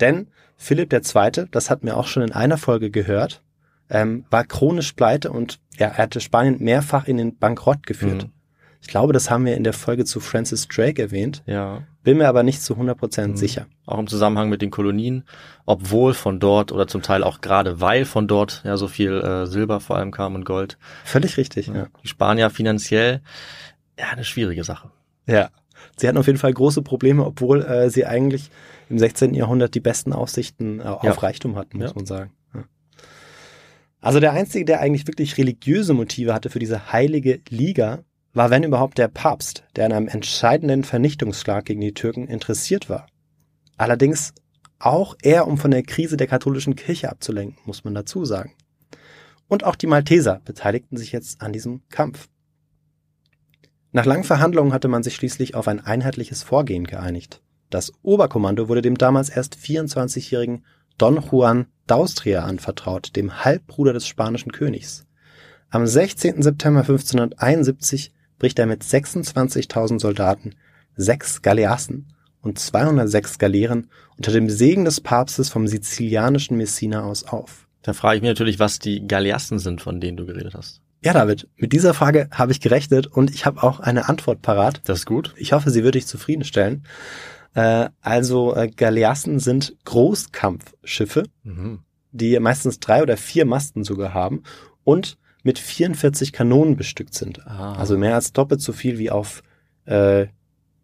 Denn 0.00 0.28
Philipp 0.56 0.92
II., 0.92 1.46
das 1.50 1.70
hatten 1.70 1.86
wir 1.86 1.96
auch 1.96 2.06
schon 2.06 2.22
in 2.22 2.32
einer 2.32 2.58
Folge 2.58 2.90
gehört, 2.90 3.42
ähm, 3.90 4.24
war 4.30 4.44
chronisch 4.44 4.92
pleite 4.92 5.30
und 5.30 5.60
ja, 5.78 5.88
er 5.88 5.98
hatte 5.98 6.20
Spanien 6.20 6.62
mehrfach 6.62 7.06
in 7.06 7.16
den 7.16 7.38
Bankrott 7.38 7.86
geführt. 7.86 8.24
Mhm. 8.24 8.30
Ich 8.84 8.88
glaube, 8.88 9.14
das 9.14 9.30
haben 9.30 9.46
wir 9.46 9.56
in 9.56 9.64
der 9.64 9.72
Folge 9.72 10.04
zu 10.04 10.20
Francis 10.20 10.68
Drake 10.68 11.00
erwähnt. 11.00 11.42
Ja. 11.46 11.84
Bin 12.02 12.18
mir 12.18 12.28
aber 12.28 12.42
nicht 12.42 12.60
zu 12.60 12.74
100% 12.74 13.28
mhm. 13.28 13.36
sicher. 13.36 13.66
Auch 13.86 13.98
im 13.98 14.06
Zusammenhang 14.06 14.50
mit 14.50 14.60
den 14.60 14.70
Kolonien, 14.70 15.24
obwohl 15.64 16.12
von 16.12 16.38
dort 16.38 16.70
oder 16.70 16.86
zum 16.86 17.00
Teil 17.00 17.24
auch 17.24 17.40
gerade 17.40 17.80
weil 17.80 18.04
von 18.04 18.28
dort 18.28 18.60
ja 18.64 18.76
so 18.76 18.86
viel 18.86 19.12
äh, 19.22 19.46
Silber 19.46 19.80
vor 19.80 19.96
allem 19.96 20.10
kam 20.10 20.34
und 20.34 20.44
Gold. 20.44 20.76
Völlig 21.02 21.38
richtig, 21.38 21.68
ja. 21.68 21.74
ja. 21.74 21.86
Die 22.02 22.08
Spanier 22.08 22.50
finanziell, 22.50 23.22
ja, 23.98 24.08
eine 24.10 24.24
schwierige 24.24 24.64
Sache. 24.64 24.90
Ja. 25.26 25.48
Sie 25.96 26.08
hatten 26.08 26.18
auf 26.18 26.26
jeden 26.26 26.38
Fall 26.38 26.52
große 26.52 26.82
Probleme, 26.82 27.24
obwohl 27.24 27.62
äh, 27.62 27.90
sie 27.90 28.06
eigentlich 28.06 28.50
im 28.88 28.98
16. 28.98 29.34
Jahrhundert 29.34 29.74
die 29.74 29.80
besten 29.80 30.12
Aussichten 30.12 30.80
äh, 30.80 30.84
auf 30.84 31.04
ja. 31.04 31.12
Reichtum 31.12 31.56
hatten, 31.56 31.78
muss 31.78 31.90
ja. 31.90 31.94
man 31.94 32.06
sagen. 32.06 32.32
Ja. 32.54 32.64
Also 34.00 34.20
der 34.20 34.32
Einzige, 34.32 34.64
der 34.64 34.80
eigentlich 34.80 35.06
wirklich 35.06 35.38
religiöse 35.38 35.94
Motive 35.94 36.34
hatte 36.34 36.50
für 36.50 36.58
diese 36.58 36.92
heilige 36.92 37.40
Liga, 37.48 38.04
war 38.32 38.50
wenn 38.50 38.64
überhaupt 38.64 38.98
der 38.98 39.08
Papst, 39.08 39.64
der 39.76 39.86
an 39.86 39.92
einem 39.92 40.08
entscheidenden 40.08 40.84
Vernichtungsschlag 40.84 41.64
gegen 41.64 41.80
die 41.80 41.94
Türken 41.94 42.26
interessiert 42.26 42.90
war. 42.90 43.06
Allerdings 43.76 44.34
auch 44.78 45.16
eher, 45.22 45.46
um 45.46 45.56
von 45.56 45.70
der 45.70 45.82
Krise 45.82 46.16
der 46.16 46.26
katholischen 46.26 46.76
Kirche 46.76 47.10
abzulenken, 47.10 47.56
muss 47.64 47.84
man 47.84 47.94
dazu 47.94 48.24
sagen. 48.24 48.52
Und 49.48 49.64
auch 49.64 49.76
die 49.76 49.86
Malteser 49.86 50.40
beteiligten 50.44 50.96
sich 50.96 51.12
jetzt 51.12 51.40
an 51.40 51.52
diesem 51.52 51.82
Kampf. 51.88 52.28
Nach 53.94 54.06
langen 54.06 54.24
Verhandlungen 54.24 54.72
hatte 54.72 54.88
man 54.88 55.04
sich 55.04 55.14
schließlich 55.14 55.54
auf 55.54 55.68
ein 55.68 55.78
einheitliches 55.78 56.42
Vorgehen 56.42 56.82
geeinigt. 56.82 57.40
Das 57.70 57.92
Oberkommando 58.02 58.68
wurde 58.68 58.82
dem 58.82 58.98
damals 58.98 59.28
erst 59.28 59.56
24-jährigen 59.56 60.64
Don 60.98 61.22
Juan 61.22 61.66
d'Austria 61.88 62.40
anvertraut, 62.40 63.14
dem 63.14 63.44
Halbbruder 63.44 63.92
des 63.92 64.08
spanischen 64.08 64.50
Königs. 64.50 65.06
Am 65.70 65.86
16. 65.86 66.42
September 66.42 66.80
1571 66.80 68.10
bricht 68.40 68.58
er 68.58 68.66
mit 68.66 68.82
26.000 68.82 70.00
Soldaten, 70.00 70.56
sechs 70.96 71.40
Galeassen 71.40 72.12
und 72.40 72.58
206 72.58 73.38
Galeeren 73.38 73.90
unter 74.16 74.32
dem 74.32 74.50
Segen 74.50 74.84
des 74.84 75.00
Papstes 75.00 75.50
vom 75.50 75.68
sizilianischen 75.68 76.56
Messina 76.56 77.04
aus 77.04 77.22
auf. 77.22 77.68
Da 77.82 77.92
frage 77.92 78.16
ich 78.16 78.22
mich 78.22 78.30
natürlich, 78.30 78.58
was 78.58 78.80
die 78.80 79.06
Galeassen 79.06 79.60
sind, 79.60 79.80
von 79.80 80.00
denen 80.00 80.16
du 80.16 80.26
geredet 80.26 80.54
hast. 80.54 80.83
Ja, 81.04 81.12
David, 81.12 81.48
mit 81.56 81.74
dieser 81.74 81.92
Frage 81.92 82.28
habe 82.30 82.52
ich 82.52 82.62
gerechnet 82.62 83.06
und 83.06 83.30
ich 83.30 83.44
habe 83.44 83.62
auch 83.62 83.78
eine 83.78 84.08
Antwort 84.08 84.40
parat. 84.40 84.80
Das 84.86 85.00
ist 85.00 85.06
gut. 85.06 85.34
Ich 85.36 85.52
hoffe, 85.52 85.68
sie 85.68 85.84
wird 85.84 85.96
dich 85.96 86.06
zufriedenstellen. 86.06 86.84
Äh, 87.52 87.90
also 88.00 88.56
äh, 88.56 88.68
Galeassen 88.68 89.38
sind 89.38 89.76
Großkampfschiffe, 89.84 91.24
mhm. 91.42 91.80
die 92.12 92.40
meistens 92.40 92.80
drei 92.80 93.02
oder 93.02 93.18
vier 93.18 93.44
Masten 93.44 93.84
sogar 93.84 94.14
haben 94.14 94.44
und 94.82 95.18
mit 95.42 95.58
44 95.58 96.32
Kanonen 96.32 96.74
bestückt 96.76 97.12
sind. 97.12 97.46
Ah. 97.46 97.74
Also 97.74 97.98
mehr 97.98 98.14
als 98.14 98.32
doppelt 98.32 98.62
so 98.62 98.72
viel 98.72 98.98
wie 98.98 99.10
auf 99.10 99.42
äh, 99.84 100.28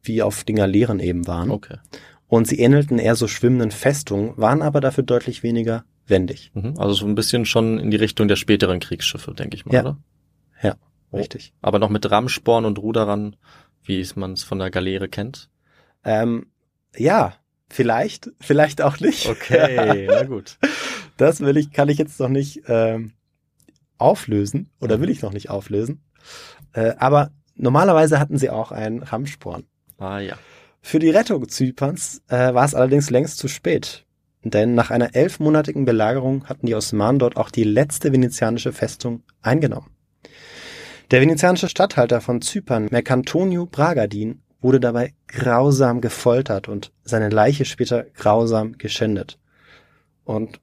wie 0.02 0.20
auf 0.20 0.44
den 0.44 0.56
Galeeren 0.56 1.00
eben 1.00 1.26
waren. 1.26 1.50
Okay. 1.50 1.78
Und 2.26 2.46
sie 2.46 2.60
ähnelten 2.60 2.98
eher 2.98 3.16
so 3.16 3.26
schwimmenden 3.26 3.70
Festungen, 3.70 4.34
waren 4.36 4.60
aber 4.60 4.82
dafür 4.82 5.02
deutlich 5.02 5.42
weniger 5.42 5.84
wendig. 6.10 6.50
Mhm. 6.54 6.74
Also 6.76 6.92
so 6.92 7.06
ein 7.06 7.14
bisschen 7.14 7.46
schon 7.46 7.78
in 7.78 7.90
die 7.90 7.96
Richtung 7.96 8.28
der 8.28 8.36
späteren 8.36 8.80
Kriegsschiffe, 8.80 9.32
denke 9.32 9.56
ich 9.56 9.64
mal, 9.64 9.74
ja. 9.74 9.80
oder? 9.80 9.98
Ja, 10.62 10.76
oh. 11.10 11.18
richtig. 11.18 11.52
Aber 11.62 11.78
noch 11.78 11.90
mit 11.90 12.10
Rammsporn 12.10 12.64
und 12.64 12.78
Ruderern, 12.78 13.36
wie 13.84 14.06
man 14.14 14.32
es 14.32 14.42
von 14.42 14.58
der 14.58 14.70
Galeere 14.70 15.08
kennt? 15.08 15.50
Ähm, 16.04 16.46
ja, 16.96 17.34
vielleicht, 17.68 18.30
vielleicht 18.40 18.82
auch 18.82 19.00
nicht. 19.00 19.26
Okay, 19.26 20.06
na 20.10 20.24
gut. 20.24 20.58
Das 21.16 21.40
will 21.40 21.56
ich, 21.56 21.72
kann 21.72 21.88
ich 21.88 21.98
jetzt 21.98 22.20
noch 22.20 22.28
nicht 22.28 22.62
ähm, 22.66 23.12
auflösen 23.98 24.70
oder 24.80 24.96
mhm. 24.96 25.02
will 25.02 25.10
ich 25.10 25.22
noch 25.22 25.32
nicht 25.32 25.50
auflösen. 25.50 26.02
Äh, 26.72 26.94
aber 26.98 27.30
normalerweise 27.54 28.18
hatten 28.18 28.38
sie 28.38 28.50
auch 28.50 28.72
einen 28.72 29.02
Rammsporn. 29.02 29.64
Ah 29.98 30.18
ja. 30.18 30.36
Für 30.82 30.98
die 30.98 31.10
Rettung 31.10 31.48
Zyperns 31.48 32.22
äh, 32.28 32.54
war 32.54 32.64
es 32.64 32.74
allerdings 32.74 33.10
längst 33.10 33.38
zu 33.38 33.48
spät. 33.48 34.06
Denn 34.42 34.74
nach 34.74 34.90
einer 34.90 35.14
elfmonatigen 35.14 35.84
Belagerung 35.84 36.46
hatten 36.46 36.66
die 36.66 36.74
Osmanen 36.74 37.18
dort 37.18 37.36
auch 37.36 37.50
die 37.50 37.64
letzte 37.64 38.12
venezianische 38.12 38.72
Festung 38.72 39.22
eingenommen. 39.42 39.90
Der 41.10 41.20
venezianische 41.20 41.68
Statthalter 41.68 42.20
von 42.20 42.40
Zypern, 42.40 42.86
Mercantonio 42.90 43.66
Bragadin, 43.66 44.42
wurde 44.60 44.78
dabei 44.78 45.14
grausam 45.26 46.00
gefoltert 46.00 46.68
und 46.68 46.92
seine 47.02 47.30
Leiche 47.30 47.64
später 47.64 48.04
grausam 48.14 48.78
geschändet. 48.78 49.38
Und 50.24 50.60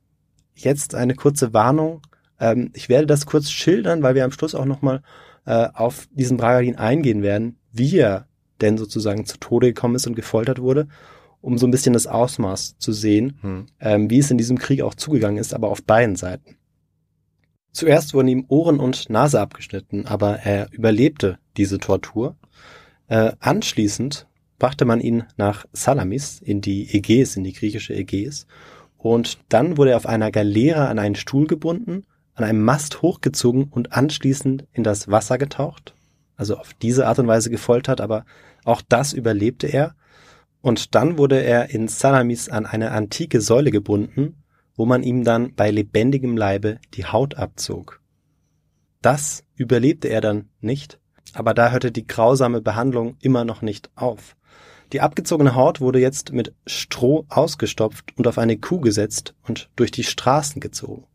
jetzt 0.55 0.95
eine 0.95 1.15
kurze 1.15 1.53
Warnung. 1.53 2.01
Ähm, 2.39 2.71
ich 2.73 2.87
werde 2.87 3.07
das 3.07 3.25
kurz 3.25 3.49
schildern, 3.49 4.03
weil 4.03 4.15
wir 4.15 4.23
am 4.23 4.31
Schluss 4.31 4.55
auch 4.55 4.65
nochmal 4.65 5.01
äh, 5.45 5.67
auf 5.73 6.07
diesen 6.11 6.37
Bragadin 6.37 6.77
eingehen 6.77 7.23
werden, 7.23 7.57
wie 7.73 7.97
er 7.97 8.27
denn 8.61 8.77
sozusagen 8.77 9.25
zu 9.25 9.37
Tode 9.39 9.67
gekommen 9.67 9.95
ist 9.95 10.07
und 10.07 10.15
gefoltert 10.15 10.59
wurde 10.59 10.87
um 11.41 11.57
so 11.57 11.67
ein 11.67 11.71
bisschen 11.71 11.93
das 11.93 12.07
Ausmaß 12.07 12.77
zu 12.77 12.91
sehen, 12.91 13.37
hm. 13.41 13.65
ähm, 13.79 14.09
wie 14.09 14.19
es 14.19 14.31
in 14.31 14.37
diesem 14.37 14.57
Krieg 14.57 14.81
auch 14.81 14.95
zugegangen 14.95 15.37
ist, 15.37 15.53
aber 15.53 15.69
auf 15.69 15.83
beiden 15.83 16.15
Seiten. 16.15 16.56
Zuerst 17.77 18.15
wurden 18.15 18.27
ihm 18.27 18.45
Ohren 18.47 18.79
und 18.79 19.07
Nase 19.11 19.39
abgeschnitten, 19.39 20.07
aber 20.07 20.37
er 20.39 20.67
überlebte 20.71 21.37
diese 21.57 21.77
Tortur. 21.77 22.35
Äh, 23.05 23.33
anschließend 23.39 24.25
brachte 24.57 24.83
man 24.83 24.99
ihn 24.99 25.25
nach 25.37 25.67
Salamis 25.73 26.39
in 26.39 26.59
die 26.59 26.91
Ägäis, 26.91 27.35
in 27.35 27.43
die 27.43 27.53
griechische 27.53 27.93
Ägäis. 27.93 28.47
Und 28.97 29.37
dann 29.49 29.77
wurde 29.77 29.91
er 29.91 29.97
auf 29.97 30.07
einer 30.07 30.31
Galeere 30.31 30.87
an 30.87 30.97
einen 30.97 31.13
Stuhl 31.13 31.45
gebunden, 31.45 32.07
an 32.33 32.45
einem 32.45 32.63
Mast 32.63 33.03
hochgezogen 33.03 33.65
und 33.65 33.93
anschließend 33.93 34.65
in 34.73 34.83
das 34.83 35.11
Wasser 35.11 35.37
getaucht. 35.37 35.93
Also 36.35 36.57
auf 36.57 36.73
diese 36.73 37.05
Art 37.05 37.19
und 37.19 37.27
Weise 37.27 37.51
gefoltert, 37.51 38.01
aber 38.01 38.25
auch 38.65 38.81
das 38.89 39.13
überlebte 39.13 39.67
er. 39.67 39.93
Und 40.61 40.95
dann 40.95 41.19
wurde 41.19 41.43
er 41.43 41.69
in 41.69 41.87
Salamis 41.87 42.49
an 42.49 42.65
eine 42.65 42.89
antike 42.89 43.39
Säule 43.39 43.69
gebunden, 43.69 44.41
wo 44.77 44.85
man 44.85 45.03
ihm 45.03 45.25
dann 45.25 45.53
bei 45.55 45.69
lebendigem 45.69 46.37
Leibe 46.37 46.79
die 46.93 47.05
Haut 47.05 47.35
abzog. 47.35 48.01
Das 49.01 49.43
überlebte 49.55 50.07
er 50.07 50.21
dann 50.21 50.49
nicht, 50.61 50.99
aber 51.33 51.53
da 51.53 51.71
hörte 51.71 51.91
die 51.91 52.07
grausame 52.07 52.61
Behandlung 52.61 53.17
immer 53.21 53.43
noch 53.43 53.61
nicht 53.61 53.89
auf. 53.95 54.37
Die 54.93 55.01
abgezogene 55.01 55.55
Haut 55.55 55.81
wurde 55.81 55.99
jetzt 55.99 56.31
mit 56.31 56.53
Stroh 56.65 57.25
ausgestopft 57.27 58.17
und 58.17 58.27
auf 58.27 58.37
eine 58.37 58.57
Kuh 58.57 58.79
gesetzt 58.79 59.35
und 59.45 59.69
durch 59.75 59.91
die 59.91 60.05
Straßen 60.05 60.61
gezogen. 60.61 61.05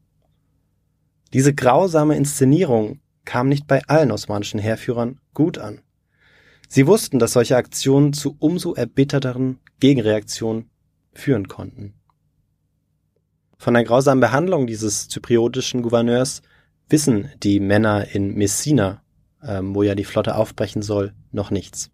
Diese 1.33 1.55
grausame 1.55 2.17
Inszenierung 2.17 3.01
kam 3.25 3.49
nicht 3.49 3.67
bei 3.67 3.83
allen 3.87 4.11
osmanischen 4.11 4.61
Heerführern 4.61 5.21
gut 5.33 5.57
an. 5.57 5.81
Sie 6.69 6.87
wussten, 6.87 7.19
dass 7.19 7.33
solche 7.33 7.57
Aktionen 7.57 8.13
zu 8.13 8.37
umso 8.39 8.75
erbitterteren 8.75 9.59
Gegenreaktionen 9.81 10.71
führen 11.15 11.49
konnten. 11.49 11.95
Von 13.63 13.75
der 13.75 13.85
grausamen 13.85 14.21
Behandlung 14.21 14.67
dieses 14.67 15.07
zypriotischen 15.07 15.83
Gouverneurs 15.83 16.43
wissen 16.89 17.31
die 17.45 17.61
Männer 17.61 18.13
in 18.13 18.35
Messina, 18.35 19.05
ähm, 19.41 19.77
wo 19.77 19.85
ja 19.85 19.95
die 19.95 20.03
Flotte 20.03 20.35
aufbrechen 20.35 20.83
soll, 20.83 21.13
noch 21.31 21.53
nichts. 21.53 21.93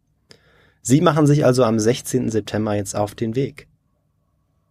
Sie 0.80 1.02
machen 1.02 1.26
sich 1.26 1.44
also 1.44 1.64
am 1.64 1.78
16. 1.78 2.30
September 2.30 2.74
jetzt 2.74 2.96
auf 2.96 3.14
den 3.14 3.36
Weg. 3.36 3.68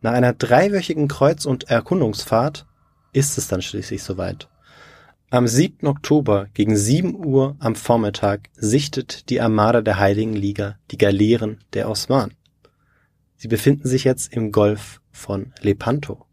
Nach 0.02 0.14
einer 0.14 0.34
dreiwöchigen 0.34 1.08
Kreuz- 1.08 1.46
und 1.46 1.70
Erkundungsfahrt 1.70 2.66
ist 3.14 3.38
es 3.38 3.48
dann 3.48 3.62
schließlich 3.62 4.02
soweit. 4.02 4.50
Am 5.30 5.48
7. 5.48 5.86
Oktober 5.86 6.48
gegen 6.56 6.76
7 6.76 7.24
Uhr 7.24 7.58
am 7.60 7.76
Vormittag 7.76 8.50
sichtet 8.56 9.30
die 9.30 9.40
Armada 9.40 9.82
der 9.82 10.00
Heiligen 10.00 10.34
Liga 10.34 10.80
die 10.90 10.98
Galeeren 10.98 11.60
der 11.74 11.92
Osmanen. 11.92 12.34
Sie 13.36 13.50
befinden 13.50 13.88
sich 13.88 14.04
jetzt 14.04 14.34
im 14.34 14.52
Golf 14.52 15.00
von 15.12 15.54
Lepanto. 15.62 16.27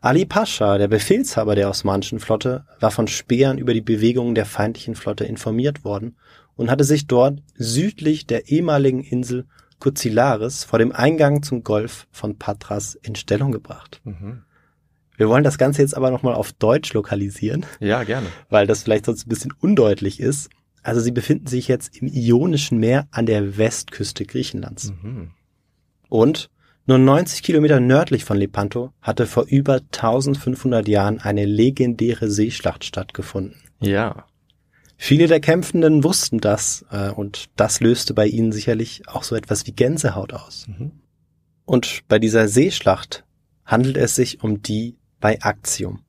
Ali 0.00 0.24
Pascha, 0.24 0.78
der 0.78 0.88
Befehlshaber 0.88 1.54
der 1.54 1.68
osmanischen 1.68 2.20
Flotte, 2.20 2.64
war 2.80 2.90
von 2.90 3.08
Speeren 3.08 3.58
über 3.58 3.74
die 3.74 3.80
Bewegungen 3.80 4.34
der 4.34 4.46
feindlichen 4.46 4.94
Flotte 4.94 5.24
informiert 5.24 5.84
worden 5.84 6.16
und 6.56 6.70
hatte 6.70 6.84
sich 6.84 7.06
dort 7.06 7.40
südlich 7.54 8.26
der 8.26 8.48
ehemaligen 8.48 9.02
Insel 9.02 9.46
Kuzilaris 9.80 10.64
vor 10.64 10.78
dem 10.78 10.92
Eingang 10.92 11.42
zum 11.42 11.62
Golf 11.62 12.06
von 12.10 12.36
Patras 12.38 12.96
in 12.96 13.14
Stellung 13.14 13.52
gebracht. 13.52 14.00
Mhm. 14.04 14.42
Wir 15.16 15.28
wollen 15.28 15.44
das 15.44 15.58
Ganze 15.58 15.82
jetzt 15.82 15.96
aber 15.96 16.10
nochmal 16.10 16.34
auf 16.34 16.52
Deutsch 16.52 16.92
lokalisieren, 16.92 17.66
Ja, 17.80 18.04
gerne. 18.04 18.28
weil 18.50 18.66
das 18.66 18.84
vielleicht 18.84 19.06
sonst 19.06 19.26
ein 19.26 19.28
bisschen 19.28 19.52
undeutlich 19.60 20.20
ist. 20.20 20.48
Also 20.82 21.00
sie 21.00 21.10
befinden 21.10 21.48
sich 21.48 21.66
jetzt 21.66 21.96
im 21.96 22.06
Ionischen 22.06 22.78
Meer 22.78 23.08
an 23.10 23.26
der 23.26 23.58
Westküste 23.58 24.24
Griechenlands. 24.24 24.92
Mhm. 25.02 25.32
Und 26.08 26.50
nur 26.88 26.96
90 26.96 27.42
Kilometer 27.42 27.80
nördlich 27.80 28.24
von 28.24 28.38
Lepanto 28.38 28.94
hatte 29.02 29.26
vor 29.26 29.44
über 29.44 29.74
1500 29.74 30.88
Jahren 30.88 31.20
eine 31.20 31.44
legendäre 31.44 32.30
Seeschlacht 32.30 32.82
stattgefunden. 32.82 33.60
Ja. 33.80 34.24
Viele 34.96 35.26
der 35.26 35.40
Kämpfenden 35.40 36.02
wussten 36.02 36.38
das 36.38 36.86
äh, 36.90 37.10
und 37.10 37.50
das 37.56 37.80
löste 37.80 38.14
bei 38.14 38.26
ihnen 38.26 38.52
sicherlich 38.52 39.06
auch 39.06 39.22
so 39.22 39.36
etwas 39.36 39.66
wie 39.66 39.72
Gänsehaut 39.72 40.32
aus. 40.32 40.66
Mhm. 40.66 40.92
Und 41.66 42.08
bei 42.08 42.18
dieser 42.18 42.48
Seeschlacht 42.48 43.24
handelt 43.66 43.98
es 43.98 44.14
sich 44.14 44.42
um 44.42 44.62
die 44.62 44.96
bei 45.20 45.38
Actium, 45.42 46.00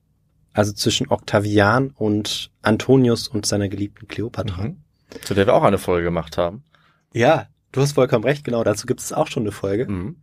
also 0.54 0.72
zwischen 0.72 1.08
Octavian 1.08 1.90
und 1.90 2.50
Antonius 2.62 3.28
und 3.28 3.44
seiner 3.44 3.68
geliebten 3.68 4.08
Kleopatra. 4.08 4.68
Mhm. 4.68 4.78
Zu 5.20 5.34
der 5.34 5.46
wir 5.46 5.54
auch 5.54 5.62
eine 5.62 5.76
Folge 5.76 6.04
gemacht 6.04 6.38
haben. 6.38 6.64
Ja, 7.12 7.48
du 7.72 7.82
hast 7.82 7.92
vollkommen 7.92 8.24
recht, 8.24 8.44
genau, 8.44 8.64
dazu 8.64 8.86
gibt 8.86 9.00
es 9.00 9.12
auch 9.12 9.26
schon 9.26 9.42
eine 9.42 9.52
Folge. 9.52 9.86
Mhm. 9.86 10.16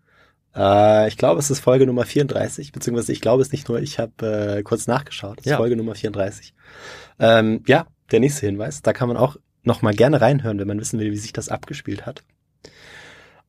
Äh, 0.58 1.08
ich 1.08 1.18
glaube, 1.18 1.40
es 1.40 1.52
ist 1.52 1.60
Folge 1.60 1.86
Nummer 1.86 2.06
34, 2.06 2.72
beziehungsweise 2.72 3.12
ich 3.12 3.22
glaube 3.22 3.42
es 3.42 3.52
nicht 3.52 3.70
nur, 3.70 3.80
ich 3.80 4.00
habe 4.00 4.58
äh, 4.58 4.64
kurz 4.64 4.88
nachgeschaut, 4.88 5.40
es 5.40 5.46
ist 5.46 5.52
Ja. 5.52 5.58
Folge 5.58 5.76
Nummer 5.76 5.96
34. 5.96 6.54
Ähm, 7.20 7.64
ja, 7.68 7.88
der 8.12 8.20
nächste 8.20 8.46
Hinweis, 8.46 8.82
da 8.82 8.94
kann 8.94 9.08
man 9.08 9.18
auch 9.18 9.38
noch 9.64 9.82
mal 9.82 9.94
gerne 9.94 10.22
reinhören, 10.22 10.60
wenn 10.60 10.68
man 10.68 10.80
wissen 10.80 11.00
will, 11.00 11.12
wie 11.12 11.18
sich 11.18 11.34
das 11.34 11.50
abgespielt 11.50 12.06
hat. 12.06 12.24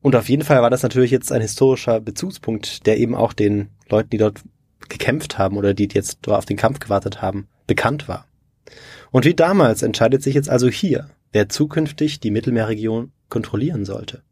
Und 0.01 0.15
auf 0.15 0.29
jeden 0.29 0.43
Fall 0.43 0.61
war 0.61 0.69
das 0.69 0.83
natürlich 0.83 1.11
jetzt 1.11 1.31
ein 1.31 1.41
historischer 1.41 1.99
Bezugspunkt, 1.99 2.85
der 2.85 2.97
eben 2.99 3.15
auch 3.15 3.33
den 3.33 3.69
Leuten, 3.89 4.11
die 4.11 4.17
dort 4.17 4.41
gekämpft 4.87 5.37
haben 5.37 5.57
oder 5.57 5.73
die 5.73 5.89
jetzt 5.91 6.19
dort 6.21 6.37
auf 6.37 6.45
den 6.45 6.57
Kampf 6.57 6.79
gewartet 6.79 7.21
haben, 7.21 7.47
bekannt 7.67 8.07
war. 8.07 8.25
Und 9.11 9.25
wie 9.25 9.33
damals 9.33 9.81
entscheidet 9.81 10.23
sich 10.23 10.35
jetzt 10.35 10.49
also 10.49 10.69
hier, 10.69 11.09
wer 11.31 11.49
zukünftig 11.49 12.19
die 12.19 12.31
Mittelmeerregion 12.31 13.11
kontrollieren 13.29 13.85
sollte. 13.85 14.23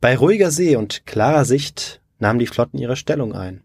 Bei 0.00 0.16
ruhiger 0.16 0.50
See 0.50 0.76
und 0.76 1.04
klarer 1.04 1.44
Sicht 1.44 2.00
nahmen 2.18 2.38
die 2.38 2.46
Flotten 2.46 2.78
ihre 2.78 2.96
Stellung 2.96 3.34
ein. 3.34 3.62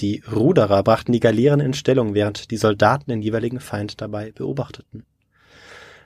Die 0.00 0.22
Ruderer 0.30 0.82
brachten 0.82 1.12
die 1.12 1.20
Galeeren 1.20 1.60
in 1.60 1.74
Stellung, 1.74 2.14
während 2.14 2.50
die 2.50 2.56
Soldaten 2.56 3.10
den 3.10 3.20
jeweiligen 3.20 3.60
Feind 3.60 4.00
dabei 4.00 4.32
beobachteten. 4.32 5.04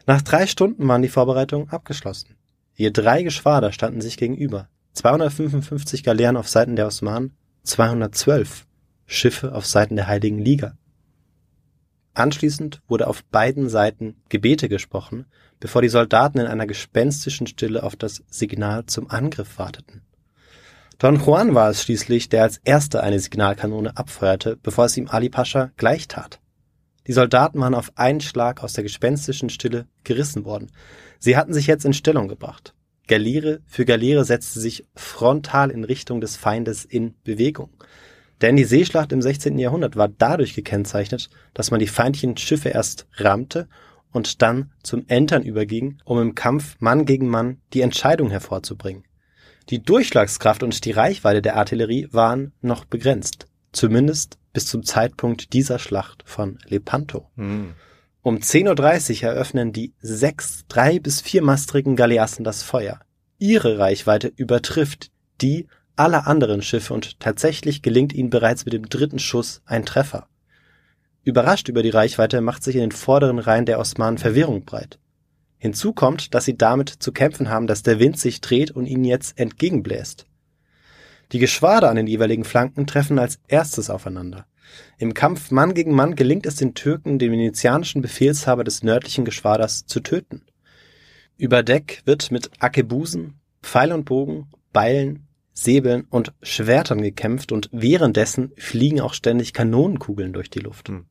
Nach 0.07 0.23
drei 0.23 0.49
Stunden 0.49 0.89
waren 0.89 1.03
die 1.03 1.09
Vorbereitungen 1.09 1.71
abgeschlossen. 1.71 2.37
Je 2.75 2.91
drei 2.91 3.23
Geschwader 3.23 3.71
standen 3.71 4.01
sich 4.01 4.17
gegenüber. 4.17 4.69
255 4.95 6.03
Galeeren 6.03 6.37
auf 6.37 6.49
Seiten 6.49 6.75
der 6.75 6.89
Osmanen, 6.89 7.37
212 7.63 8.67
Schiffe 9.07 9.55
auf 9.55 9.67
Seiten 9.67 9.95
der 9.95 10.09
Heiligen 10.09 10.41
Liga. 10.41 10.77
Anschließend 12.15 12.83
wurde 12.89 13.07
auf 13.07 13.23
beiden 13.25 13.69
Seiten 13.69 14.17
Gebete 14.29 14.69
gesprochen, 14.69 15.27
bevor 15.61 15.83
die 15.83 15.89
Soldaten 15.89 16.39
in 16.39 16.47
einer 16.47 16.67
gespenstischen 16.67 17.47
Stille 17.47 17.83
auf 17.83 17.95
das 17.95 18.25
Signal 18.29 18.87
zum 18.87 19.11
Angriff 19.11 19.59
warteten. 19.59 20.03
Don 20.99 21.17
Juan 21.17 21.55
war 21.55 21.71
es 21.71 21.83
schließlich, 21.83 22.29
der 22.29 22.43
als 22.43 22.59
erster 22.65 23.03
eine 23.03 23.21
Signalkanone 23.21 23.97
abfeuerte, 23.97 24.59
bevor 24.63 24.87
es 24.87 24.97
ihm 24.97 25.09
Ali 25.09 25.31
Pascha 25.31 25.71
gleich 25.77 26.09
tat. 26.09 26.41
Die 27.07 27.13
Soldaten 27.13 27.61
waren 27.61 27.75
auf 27.75 27.93
einen 27.97 28.21
Schlag 28.21 28.63
aus 28.63 28.75
der 28.75 28.85
gespenstischen 28.85 29.49
Stille 29.49 29.87
gerissen 30.05 30.45
worden. 30.45 30.71
Sie 31.19 31.37
hatten 31.37 31.55
sich 31.55 31.67
jetzt 31.67 31.85
in 31.85 31.95
Stellung 31.95 32.29
gebracht. 32.29 32.75
Galeere 33.07 33.61
für 33.67 33.85
Galeere 33.85 34.25
setzte 34.25 34.61
sich 34.61 34.87
frontal 34.95 35.71
in 35.71 35.85
Richtung 35.85 36.21
des 36.21 36.37
Feindes 36.37 36.85
in 36.85 37.15
Bewegung. 37.25 37.71
Denn 38.41 38.57
die 38.57 38.65
Seeschlacht 38.65 39.13
im 39.13 39.21
16. 39.21 39.59
Jahrhundert 39.59 39.97
war 39.97 40.09
dadurch 40.09 40.55
gekennzeichnet, 40.55 41.29
dass 41.53 41.71
man 41.71 41.81
die 41.81 41.87
feindlichen 41.87 42.37
Schiffe 42.37 42.69
erst 42.71 43.07
rammte 43.15 43.69
und 44.13 44.43
dann 44.43 44.73
zum 44.83 45.05
Entern 45.09 45.43
überging, 45.43 45.99
um 46.05 46.21
im 46.21 46.35
Kampf 46.35 46.77
Mann 46.81 47.05
gegen 47.05 47.29
Mann 47.29 47.59
die 47.73 47.81
Entscheidung 47.81 48.31
hervorzubringen. 48.31 49.05
Die 49.69 49.83
Durchschlagskraft 49.83 50.63
und 50.63 50.85
die 50.85 50.91
Reichweite 50.91 51.43
der 51.43 51.57
Artillerie 51.57 52.09
waren 52.11 52.53
noch 52.61 52.85
begrenzt, 52.85 53.47
zumindest 53.73 54.39
bis 54.53 54.67
zum 54.67 54.83
Zeitpunkt 54.83 55.53
dieser 55.53 55.79
Schlacht 55.79 56.23
von 56.27 56.59
Lepanto. 56.67 57.31
Mhm. 57.37 57.75
Um 58.23 58.37
10.30 58.39 59.23
Uhr 59.23 59.31
eröffnen 59.31 59.73
die 59.73 59.95
sechs 60.01 60.65
drei- 60.69 60.99
bis 60.99 61.21
viermastrigen 61.21 61.97
Galeassen 61.97 62.45
das 62.45 62.63
Feuer. 62.63 63.01
Ihre 63.39 63.79
Reichweite 63.79 64.31
übertrifft 64.37 65.11
die 65.41 65.69
aller 65.97 66.27
anderen 66.27 66.63
Schiffe 66.63 66.93
und 66.93 67.21
tatsächlich 67.21 67.81
gelingt 67.81 68.13
ihnen 68.13 68.31
bereits 68.31 68.65
mit 68.65 68.75
dem 68.75 68.89
dritten 68.89 69.19
Schuss 69.19 69.63
ein 69.65 69.87
Treffer. 69.87 70.27
Überrascht 71.23 71.69
über 71.69 71.83
die 71.83 71.91
Reichweite 71.91 72.41
macht 72.41 72.63
sich 72.63 72.77
in 72.77 72.81
den 72.81 72.93
vorderen 72.93 73.39
Reihen 73.39 73.67
der 73.67 73.79
Osmanen 73.79 74.19
Verwirrung 74.19 74.65
breit. 74.65 74.99
Hinzu 75.59 75.93
kommt, 75.93 76.35
dass 76.35 76.47
sie 76.47 76.57
damit 76.57 76.89
zu 76.89 77.13
kämpfen 77.13 77.51
haben, 77.51 77.67
dass 77.67 77.83
der 77.83 77.99
Wind 77.99 78.19
sich 78.19 78.41
dreht 78.41 78.71
und 78.71 78.87
ihnen 78.87 79.05
jetzt 79.05 79.39
entgegenbläst. 79.39 80.25
Die 81.33 81.39
Geschwader 81.39 81.91
an 81.91 81.97
den 81.97 82.07
jeweiligen 82.07 82.45
Flanken 82.45 82.87
treffen 82.87 83.19
als 83.19 83.39
erstes 83.47 83.91
aufeinander. 83.91 84.47
Im 84.99 85.13
Kampf 85.13 85.51
Mann 85.51 85.75
gegen 85.75 85.95
Mann 85.95 86.17
gelingt 86.17 86.47
es 86.47 86.57
den 86.57 86.75
Türken, 86.75 87.19
den 87.19 87.33
venezianischen 87.33 88.01
Befehlshaber 88.01 88.65
des 88.65 88.83
nördlichen 88.83 89.25
Geschwaders 89.27 89.85
zu 89.85 90.01
töten. 90.01 90.43
Über 91.37 91.63
Deck 91.63 92.03
wird 92.07 92.31
mit 92.31 92.51
Akebusen, 92.59 93.41
Pfeil 93.63 93.93
und 93.93 94.05
Bogen, 94.07 94.49
Beilen, 94.73 95.27
Säbeln 95.53 96.07
und 96.09 96.33
Schwertern 96.43 97.03
gekämpft 97.03 97.53
und 97.53 97.69
währenddessen 97.71 98.53
fliegen 98.57 99.01
auch 99.01 99.13
ständig 99.13 99.53
Kanonenkugeln 99.53 100.33
durch 100.33 100.49
die 100.49 100.61
Luft. 100.61 100.89
Hm. 100.89 101.07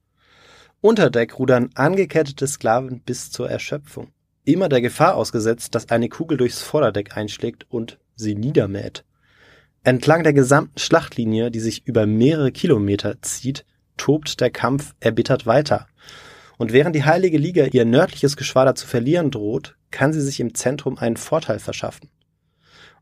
Unter 0.82 1.10
Deck 1.10 1.38
rudern 1.38 1.72
angekettete 1.76 2.48
Sklaven 2.48 3.02
bis 3.02 3.32
zur 3.32 3.50
Erschöpfung, 3.50 4.14
immer 4.46 4.70
der 4.70 4.80
Gefahr 4.80 5.16
ausgesetzt, 5.16 5.76
dass 5.76 5.90
eine 5.90 6.08
Kugel 6.08 6.38
durchs 6.38 6.62
Vorderdeck 6.62 7.18
einschlägt 7.18 7.66
und 7.70 8.00
sie 8.16 8.34
niedermäht. 8.34 9.04
Entlang 9.84 10.24
der 10.24 10.32
gesamten 10.32 10.80
Schlachtlinie, 10.80 11.52
die 11.52 11.60
sich 11.60 11.86
über 11.86 12.06
mehrere 12.06 12.54
Kilometer 12.54 13.22
zieht, 13.22 13.66
tobt 13.98 14.40
der 14.40 14.52
Kampf 14.52 14.96
erbittert 15.02 15.46
weiter. 15.46 15.88
Und 16.58 16.72
während 16.72 16.96
die 16.96 17.04
Heilige 17.04 17.38
Liga 17.38 17.66
ihr 17.66 17.84
nördliches 17.84 18.38
Geschwader 18.38 18.74
zu 18.74 18.88
verlieren 18.88 19.32
droht, 19.32 19.76
kann 19.92 20.14
sie 20.14 20.22
sich 20.22 20.40
im 20.40 20.56
Zentrum 20.56 20.98
einen 20.98 21.18
Vorteil 21.18 21.60
verschaffen. 21.60 22.10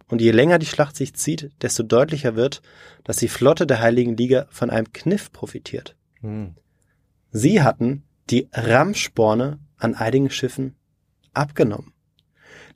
Und 0.07 0.19
je 0.19 0.31
länger 0.31 0.57
die 0.57 0.65
Schlacht 0.65 0.95
sich 0.95 1.13
zieht, 1.13 1.51
desto 1.61 1.83
deutlicher 1.83 2.35
wird, 2.35 2.63
dass 3.03 3.17
die 3.17 3.27
Flotte 3.27 3.67
der 3.67 3.81
Heiligen 3.81 4.17
Liga 4.17 4.47
von 4.49 4.71
einem 4.71 4.91
Kniff 4.93 5.31
profitiert. 5.31 5.95
Mhm. 6.21 6.55
Sie 7.31 7.61
hatten 7.61 8.03
die 8.29 8.47
Rammsporne 8.53 9.59
an 9.77 9.95
einigen 9.95 10.29
Schiffen 10.29 10.75
abgenommen. 11.33 11.93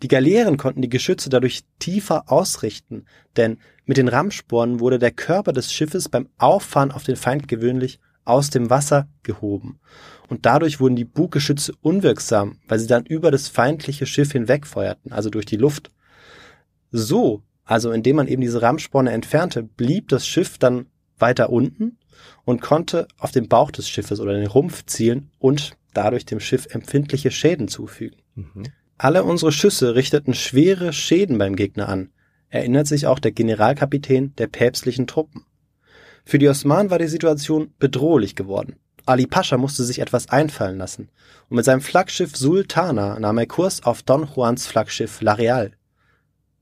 Die 0.04 0.08
Galeeren 0.08 0.58
konnten 0.58 0.82
die 0.82 0.90
Geschütze 0.90 1.30
dadurch 1.30 1.62
tiefer 1.80 2.32
ausrichten, 2.32 3.06
denn 3.38 3.58
mit 3.86 3.98
den 3.98 4.08
Rammspornen 4.08 4.80
wurde 4.80 5.00
der 5.00 5.12
Körper 5.12 5.54
des 5.54 5.72
Schiffes 5.72 6.10
beim 6.10 6.30
Auffahren 6.38 6.92
auf 6.92 7.04
den 7.04 7.16
Feind 7.16 7.48
gewöhnlich 7.48 8.00
aus 8.24 8.50
dem 8.50 8.70
Wasser 8.70 9.08
gehoben. 9.24 9.80
Und 10.28 10.46
dadurch 10.46 10.80
wurden 10.80 10.96
die 10.96 11.06
Buggeschütze 11.06 11.74
unwirksam, 11.82 12.60
weil 12.68 12.80
sie 12.80 12.88
dann 12.88 13.06
über 13.06 13.32
das 13.32 13.48
feindliche 13.48 14.06
Schiff 14.06 14.32
hinwegfeuerten, 14.32 15.12
also 15.12 15.30
durch 15.30 15.46
die 15.46 15.58
Luft. 15.58 15.92
So 16.92 17.44
also 17.72 17.92
indem 17.92 18.18
man 18.18 18.28
eben 18.28 18.42
diese 18.42 18.62
Rammsporne 18.62 19.12
entfernte, 19.12 19.64
blieb 19.64 20.10
das 20.10 20.28
Schiff 20.28 20.58
dann 20.58 20.88
weiter 21.18 21.52
unten 21.52 21.98
und 22.44 22.62
konnte 22.62 23.08
auf 23.18 23.32
den 23.32 23.48
Bauch 23.48 23.72
des 23.72 23.90
Schiffes 23.90 24.20
oder 24.20 24.34
den 24.34 24.48
Rumpf 24.48 24.86
zielen 24.86 25.30
und 25.40 25.74
dadurch 25.94 26.26
dem 26.26 26.40
Schiff 26.40 26.68
empfindliche 26.72 27.32
Schäden 27.32 27.68
zufügen. 27.68 28.22
Mhm. 28.36 28.64
Alle 28.98 29.24
unsere 29.24 29.52
Schüsse 29.52 29.96
richteten 29.96 30.34
schwere 30.34 30.94
Schäden 30.94 31.38
beim 31.38 31.56
Gegner 31.56 31.90
an, 31.90 32.10
erinnert 32.50 32.88
sich 32.88 33.08
auch 33.08 33.20
der 33.20 33.32
Generalkapitän 33.32 34.36
der 34.36 34.48
päpstlichen 34.48 35.08
Truppen. 35.08 35.46
Für 36.24 36.38
die 36.38 36.48
Osmanen 36.48 36.92
war 36.92 37.00
die 37.00 37.08
Situation 37.08 37.74
bedrohlich 37.80 38.36
geworden. 38.36 38.76
Ali 39.06 39.26
Pascha 39.26 39.58
musste 39.58 39.84
sich 39.84 40.00
etwas 40.00 40.30
einfallen 40.30 40.78
lassen 40.78 41.10
und 41.50 41.56
mit 41.56 41.66
seinem 41.66 41.82
Flaggschiff 41.82 42.36
Sultana 42.36 43.20
nahm 43.20 43.40
er 43.40 43.48
Kurs 43.48 43.84
auf 43.84 44.04
Don 44.04 44.28
Juans 44.36 44.68
Flaggschiff 44.68 45.22
La 45.22 45.34
Real. 45.34 45.72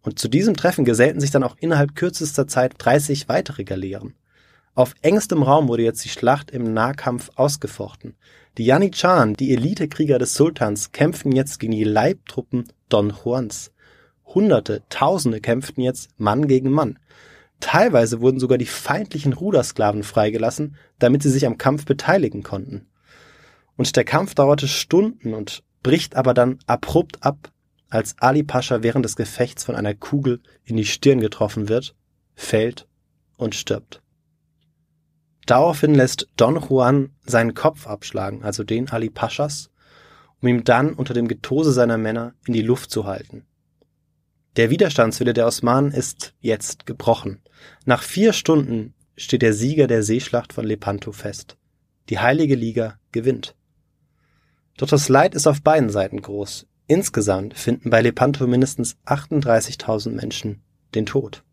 Und 0.01 0.17
zu 0.17 0.29
diesem 0.29 0.55
Treffen 0.55 0.85
gesellten 0.85 1.19
sich 1.19 1.31
dann 1.31 1.43
auch 1.43 1.57
innerhalb 1.59 1.95
kürzester 1.95 2.47
Zeit 2.47 2.75
30 2.77 3.27
weitere 3.27 3.65
Galeeren. 3.65 4.15
Auf 4.75 4.93
engstem 5.01 5.43
Raum 5.43 5.67
wurde 5.67 5.83
jetzt 5.83 6.03
die 6.05 6.09
Schlacht 6.09 6.51
im 6.51 6.73
Nahkampf 6.73 7.31
ausgefochten. 7.35 8.15
Die 8.57 8.65
Janitscharen, 8.65 9.33
die 9.33 9.53
Elitekrieger 9.53 10.19
des 10.19 10.33
Sultans, 10.33 10.91
kämpften 10.91 11.31
jetzt 11.31 11.59
gegen 11.59 11.73
die 11.73 11.83
Leibtruppen 11.83 12.71
Don 12.87 13.13
Juans. 13.23 13.71
Hunderte, 14.25 14.83
Tausende 14.89 15.41
kämpften 15.41 15.83
jetzt 15.83 16.09
Mann 16.17 16.47
gegen 16.47 16.69
Mann. 16.69 16.99
Teilweise 17.59 18.21
wurden 18.21 18.39
sogar 18.39 18.57
die 18.57 18.65
feindlichen 18.65 19.33
Rudersklaven 19.33 20.03
freigelassen, 20.03 20.75
damit 20.97 21.23
sie 21.23 21.29
sich 21.29 21.45
am 21.45 21.57
Kampf 21.57 21.85
beteiligen 21.85 22.43
konnten. 22.43 22.87
Und 23.75 23.95
der 23.95 24.05
Kampf 24.05 24.35
dauerte 24.35 24.67
Stunden 24.67 25.33
und 25.33 25.63
bricht 25.83 26.15
aber 26.15 26.33
dann 26.33 26.59
abrupt 26.67 27.23
ab, 27.23 27.51
als 27.89 28.15
Ali 28.19 28.43
Pascha 28.43 28.83
während 28.83 29.03
des 29.03 29.15
Gefechts 29.15 29.63
von 29.63 29.75
einer 29.75 29.95
Kugel 29.95 30.41
in 30.63 30.77
die 30.77 30.85
Stirn 30.85 31.19
getroffen 31.19 31.69
wird, 31.69 31.95
fällt 32.35 32.87
und 33.37 33.55
stirbt. 33.55 34.01
Daraufhin 35.49 35.95
lässt 35.95 36.27
Don 36.37 36.61
Juan 36.61 37.09
seinen 37.25 37.55
Kopf 37.55 37.87
abschlagen, 37.87 38.43
also 38.43 38.63
den 38.63 38.87
Ali 38.89 39.09
Paschas, 39.09 39.71
um 40.43 40.47
ihn 40.47 40.63
dann 40.63 40.93
unter 40.93 41.15
dem 41.15 41.27
Getose 41.27 41.71
seiner 41.71 41.97
Männer 41.97 42.35
in 42.45 42.53
die 42.53 42.61
Luft 42.61 42.91
zu 42.91 43.05
halten. 43.05 43.47
Der 44.57 44.69
Widerstandswille 44.69 45.33
der 45.33 45.47
Osmanen 45.47 45.91
ist 45.91 46.35
jetzt 46.39 46.85
gebrochen. 46.85 47.41
Nach 47.83 48.03
vier 48.03 48.33
Stunden 48.33 48.93
steht 49.17 49.41
der 49.41 49.55
Sieger 49.55 49.87
der 49.87 50.03
Seeschlacht 50.03 50.53
von 50.53 50.67
Lepanto 50.67 51.11
fest. 51.13 51.57
Die 52.09 52.19
Heilige 52.19 52.53
Liga 52.53 52.99
gewinnt. 53.11 53.55
Doch 54.77 54.87
das 54.87 55.09
Leid 55.09 55.33
ist 55.33 55.47
auf 55.47 55.63
beiden 55.63 55.89
Seiten 55.89 56.21
groß. 56.21 56.67
Insgesamt 56.85 57.57
finden 57.57 57.89
bei 57.89 58.03
Lepanto 58.03 58.45
mindestens 58.45 58.97
38.000 59.07 60.11
Menschen 60.11 60.61
den 60.93 61.07
Tod. 61.07 61.43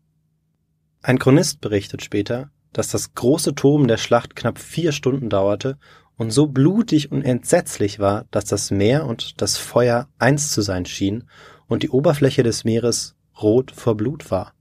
Ein 1.01 1.17
Chronist 1.17 1.61
berichtet 1.61 2.03
später, 2.03 2.51
dass 2.73 2.89
das 2.89 3.13
große 3.13 3.55
Toben 3.55 3.87
der 3.87 3.97
Schlacht 3.97 4.35
knapp 4.35 4.59
vier 4.59 4.91
Stunden 4.91 5.29
dauerte 5.29 5.77
und 6.17 6.31
so 6.31 6.47
blutig 6.47 7.11
und 7.11 7.23
entsetzlich 7.23 7.99
war, 7.99 8.25
dass 8.31 8.45
das 8.45 8.71
Meer 8.71 9.05
und 9.05 9.41
das 9.41 9.57
Feuer 9.57 10.07
eins 10.17 10.51
zu 10.51 10.61
sein 10.61 10.85
schien 10.85 11.25
und 11.67 11.83
die 11.83 11.89
Oberfläche 11.89 12.43
des 12.43 12.63
Meeres 12.63 13.15
rot 13.41 13.71
vor 13.71 13.95
Blut 13.95 14.31
war. 14.31 14.53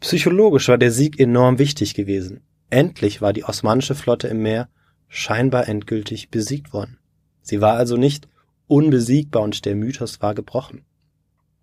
Psychologisch 0.00 0.68
war 0.68 0.78
der 0.78 0.92
Sieg 0.92 1.18
enorm 1.18 1.58
wichtig 1.58 1.94
gewesen. 1.94 2.42
Endlich 2.70 3.20
war 3.20 3.32
die 3.32 3.44
osmanische 3.44 3.94
Flotte 3.94 4.28
im 4.28 4.42
Meer 4.42 4.68
scheinbar 5.08 5.68
endgültig 5.68 6.30
besiegt 6.30 6.72
worden. 6.72 6.98
Sie 7.40 7.60
war 7.60 7.74
also 7.74 7.96
nicht 7.96 8.28
unbesiegbar 8.66 9.42
und 9.42 9.64
der 9.64 9.74
Mythos 9.74 10.20
war 10.20 10.34
gebrochen. 10.34 10.84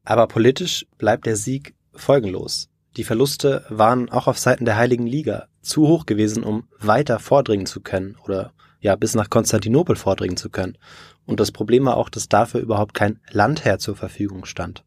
Aber 0.04 0.28
politisch 0.28 0.86
bleibt 0.98 1.26
der 1.26 1.36
Sieg 1.36 1.76
folgenlos. 1.94 2.70
Die 2.98 3.04
Verluste 3.04 3.66
waren 3.70 4.10
auch 4.10 4.28
auf 4.28 4.40
Seiten 4.40 4.64
der 4.64 4.78
Heiligen 4.78 5.06
Liga 5.06 5.48
zu 5.62 5.88
hoch 5.88 6.06
gewesen, 6.06 6.44
um 6.44 6.68
weiter 6.80 7.20
vordringen 7.20 7.66
zu 7.66 7.82
können 7.82 8.16
oder 8.24 8.54
ja 8.80 8.96
bis 8.96 9.16
nach 9.16 9.30
Konstantinopel 9.30 9.98
vordringen 9.98 10.38
zu 10.38 10.50
können. 10.50 10.78
Und 11.26 11.40
das 11.40 11.52
Problem 11.52 11.86
war 11.86 11.98
auch, 11.98 12.10
dass 12.10 12.30
dafür 12.30 12.62
überhaupt 12.62 12.94
kein 12.94 13.20
Landherr 13.32 13.80
zur 13.80 13.96
Verfügung 13.96 14.46
stand. 14.46 14.86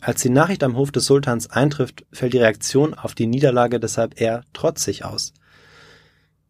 Als 0.00 0.20
die 0.20 0.28
Nachricht 0.28 0.62
am 0.62 0.76
Hof 0.76 0.92
des 0.92 1.06
Sultans 1.06 1.48
eintrifft, 1.48 2.04
fällt 2.12 2.34
die 2.34 2.38
Reaktion 2.38 2.92
auf 2.92 3.14
die 3.14 3.26
Niederlage 3.26 3.80
deshalb 3.80 4.20
eher 4.20 4.42
trotzig 4.52 5.04
aus. 5.04 5.32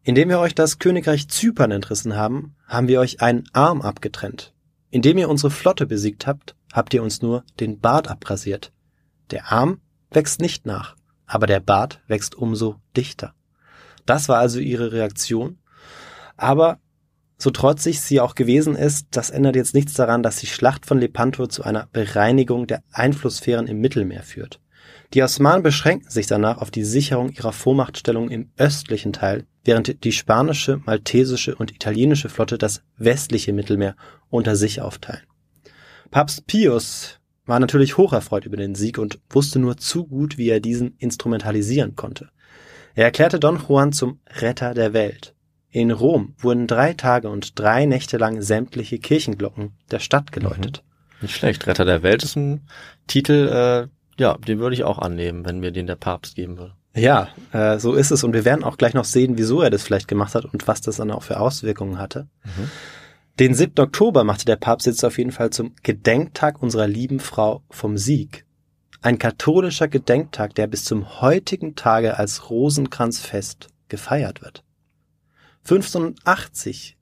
Indem 0.03 0.29
wir 0.29 0.39
euch 0.39 0.55
das 0.55 0.79
Königreich 0.79 1.29
Zypern 1.29 1.71
entrissen 1.71 2.15
haben, 2.15 2.55
haben 2.65 2.89
wir 2.89 2.99
euch 2.99 3.21
einen 3.21 3.45
Arm 3.53 3.81
abgetrennt. 3.81 4.53
Indem 4.89 5.17
ihr 5.17 5.29
unsere 5.29 5.51
Flotte 5.51 5.85
besiegt 5.85 6.27
habt, 6.27 6.55
habt 6.73 6.93
ihr 6.93 7.03
uns 7.03 7.21
nur 7.21 7.43
den 7.59 7.79
Bart 7.79 8.09
abrasiert. 8.09 8.73
Der 9.31 9.51
Arm 9.51 9.79
wächst 10.11 10.41
nicht 10.41 10.65
nach, 10.65 10.95
aber 11.25 11.47
der 11.47 11.59
Bart 11.59 12.01
wächst 12.07 12.35
umso 12.35 12.75
dichter. 12.95 13.33
Das 14.05 14.29
war 14.29 14.39
also 14.39 14.59
ihre 14.59 14.91
Reaktion. 14.91 15.59
Aber 16.37 16.79
so 17.37 17.51
trotzig 17.51 18.01
sie 18.01 18.19
auch 18.19 18.33
gewesen 18.33 18.75
ist, 18.75 19.07
das 19.11 19.29
ändert 19.29 19.55
jetzt 19.55 19.75
nichts 19.75 19.93
daran, 19.93 20.23
dass 20.23 20.37
die 20.37 20.47
Schlacht 20.47 20.85
von 20.85 20.99
Lepanto 20.99 21.45
zu 21.47 21.63
einer 21.63 21.87
Bereinigung 21.91 22.65
der 22.65 22.83
Einflusssphären 22.91 23.67
im 23.67 23.79
Mittelmeer 23.79 24.23
führt. 24.23 24.59
Die 25.13 25.21
Osmanen 25.21 25.63
beschränken 25.63 26.09
sich 26.09 26.27
danach 26.27 26.57
auf 26.57 26.71
die 26.71 26.83
Sicherung 26.83 27.29
ihrer 27.29 27.53
Vormachtstellung 27.53 28.29
im 28.29 28.51
östlichen 28.57 29.13
Teil, 29.13 29.45
während 29.63 30.03
die 30.03 30.11
spanische, 30.11 30.81
maltesische 30.85 31.55
und 31.55 31.71
italienische 31.71 32.29
Flotte 32.29 32.57
das 32.57 32.81
westliche 32.97 33.53
Mittelmeer 33.53 33.95
unter 34.29 34.55
sich 34.55 34.81
aufteilen. 34.81 35.23
Papst 36.09 36.47
Pius 36.47 37.19
war 37.47 37.59
natürlich 37.59 37.97
hocherfreut 37.97 38.45
über 38.45 38.57
den 38.57 38.75
Sieg 38.75 38.97
und 38.97 39.19
wusste 39.29 39.59
nur 39.59 39.77
zu 39.77 40.05
gut, 40.05 40.37
wie 40.37 40.49
er 40.49 40.59
diesen 40.59 40.95
instrumentalisieren 40.97 41.95
konnte. 41.95 42.29
Er 42.93 43.05
erklärte 43.05 43.39
Don 43.39 43.59
Juan 43.67 43.93
zum 43.93 44.19
Retter 44.27 44.73
der 44.73 44.93
Welt. 44.93 45.33
In 45.69 45.91
Rom 45.91 46.33
wurden 46.37 46.67
drei 46.67 46.93
Tage 46.93 47.29
und 47.29 47.59
drei 47.59 47.85
Nächte 47.85 48.17
lang 48.17 48.41
sämtliche 48.41 48.99
Kirchenglocken 48.99 49.73
der 49.91 49.99
Stadt 49.99 50.31
geläutet. 50.31 50.83
Mhm. 50.83 51.21
Nicht 51.21 51.35
schlecht. 51.35 51.67
Retter 51.67 51.85
der 51.85 52.03
Welt 52.03 52.23
ist 52.23 52.35
ein 52.35 52.67
Titel, 53.07 53.47
äh, 53.47 53.87
ja, 54.21 54.37
den 54.37 54.59
würde 54.59 54.75
ich 54.75 54.83
auch 54.83 54.99
annehmen, 54.99 55.45
wenn 55.45 55.59
mir 55.59 55.71
den 55.71 55.87
der 55.87 55.95
Papst 55.95 56.35
geben 56.35 56.57
würde. 56.57 56.73
Ja, 56.95 57.29
äh, 57.51 57.77
so 57.77 57.93
ist 57.93 58.11
es. 58.11 58.23
Und 58.23 58.33
wir 58.33 58.45
werden 58.45 58.63
auch 58.63 58.77
gleich 58.77 58.93
noch 58.93 59.05
sehen, 59.05 59.37
wieso 59.37 59.61
er 59.61 59.69
das 59.69 59.83
vielleicht 59.83 60.07
gemacht 60.07 60.35
hat 60.35 60.45
und 60.45 60.67
was 60.67 60.81
das 60.81 60.97
dann 60.97 61.11
auch 61.11 61.23
für 61.23 61.39
Auswirkungen 61.39 61.99
hatte. 61.99 62.27
Mhm. 62.43 62.71
Den 63.39 63.53
7. 63.53 63.73
Oktober 63.77 64.23
machte 64.23 64.45
der 64.45 64.55
Papst 64.55 64.87
jetzt 64.87 65.05
auf 65.05 65.19
jeden 65.19 65.31
Fall 65.31 65.51
zum 65.51 65.75
Gedenktag 65.83 66.59
unserer 66.59 66.87
lieben 66.87 67.19
Frau 67.19 67.61
vom 67.69 67.95
Sieg. 67.95 68.47
Ein 69.03 69.19
katholischer 69.19 69.87
Gedenktag, 69.87 70.55
der 70.55 70.65
bis 70.65 70.85
zum 70.85 71.21
heutigen 71.21 71.75
Tage 71.75 72.17
als 72.17 72.49
Rosenkranzfest 72.49 73.67
gefeiert 73.89 74.41
wird. 74.41 74.63
1580 75.65 76.97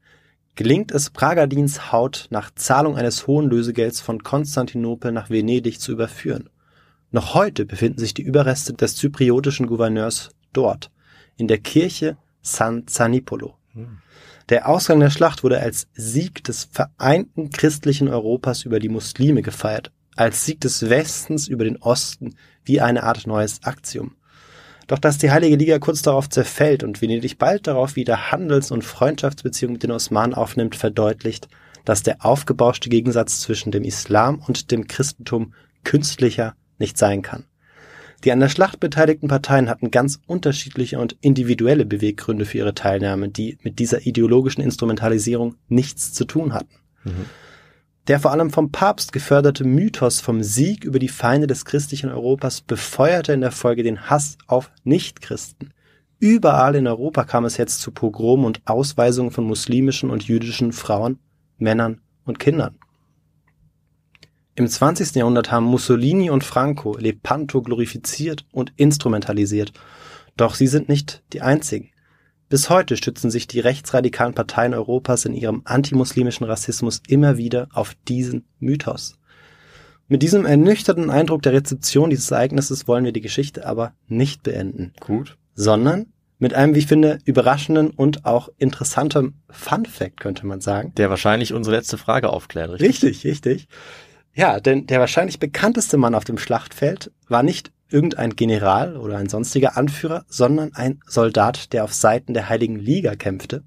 gelingt 0.56 0.92
es 0.92 1.10
Pragadins 1.10 1.94
Haut 1.94 2.28
nach 2.32 2.52
Zahlung 2.54 2.98
eines 2.98 3.28
hohen 3.28 3.50
Lösegelds 3.50 4.02
von 4.02 4.22
Konstantinopel 4.22 5.14
nach 5.14 5.30
Venedig 5.30 5.80
zu 5.80 5.94
überführen. 5.94 6.50
Noch 7.12 7.34
heute 7.34 7.66
befinden 7.66 8.00
sich 8.00 8.14
die 8.14 8.24
Überreste 8.24 8.74
des 8.74 8.98
zypriotischen 8.98 9.68
Gouverneurs 9.68 10.32
dort, 10.52 10.92
in 11.38 11.48
der 11.48 11.60
Kirche 11.60 12.18
San 12.42 12.88
Zanipolo. 12.88 13.56
Hm. 13.72 14.00
Der 14.50 14.70
Ausgang 14.70 15.00
der 15.00 15.10
Schlacht 15.10 15.44
wurde 15.44 15.60
als 15.60 15.88
Sieg 15.96 16.44
des 16.44 16.70
vereinten 16.72 17.50
christlichen 17.50 18.08
Europas 18.08 18.64
über 18.64 18.80
die 18.80 18.90
Muslime 18.90 19.42
gefeiert, 19.42 19.92
als 20.16 20.46
Sieg 20.46 20.62
des 20.62 20.88
Westens 20.88 21.48
über 21.48 21.64
den 21.64 21.78
Osten, 21.78 22.36
wie 22.64 22.80
eine 22.80 23.04
Art 23.04 23.26
neues 23.26 23.64
Aktium. 23.64 24.16
Doch 24.86 25.00
dass 25.00 25.18
die 25.18 25.32
Heilige 25.32 25.56
Liga 25.56 25.80
kurz 25.80 26.04
darauf 26.04 26.30
zerfällt 26.30 26.84
und 26.84 27.02
Venedig 27.02 27.40
bald 27.40 27.66
darauf 27.66 27.96
wieder 27.96 28.32
Handels- 28.32 28.70
und 28.70 28.84
Freundschaftsbeziehungen 28.84 29.74
mit 29.74 29.84
den 29.84 29.92
Osmanen 29.92 30.36
aufnimmt, 30.36 30.76
verdeutlicht, 30.76 31.48
dass 31.84 32.04
der 32.04 32.24
aufgebauschte 32.24 32.90
Gegensatz 32.90 33.42
zwischen 33.42 33.72
dem 33.72 33.84
Islam 33.84 34.44
und 34.46 34.70
dem 34.70 34.86
Christentum 34.86 35.56
künstlicher 35.84 36.56
nicht 36.78 37.00
sein 37.00 37.24
kann. 37.24 37.46
Die 38.26 38.32
an 38.32 38.40
der 38.40 38.50
Schlacht 38.50 38.80
beteiligten 38.80 39.28
Parteien 39.28 39.70
hatten 39.70 39.92
ganz 39.92 40.20
unterschiedliche 40.26 41.00
und 41.00 41.16
individuelle 41.22 41.86
Beweggründe 41.86 42.46
für 42.46 42.58
ihre 42.58 42.74
Teilnahme, 42.74 43.30
die 43.30 43.60
mit 43.62 43.78
dieser 43.78 44.08
ideologischen 44.08 44.64
Instrumentalisierung 44.64 45.56
nichts 45.68 46.12
zu 46.12 46.26
tun 46.26 46.54
hatten. 46.54 46.74
Mhm. 47.04 47.26
Der 48.08 48.20
vor 48.20 48.32
allem 48.32 48.50
vom 48.50 48.72
Papst 48.72 49.14
geförderte 49.14 49.64
Mythos 49.64 50.22
vom 50.22 50.42
Sieg 50.42 50.84
über 50.84 50.98
die 50.98 51.08
Feinde 51.08 51.46
des 51.46 51.66
christlichen 51.66 52.10
Europas 52.10 52.62
befeuerte 52.62 53.34
in 53.34 53.42
der 53.42 53.52
Folge 53.52 53.84
den 53.84 54.10
Hass 54.10 54.38
auf 54.48 54.72
Nichtchristen. 54.84 55.74
Überall 56.20 56.76
in 56.76 56.88
Europa 56.88 57.26
kam 57.26 57.46
es 57.46 57.58
jetzt 57.58 57.82
zu 57.82 57.92
Pogromen 57.92 58.46
und 58.46 58.62
Ausweisungen 58.66 59.32
von 59.32 59.44
muslimischen 59.44 60.10
und 60.10 60.24
jüdischen 60.24 60.72
Frauen, 60.72 61.20
Männern 61.58 62.02
und 62.26 62.40
Kindern. 62.40 62.78
Im 64.58 64.68
20. 64.70 65.16
Jahrhundert 65.16 65.52
haben 65.52 65.66
Mussolini 65.66 66.30
und 66.30 66.46
Franco 66.46 66.96
Lepanto 66.98 67.62
glorifiziert 67.62 68.46
und 68.54 68.72
instrumentalisiert. 68.78 69.74
Doch 70.38 70.56
sie 70.56 70.68
sind 70.68 70.88
nicht 70.88 71.24
die 71.34 71.42
einzigen. 71.42 71.92
Bis 72.48 72.70
heute 72.70 72.96
stützen 72.96 73.30
sich 73.30 73.48
die 73.48 73.60
rechtsradikalen 73.60 74.34
Parteien 74.34 74.74
Europas 74.74 75.26
in 75.26 75.34
ihrem 75.34 75.64
antimuslimischen 75.66 76.46
Rassismus 76.46 77.02
immer 77.08 77.36
wieder 77.36 77.68
auf 77.74 77.96
diesen 78.08 78.46
Mythos. 78.60 79.18
Mit 80.08 80.24
diesem 80.24 80.46
ernüchternden 80.46 81.10
Eindruck 81.10 81.42
der 81.42 81.54
Rezeption 81.54 82.10
dieses 82.10 82.32
Ereignisses 82.32 82.88
wollen 82.88 83.04
wir 83.04 83.12
die 83.12 83.22
Geschichte 83.22 83.66
aber 83.66 83.94
nicht 84.08 84.44
beenden, 84.44 84.94
Gut. 85.02 85.36
sondern 85.56 86.06
mit 86.38 86.54
einem, 86.54 86.76
wie 86.76 86.80
ich 86.80 86.88
finde, 86.88 87.18
überraschenden 87.26 87.90
und 87.90 88.26
auch 88.26 88.50
interessantem 88.58 89.34
Fun 89.50 89.86
Fact, 89.86 90.20
könnte 90.20 90.46
man 90.46 90.62
sagen. 90.62 90.94
Der 90.96 91.10
wahrscheinlich 91.10 91.54
unsere 91.54 91.76
letzte 91.76 91.98
Frage 91.98 92.30
aufklärt, 92.30 92.72
richtig? 92.72 93.04
Richtig, 93.04 93.26
richtig. 93.26 93.68
Ja, 94.36 94.60
denn 94.60 94.86
der 94.86 95.00
wahrscheinlich 95.00 95.40
bekannteste 95.40 95.98
Mann 95.98 96.14
auf 96.14 96.26
dem 96.26 96.38
Schlachtfeld 96.38 97.12
war 97.30 97.42
nicht 97.42 97.72
irgendein 97.90 98.36
General 98.36 98.98
oder 98.98 99.18
ein 99.18 99.30
sonstiger 99.30 99.78
Anführer, 99.78 100.26
sondern 100.28 100.74
ein 100.74 101.00
Soldat, 101.08 101.72
der 101.72 101.86
auf 101.86 101.94
Seiten 101.94 102.34
der 102.34 102.50
Heiligen 102.50 102.76
Liga 102.76 103.16
kämpfte. 103.16 103.64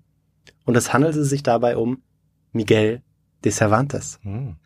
Und 0.66 0.77
es 0.77 0.93
handelte 0.93 1.25
sich 1.25 1.43
dabei 1.43 1.79
um 1.79 2.03
Miguel 2.53 3.03
de 3.45 3.53
Cervantes. 3.53 4.19
Hm. 4.23 4.57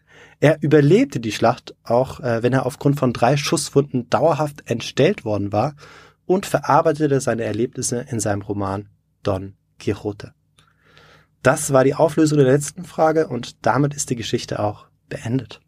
Er 0.40 0.58
überlebte 0.60 1.20
die 1.20 1.30
Schlacht, 1.30 1.76
auch 1.84 2.18
äh, 2.18 2.42
wenn 2.42 2.52
er 2.52 2.66
aufgrund 2.66 2.98
von 2.98 3.12
drei 3.12 3.36
Schusswunden 3.36 4.10
dauerhaft 4.10 4.68
entstellt 4.68 5.24
worden 5.24 5.52
war 5.52 5.76
und 6.26 6.46
verarbeitete 6.46 7.20
seine 7.20 7.44
Erlebnisse 7.44 8.06
in 8.10 8.18
seinem 8.18 8.42
Roman 8.42 8.88
Don 9.22 9.54
Quixote. 9.78 10.32
Das 11.42 11.72
war 11.72 11.84
die 11.84 11.94
Auflösung 11.94 12.38
der 12.38 12.48
letzten 12.48 12.84
Frage 12.84 13.28
und 13.28 13.64
damit 13.64 13.94
ist 13.94 14.10
die 14.10 14.16
Geschichte 14.16 14.58
auch 14.58 14.86
beendet. 15.08 15.60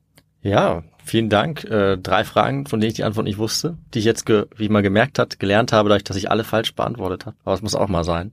Ja, 0.44 0.82
vielen 1.02 1.30
Dank. 1.30 1.64
Äh, 1.64 1.96
drei 1.96 2.22
Fragen, 2.22 2.66
von 2.66 2.78
denen 2.78 2.90
ich 2.90 2.96
die 2.96 3.04
Antwort 3.04 3.24
nicht 3.24 3.38
wusste, 3.38 3.78
die 3.94 4.00
ich 4.00 4.04
jetzt, 4.04 4.26
ge 4.26 4.44
wie 4.56 4.68
man 4.68 4.82
gemerkt 4.82 5.18
hat, 5.18 5.40
gelernt 5.40 5.72
habe, 5.72 5.88
dadurch, 5.88 6.04
dass 6.04 6.18
ich 6.18 6.30
alle 6.30 6.44
falsch 6.44 6.74
beantwortet 6.74 7.24
habe. 7.24 7.36
Aber 7.44 7.54
es 7.54 7.62
muss 7.62 7.74
auch 7.74 7.88
mal 7.88 8.04
sein. 8.04 8.32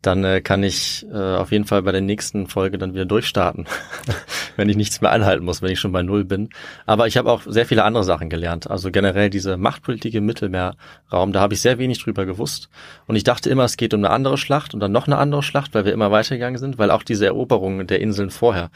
Dann 0.00 0.22
äh, 0.22 0.40
kann 0.42 0.62
ich 0.62 1.04
äh, 1.12 1.16
auf 1.16 1.50
jeden 1.50 1.64
Fall 1.64 1.82
bei 1.82 1.90
der 1.90 2.02
nächsten 2.02 2.46
Folge 2.46 2.78
dann 2.78 2.94
wieder 2.94 3.04
durchstarten, 3.04 3.66
wenn 4.56 4.68
ich 4.68 4.76
nichts 4.76 5.00
mehr 5.00 5.10
einhalten 5.10 5.44
muss, 5.44 5.60
wenn 5.60 5.72
ich 5.72 5.80
schon 5.80 5.90
bei 5.90 6.04
Null 6.04 6.24
bin. 6.24 6.50
Aber 6.86 7.08
ich 7.08 7.16
habe 7.16 7.30
auch 7.30 7.42
sehr 7.44 7.66
viele 7.66 7.82
andere 7.82 8.04
Sachen 8.04 8.30
gelernt. 8.30 8.70
Also 8.70 8.92
generell 8.92 9.28
diese 9.28 9.56
Machtpolitik 9.56 10.14
im 10.14 10.26
Mittelmeerraum, 10.26 11.32
da 11.32 11.40
habe 11.40 11.54
ich 11.54 11.60
sehr 11.60 11.78
wenig 11.78 12.00
drüber 12.00 12.26
gewusst. 12.26 12.70
Und 13.06 13.16
ich 13.16 13.24
dachte 13.24 13.50
immer, 13.50 13.64
es 13.64 13.76
geht 13.76 13.92
um 13.92 14.04
eine 14.04 14.10
andere 14.10 14.38
Schlacht 14.38 14.72
und 14.72 14.78
dann 14.78 14.92
noch 14.92 15.08
eine 15.08 15.18
andere 15.18 15.42
Schlacht, 15.42 15.74
weil 15.74 15.84
wir 15.84 15.92
immer 15.92 16.12
weitergegangen 16.12 16.60
sind, 16.60 16.78
weil 16.78 16.92
auch 16.92 17.02
diese 17.02 17.26
Eroberungen 17.26 17.88
der 17.88 18.00
Inseln 18.00 18.30
vorher, 18.30 18.70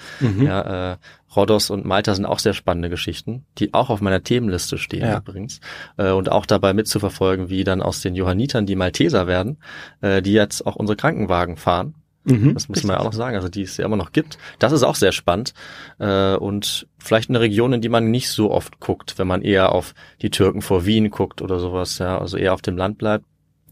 ja, 0.44 0.92
äh, 0.92 0.96
Rhodos 1.36 1.70
und 1.70 1.84
Malta 1.84 2.14
sind 2.14 2.26
auch 2.26 2.38
sehr 2.38 2.54
spannende 2.54 2.90
Geschichten, 2.90 3.44
die 3.58 3.74
auch 3.74 3.90
auf 3.90 4.00
meiner 4.00 4.22
Themenliste 4.22 4.78
stehen 4.78 5.02
Ja. 5.02 5.18
übrigens. 5.18 5.60
Äh, 5.96 6.10
und 6.10 6.30
auch 6.30 6.46
dabei 6.46 6.74
mitzuverfolgen, 6.74 7.48
wie 7.50 7.64
dann 7.64 7.82
aus 7.82 8.00
den 8.00 8.14
Johannitern 8.14 8.66
die 8.66 8.76
Malteser 8.76 9.26
werden, 9.26 9.58
äh, 10.00 10.22
die 10.22 10.32
jetzt 10.32 10.66
auch 10.66 10.76
unsere 10.76 10.96
Krankenwagen 10.96 11.56
fahren. 11.56 11.94
Mhm. 12.24 12.54
Das 12.54 12.68
muss 12.68 12.82
man 12.84 12.96
ja 12.96 13.00
auch 13.00 13.04
noch 13.04 13.12
sagen, 13.12 13.36
also 13.36 13.48
die 13.48 13.62
es 13.62 13.76
ja 13.76 13.84
immer 13.84 13.96
noch 13.96 14.12
gibt. 14.12 14.38
Das 14.58 14.72
ist 14.72 14.82
auch 14.82 14.94
sehr 14.94 15.12
spannend 15.12 15.52
äh, 15.98 16.34
und 16.36 16.86
vielleicht 16.98 17.28
eine 17.28 17.40
Region, 17.40 17.74
in 17.74 17.82
die 17.82 17.90
man 17.90 18.10
nicht 18.10 18.30
so 18.30 18.50
oft 18.50 18.80
guckt, 18.80 19.18
wenn 19.18 19.26
man 19.26 19.42
eher 19.42 19.72
auf 19.72 19.94
die 20.22 20.30
Türken 20.30 20.62
vor 20.62 20.86
Wien 20.86 21.10
guckt 21.10 21.42
oder 21.42 21.58
sowas, 21.58 21.98
ja, 21.98 22.18
also 22.18 22.38
eher 22.38 22.54
auf 22.54 22.62
dem 22.62 22.78
Land 22.78 22.96
bleibt. 22.96 23.26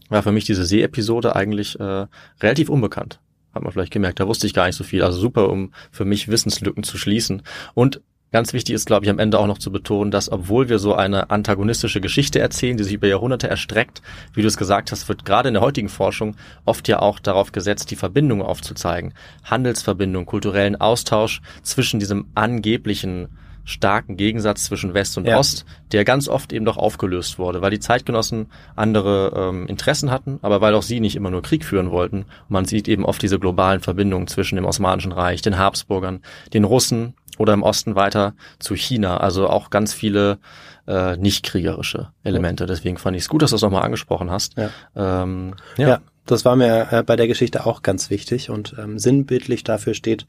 War 0.09 0.21
für 0.21 0.31
mich 0.31 0.45
diese 0.45 0.65
See-Episode 0.65 1.35
eigentlich 1.35 1.79
äh, 1.79 2.05
relativ 2.41 2.69
unbekannt. 2.69 3.19
Hat 3.53 3.63
man 3.63 3.71
vielleicht 3.71 3.93
gemerkt, 3.93 4.19
da 4.19 4.27
wusste 4.27 4.47
ich 4.47 4.53
gar 4.53 4.65
nicht 4.65 4.75
so 4.75 4.83
viel. 4.83 5.03
Also 5.03 5.19
super, 5.19 5.49
um 5.49 5.73
für 5.91 6.05
mich 6.05 6.27
Wissenslücken 6.27 6.83
zu 6.83 6.97
schließen. 6.97 7.43
Und 7.73 8.01
Ganz 8.33 8.51
wichtig 8.51 8.73
ist, 8.73 8.87
glaube 8.87 9.05
ich, 9.05 9.11
am 9.11 9.19
Ende 9.19 9.37
auch 9.37 9.45
noch 9.45 9.59
zu 9.59 9.71
betonen, 9.71 10.09
dass 10.09 10.31
obwohl 10.31 10.67
wir 10.67 10.79
so 10.79 10.95
eine 10.95 11.29
antagonistische 11.29 12.01
Geschichte 12.01 12.39
erzählen, 12.39 12.75
die 12.75 12.83
sich 12.83 12.93
über 12.93 13.05
Jahrhunderte 13.05 13.47
erstreckt, 13.47 14.01
wie 14.33 14.41
du 14.41 14.47
es 14.47 14.57
gesagt 14.57 14.91
hast, 14.91 15.07
wird 15.07 15.23
gerade 15.23 15.49
in 15.49 15.53
der 15.53 15.61
heutigen 15.61 15.87
Forschung 15.87 16.35
oft 16.65 16.87
ja 16.87 16.97
auch 16.97 17.19
darauf 17.19 17.51
gesetzt, 17.51 17.91
die 17.91 17.95
Verbindungen 17.95 18.43
aufzuzeigen. 18.43 19.13
Handelsverbindung, 19.43 20.25
kulturellen 20.25 20.81
Austausch 20.81 21.43
zwischen 21.61 21.99
diesem 21.99 22.25
angeblichen 22.33 23.27
starken 23.65 24.17
Gegensatz 24.17 24.65
zwischen 24.65 24.93
West 24.93 25.17
und 25.17 25.25
Ja. 25.25 25.37
Ost, 25.37 25.65
der 25.91 26.03
ganz 26.03 26.27
oft 26.27 26.51
eben 26.51 26.65
doch 26.65 26.77
aufgelöst 26.77 27.39
wurde, 27.39 27.61
weil 27.61 27.71
die 27.71 27.79
Zeitgenossen 27.79 28.47
andere 28.75 29.31
ähm, 29.35 29.67
Interessen 29.67 30.11
hatten, 30.11 30.39
aber 30.41 30.61
weil 30.61 30.75
auch 30.75 30.83
sie 30.83 30.99
nicht 30.99 31.15
immer 31.15 31.31
nur 31.31 31.41
Krieg 31.41 31.63
führen 31.63 31.91
wollten. 31.91 32.19
Und 32.23 32.49
man 32.49 32.65
sieht 32.65 32.87
eben 32.87 33.05
oft 33.05 33.21
diese 33.21 33.39
globalen 33.39 33.79
Verbindungen 33.79 34.27
zwischen 34.27 34.55
dem 34.55 34.65
Osmanischen 34.65 35.11
Reich, 35.11 35.41
den 35.41 35.57
Habsburgern, 35.57 36.21
den 36.53 36.63
Russen 36.65 37.13
oder 37.37 37.53
im 37.53 37.63
Osten 37.63 37.95
weiter 37.95 38.33
zu 38.59 38.75
China. 38.75 39.17
Also 39.17 39.47
auch 39.49 39.69
ganz 39.69 39.93
viele 39.93 40.39
äh, 40.87 41.15
nicht 41.17 41.45
kriegerische 41.45 42.09
Elemente. 42.23 42.65
Deswegen 42.65 42.97
fand 42.97 43.15
ich 43.15 43.23
es 43.23 43.29
gut, 43.29 43.41
dass 43.41 43.51
du 43.51 43.55
es 43.55 43.61
nochmal 43.61 43.83
angesprochen 43.83 44.29
hast. 44.29 44.57
Ja. 44.57 44.69
Ähm, 45.23 45.55
Ja. 45.77 45.87
ja. 45.87 45.99
das 46.25 46.45
war 46.45 46.55
mir 46.55 46.87
äh, 46.91 47.03
bei 47.03 47.15
der 47.15 47.27
Geschichte 47.27 47.65
auch 47.65 47.81
ganz 47.81 48.09
wichtig 48.09 48.49
und 48.49 48.75
ähm, 48.77 48.99
sinnbildlich 48.99 49.63
dafür 49.63 49.93
steht 49.93 50.25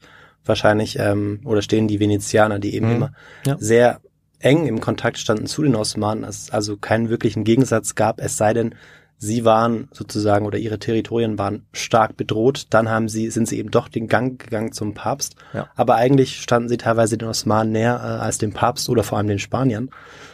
wahrscheinlich 0.47 0.97
ähm, 0.99 1.41
oder 1.45 1.61
stehen 1.61 1.87
die 1.87 1.99
Venezianer, 1.99 2.59
die 2.59 2.75
eben 2.75 2.87
Mhm. 2.87 2.95
immer 2.95 3.11
Ja. 3.45 3.55
sehr 3.59 3.99
eng 4.39 4.67
im 4.67 4.79
Kontakt 4.81 5.17
standen 5.17 5.47
zu 5.47 5.63
den 5.63 5.75
Osmanen, 5.75 6.23
es 6.23 6.51
also 6.51 6.77
keinen 6.77 7.09
wirklichen 7.09 7.43
Gegensatz 7.43 7.95
gab, 7.95 8.21
es 8.21 8.37
sei 8.37 8.53
denn, 8.53 8.75
sie 9.17 9.45
waren 9.45 9.87
sozusagen 9.93 10.45
oder 10.45 10.57
ihre 10.57 10.77
Territorien 10.77 11.37
waren 11.39 11.65
stark 11.71 12.17
bedroht, 12.17 12.67
dann 12.71 12.89
haben 12.89 13.07
sie, 13.07 13.29
sind 13.31 13.47
sie 13.47 13.57
eben 13.57 13.71
doch 13.71 13.87
den 13.87 14.07
Gang 14.07 14.37
gegangen 14.37 14.73
zum 14.73 14.93
Papst. 14.93 15.35
Ja. 15.53 15.69
Aber 15.75 15.95
eigentlich 15.95 16.41
standen 16.41 16.67
sie 16.67 16.75
teilweise 16.77 17.17
den 17.17 17.29
Osmanen 17.29 17.71
näher 17.71 17.95
äh, 17.95 18.21
als 18.21 18.37
dem 18.39 18.51
Papst 18.51 18.89
oder 18.89 19.03
vor 19.03 19.17
allem 19.17 19.27
den 19.27 19.39
Spaniern. 19.39 19.89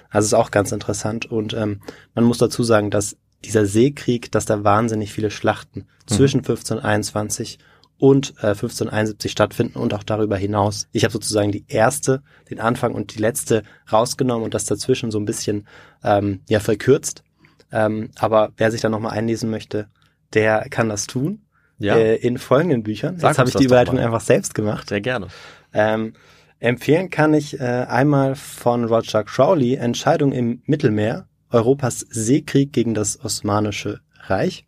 Also 0.09 0.25
ist 0.25 0.33
auch 0.33 0.49
ganz 0.49 0.71
interessant. 0.71 1.27
Und 1.31 1.53
ähm, 1.53 1.79
man 2.15 2.23
muss 2.25 2.39
dazu 2.39 2.63
sagen, 2.63 2.89
dass 2.89 3.15
dieser 3.45 3.67
Seekrieg, 3.67 4.31
dass 4.31 4.45
da 4.45 4.63
wahnsinnig 4.63 5.13
viele 5.13 5.29
Schlachten 5.29 5.85
zwischen 6.07 6.39
1521 6.39 7.59
und 8.01 8.33
äh, 8.39 8.47
1571 8.47 9.31
stattfinden 9.31 9.77
und 9.77 9.93
auch 9.93 10.01
darüber 10.01 10.35
hinaus. 10.35 10.87
Ich 10.91 11.03
habe 11.03 11.11
sozusagen 11.11 11.51
die 11.51 11.65
erste, 11.67 12.23
den 12.49 12.59
Anfang 12.59 12.95
und 12.95 13.13
die 13.13 13.19
letzte 13.19 13.61
rausgenommen 13.91 14.43
und 14.43 14.55
das 14.55 14.65
dazwischen 14.65 15.11
so 15.11 15.19
ein 15.19 15.25
bisschen 15.25 15.67
ähm, 16.03 16.41
ja 16.49 16.59
verkürzt. 16.59 17.23
Ähm, 17.71 18.09
aber 18.17 18.53
wer 18.57 18.71
sich 18.71 18.81
da 18.81 18.89
nochmal 18.89 19.11
einlesen 19.11 19.51
möchte, 19.51 19.87
der 20.33 20.65
kann 20.71 20.89
das 20.89 21.05
tun. 21.05 21.43
Ja, 21.77 21.95
Äh, 21.95 22.15
in 22.15 22.39
folgenden 22.39 22.81
Büchern. 22.81 23.19
Sag 23.19 23.29
Jetzt 23.29 23.37
habe 23.37 23.49
ich 23.49 23.55
die 23.55 23.65
Überleitung 23.65 23.99
einfach 23.99 24.21
selbst 24.21 24.55
gemacht. 24.55 24.89
sehr 24.89 25.01
gerne. 25.01 25.27
Ähm, 25.71 26.13
empfehlen 26.59 27.11
kann 27.11 27.35
ich 27.35 27.59
äh, 27.59 27.63
einmal 27.63 28.33
von 28.35 28.85
Roger 28.85 29.23
Crowley 29.23 29.75
Entscheidung 29.75 30.31
im 30.31 30.63
Mittelmeer, 30.65 31.27
Europas 31.51 31.99
Seekrieg 32.09 32.73
gegen 32.73 32.95
das 32.95 33.23
Osmanische 33.23 33.99
Reich. 34.25 34.65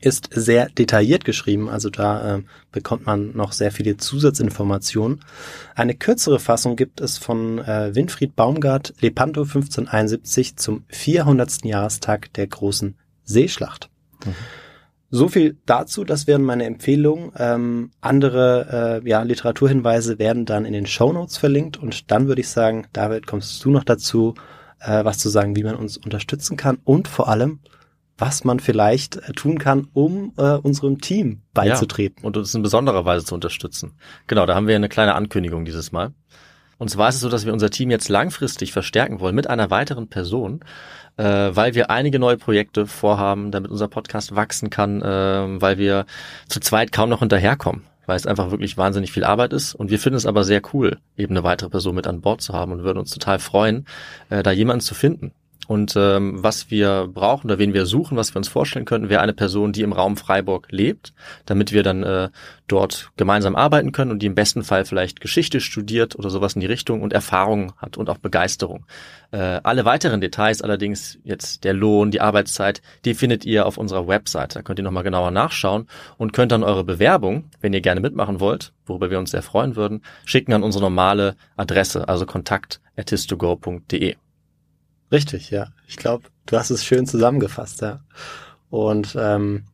Ist 0.00 0.30
sehr 0.32 0.70
detailliert 0.70 1.24
geschrieben, 1.24 1.68
also 1.68 1.90
da 1.90 2.36
äh, 2.36 2.42
bekommt 2.72 3.04
man 3.04 3.36
noch 3.36 3.52
sehr 3.52 3.70
viele 3.70 3.98
Zusatzinformationen. 3.98 5.20
Eine 5.74 5.94
kürzere 5.94 6.40
Fassung 6.40 6.76
gibt 6.76 7.00
es 7.00 7.18
von 7.18 7.58
äh, 7.58 7.94
Winfried 7.94 8.34
Baumgart, 8.34 8.94
Lepanto 9.00 9.42
1571 9.42 10.56
zum 10.56 10.84
400. 10.88 11.64
Jahrestag 11.64 12.32
der 12.32 12.46
großen 12.46 12.96
Seeschlacht. 13.24 13.90
So 15.12 15.28
viel 15.28 15.56
dazu, 15.66 16.04
das 16.04 16.28
wären 16.28 16.42
meine 16.42 16.64
Empfehlungen. 16.64 17.32
Ähm, 17.36 17.90
andere 18.00 19.00
äh, 19.04 19.08
ja, 19.08 19.22
Literaturhinweise 19.22 20.20
werden 20.20 20.46
dann 20.46 20.64
in 20.64 20.72
den 20.72 20.86
Shownotes 20.86 21.36
verlinkt 21.36 21.76
und 21.78 22.12
dann 22.12 22.28
würde 22.28 22.42
ich 22.42 22.48
sagen, 22.48 22.86
David, 22.92 23.26
kommst 23.26 23.64
du 23.64 23.70
noch 23.70 23.82
dazu, 23.82 24.34
äh, 24.78 25.04
was 25.04 25.18
zu 25.18 25.28
sagen, 25.28 25.56
wie 25.56 25.64
man 25.64 25.74
uns 25.74 25.96
unterstützen 25.96 26.56
kann 26.56 26.78
und 26.84 27.08
vor 27.08 27.28
allem, 27.28 27.58
was 28.20 28.44
man 28.44 28.60
vielleicht 28.60 29.16
äh, 29.16 29.32
tun 29.32 29.58
kann, 29.58 29.88
um 29.92 30.32
äh, 30.36 30.52
unserem 30.54 31.00
Team 31.00 31.42
beizutreten. 31.54 32.18
Ja, 32.20 32.26
und 32.26 32.36
uns 32.36 32.54
in 32.54 32.62
besonderer 32.62 33.04
Weise 33.04 33.24
zu 33.24 33.34
unterstützen. 33.34 33.92
Genau, 34.26 34.46
da 34.46 34.54
haben 34.54 34.68
wir 34.68 34.76
eine 34.76 34.88
kleine 34.88 35.14
Ankündigung 35.14 35.64
dieses 35.64 35.92
Mal. 35.92 36.12
Und 36.78 36.88
zwar 36.88 37.10
ist 37.10 37.16
es 37.16 37.20
so, 37.20 37.28
dass 37.28 37.44
wir 37.44 37.52
unser 37.52 37.68
Team 37.68 37.90
jetzt 37.90 38.08
langfristig 38.08 38.72
verstärken 38.72 39.20
wollen 39.20 39.34
mit 39.34 39.48
einer 39.48 39.70
weiteren 39.70 40.08
Person, 40.08 40.60
äh, 41.18 41.24
weil 41.24 41.74
wir 41.74 41.90
einige 41.90 42.18
neue 42.18 42.38
Projekte 42.38 42.86
vorhaben, 42.86 43.50
damit 43.50 43.70
unser 43.70 43.88
Podcast 43.88 44.34
wachsen 44.34 44.70
kann, 44.70 45.02
äh, 45.02 45.60
weil 45.60 45.76
wir 45.76 46.06
zu 46.48 46.58
zweit 46.58 46.90
kaum 46.90 47.10
noch 47.10 47.18
hinterherkommen, 47.18 47.82
weil 48.06 48.16
es 48.16 48.26
einfach 48.26 48.50
wirklich 48.50 48.78
wahnsinnig 48.78 49.12
viel 49.12 49.24
Arbeit 49.24 49.52
ist. 49.52 49.74
Und 49.74 49.90
wir 49.90 49.98
finden 49.98 50.16
es 50.16 50.24
aber 50.24 50.42
sehr 50.42 50.62
cool, 50.72 50.96
eben 51.18 51.36
eine 51.36 51.44
weitere 51.44 51.68
Person 51.68 51.94
mit 51.94 52.06
an 52.06 52.22
Bord 52.22 52.40
zu 52.40 52.54
haben 52.54 52.72
und 52.72 52.82
würden 52.82 52.98
uns 52.98 53.10
total 53.10 53.40
freuen, 53.40 53.84
äh, 54.30 54.42
da 54.42 54.50
jemanden 54.50 54.80
zu 54.80 54.94
finden. 54.94 55.32
Und 55.70 55.94
ähm, 55.94 56.42
was 56.42 56.72
wir 56.72 57.08
brauchen 57.14 57.46
oder 57.46 57.60
wen 57.60 57.74
wir 57.74 57.86
suchen, 57.86 58.16
was 58.16 58.34
wir 58.34 58.38
uns 58.38 58.48
vorstellen 58.48 58.86
könnten, 58.86 59.08
wäre 59.08 59.20
eine 59.20 59.32
Person, 59.32 59.70
die 59.70 59.82
im 59.82 59.92
Raum 59.92 60.16
Freiburg 60.16 60.66
lebt, 60.72 61.12
damit 61.46 61.70
wir 61.70 61.84
dann 61.84 62.02
äh, 62.02 62.30
dort 62.66 63.12
gemeinsam 63.16 63.54
arbeiten 63.54 63.92
können 63.92 64.10
und 64.10 64.20
die 64.20 64.26
im 64.26 64.34
besten 64.34 64.64
Fall 64.64 64.84
vielleicht 64.84 65.20
Geschichte 65.20 65.60
studiert 65.60 66.18
oder 66.18 66.28
sowas 66.28 66.54
in 66.54 66.60
die 66.60 66.66
Richtung 66.66 67.02
und 67.02 67.12
Erfahrung 67.12 67.72
hat 67.76 67.98
und 67.98 68.10
auch 68.10 68.18
Begeisterung. 68.18 68.84
Äh, 69.30 69.60
alle 69.62 69.84
weiteren 69.84 70.20
Details 70.20 70.60
allerdings, 70.60 71.20
jetzt 71.22 71.62
der 71.62 71.72
Lohn, 71.72 72.10
die 72.10 72.20
Arbeitszeit, 72.20 72.82
die 73.04 73.14
findet 73.14 73.44
ihr 73.44 73.64
auf 73.64 73.78
unserer 73.78 74.08
Website. 74.08 74.56
Da 74.56 74.62
könnt 74.62 74.80
ihr 74.80 74.84
nochmal 74.84 75.04
genauer 75.04 75.30
nachschauen 75.30 75.86
und 76.18 76.32
könnt 76.32 76.50
dann 76.50 76.64
eure 76.64 76.82
Bewerbung, 76.82 77.44
wenn 77.60 77.72
ihr 77.72 77.80
gerne 77.80 78.00
mitmachen 78.00 78.40
wollt, 78.40 78.72
worüber 78.86 79.08
wir 79.12 79.20
uns 79.20 79.30
sehr 79.30 79.42
freuen 79.42 79.76
würden, 79.76 80.02
schicken 80.24 80.52
an 80.52 80.64
unsere 80.64 80.82
normale 80.82 81.36
Adresse, 81.56 82.08
also 82.08 82.26
kontakt.tistogo.de. 82.26 84.16
Richtig, 85.12 85.50
ja. 85.50 85.68
Ich 85.86 85.96
glaube, 85.96 86.24
du 86.46 86.56
hast 86.56 86.70
es 86.70 86.84
schön 86.84 87.06
zusammengefasst, 87.06 87.80
ja. 87.82 88.00
Und 88.70 89.16
ähm, 89.18 89.64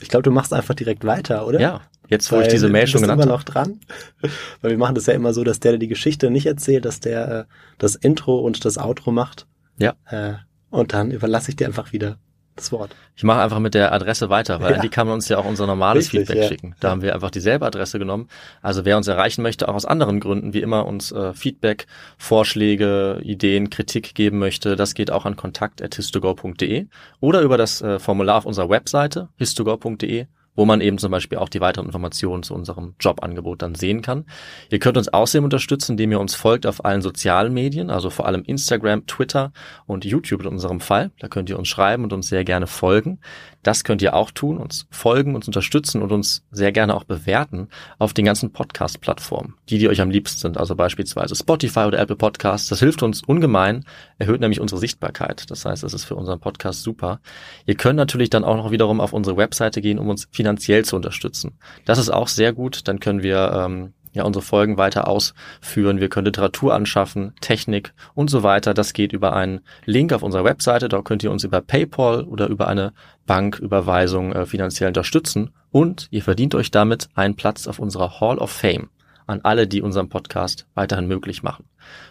Ich 0.00 0.08
glaube, 0.08 0.22
du 0.22 0.30
machst 0.30 0.52
einfach 0.52 0.74
direkt 0.74 1.04
weiter, 1.04 1.46
oder? 1.46 1.60
Ja, 1.60 1.80
jetzt 2.08 2.30
wo 2.30 2.36
ich 2.36 2.42
Weil 2.42 2.50
diese 2.50 2.68
Mail 2.68 2.86
schon 2.86 3.00
genannt 3.00 3.22
immer 3.22 3.32
habe. 3.32 3.38
noch 3.38 3.44
dran. 3.44 3.80
Weil 4.60 4.70
wir 4.72 4.78
machen 4.78 4.94
das 4.94 5.06
ja 5.06 5.14
immer 5.14 5.32
so, 5.32 5.42
dass 5.44 5.60
der, 5.60 5.72
der 5.72 5.78
die 5.78 5.88
Geschichte 5.88 6.30
nicht 6.30 6.46
erzählt, 6.46 6.84
dass 6.84 7.00
der 7.00 7.28
äh, 7.30 7.44
das 7.78 7.94
Intro 7.96 8.38
und 8.38 8.64
das 8.64 8.78
Outro 8.78 9.10
macht. 9.12 9.46
Ja. 9.78 9.94
Äh, 10.06 10.34
und 10.70 10.92
dann 10.92 11.10
überlasse 11.10 11.50
ich 11.50 11.56
dir 11.56 11.66
einfach 11.66 11.92
wieder 11.92 12.18
das 12.56 12.70
Wort. 12.72 12.94
Ich 13.16 13.24
mache 13.24 13.40
einfach 13.40 13.58
mit 13.58 13.74
der 13.74 13.92
Adresse 13.92 14.30
weiter, 14.30 14.60
weil 14.60 14.70
Ja. 14.70 14.76
an 14.76 14.82
die 14.82 14.88
kann 14.88 15.06
man 15.06 15.14
uns 15.14 15.28
ja 15.28 15.38
auch 15.38 15.44
unser 15.44 15.66
normales 15.66 16.06
Richtig, 16.06 16.20
Feedback 16.20 16.36
ja. 16.42 16.48
schicken. 16.48 16.76
Da 16.80 16.90
haben 16.90 17.02
wir 17.02 17.14
einfach 17.14 17.30
dieselbe 17.30 17.66
Adresse 17.66 17.98
genommen. 17.98 18.28
Also 18.62 18.84
wer 18.84 18.96
uns 18.96 19.08
erreichen 19.08 19.42
möchte, 19.42 19.68
auch 19.68 19.74
aus 19.74 19.84
anderen 19.84 20.20
Gründen, 20.20 20.54
wie 20.54 20.60
immer 20.60 20.86
uns 20.86 21.12
äh, 21.12 21.32
Feedback, 21.34 21.86
Vorschläge, 22.18 23.20
Ideen, 23.22 23.70
Kritik 23.70 24.14
geben 24.14 24.38
möchte, 24.38 24.76
das 24.76 24.94
geht 24.94 25.10
auch 25.10 25.24
an 25.26 25.36
kontakt.histogor.de 25.36 26.86
oder 27.20 27.40
über 27.42 27.58
das 27.58 27.82
äh, 27.82 27.98
Formular 27.98 28.38
auf 28.38 28.46
unserer 28.46 28.68
Webseite 28.68 29.28
histogor.de 29.36 30.26
wo 30.54 30.64
man 30.64 30.80
eben 30.80 30.98
zum 30.98 31.10
Beispiel 31.10 31.38
auch 31.38 31.48
die 31.48 31.60
weiteren 31.60 31.86
Informationen 31.86 32.42
zu 32.42 32.54
unserem 32.54 32.94
Jobangebot 33.00 33.62
dann 33.62 33.74
sehen 33.74 34.02
kann. 34.02 34.24
Ihr 34.70 34.78
könnt 34.78 34.96
uns 34.96 35.08
außerdem 35.08 35.44
unterstützen, 35.44 35.92
indem 35.92 36.12
ihr 36.12 36.20
uns 36.20 36.34
folgt 36.34 36.66
auf 36.66 36.84
allen 36.84 37.02
sozialen 37.02 37.52
Medien, 37.52 37.90
also 37.90 38.10
vor 38.10 38.26
allem 38.26 38.42
Instagram, 38.44 39.06
Twitter 39.06 39.52
und 39.86 40.04
YouTube 40.04 40.42
in 40.42 40.48
unserem 40.48 40.80
Fall. 40.80 41.10
Da 41.18 41.28
könnt 41.28 41.50
ihr 41.50 41.58
uns 41.58 41.68
schreiben 41.68 42.04
und 42.04 42.12
uns 42.12 42.28
sehr 42.28 42.44
gerne 42.44 42.66
folgen. 42.66 43.18
Das 43.64 43.82
könnt 43.82 44.02
ihr 44.02 44.14
auch 44.14 44.30
tun, 44.30 44.58
uns 44.58 44.86
folgen, 44.90 45.34
uns 45.34 45.46
unterstützen 45.46 46.02
und 46.02 46.12
uns 46.12 46.44
sehr 46.50 46.70
gerne 46.70 46.94
auch 46.94 47.04
bewerten 47.04 47.68
auf 47.98 48.12
den 48.12 48.26
ganzen 48.26 48.52
Podcast-Plattformen, 48.52 49.54
die, 49.70 49.78
die 49.78 49.88
euch 49.88 50.02
am 50.02 50.10
liebsten 50.10 50.38
sind, 50.38 50.58
also 50.58 50.76
beispielsweise 50.76 51.34
Spotify 51.34 51.80
oder 51.80 51.98
Apple 51.98 52.16
Podcasts. 52.16 52.68
Das 52.68 52.80
hilft 52.80 53.02
uns 53.02 53.22
ungemein, 53.22 53.86
erhöht 54.18 54.40
nämlich 54.40 54.60
unsere 54.60 54.78
Sichtbarkeit. 54.78 55.50
Das 55.50 55.64
heißt, 55.64 55.82
das 55.82 55.94
ist 55.94 56.04
für 56.04 56.14
unseren 56.14 56.40
Podcast 56.40 56.82
super. 56.82 57.20
Ihr 57.64 57.74
könnt 57.74 57.96
natürlich 57.96 58.28
dann 58.28 58.44
auch 58.44 58.56
noch 58.56 58.70
wiederum 58.70 59.00
auf 59.00 59.14
unsere 59.14 59.38
Webseite 59.38 59.80
gehen, 59.80 59.98
um 59.98 60.10
uns 60.10 60.30
finanziell 60.44 60.84
zu 60.84 60.96
unterstützen. 60.96 61.58
Das 61.86 61.98
ist 61.98 62.10
auch 62.10 62.28
sehr 62.28 62.52
gut. 62.52 62.86
Dann 62.86 63.00
können 63.00 63.22
wir 63.22 63.50
ähm, 63.54 63.94
ja 64.12 64.24
unsere 64.24 64.44
Folgen 64.44 64.76
weiter 64.76 65.08
ausführen. 65.08 66.00
Wir 66.00 66.10
können 66.10 66.26
Literatur 66.26 66.74
anschaffen, 66.74 67.32
Technik 67.40 67.94
und 68.14 68.28
so 68.28 68.42
weiter. 68.42 68.74
Das 68.74 68.92
geht 68.92 69.14
über 69.14 69.34
einen 69.34 69.60
Link 69.86 70.12
auf 70.12 70.22
unserer 70.22 70.44
Webseite. 70.44 70.90
Da 70.90 71.00
könnt 71.00 71.22
ihr 71.22 71.30
uns 71.30 71.44
über 71.44 71.62
PayPal 71.62 72.24
oder 72.24 72.48
über 72.48 72.68
eine 72.68 72.92
Banküberweisung 73.26 74.32
äh, 74.32 74.44
finanziell 74.44 74.88
unterstützen. 74.88 75.50
Und 75.70 76.08
ihr 76.10 76.22
verdient 76.22 76.54
euch 76.54 76.70
damit 76.70 77.08
einen 77.14 77.36
Platz 77.36 77.66
auf 77.66 77.78
unserer 77.78 78.20
Hall 78.20 78.36
of 78.38 78.50
Fame 78.50 78.90
an 79.26 79.40
alle, 79.42 79.66
die 79.66 79.80
unseren 79.80 80.10
Podcast 80.10 80.66
weiterhin 80.74 81.06
möglich 81.06 81.42
machen. 81.42 81.64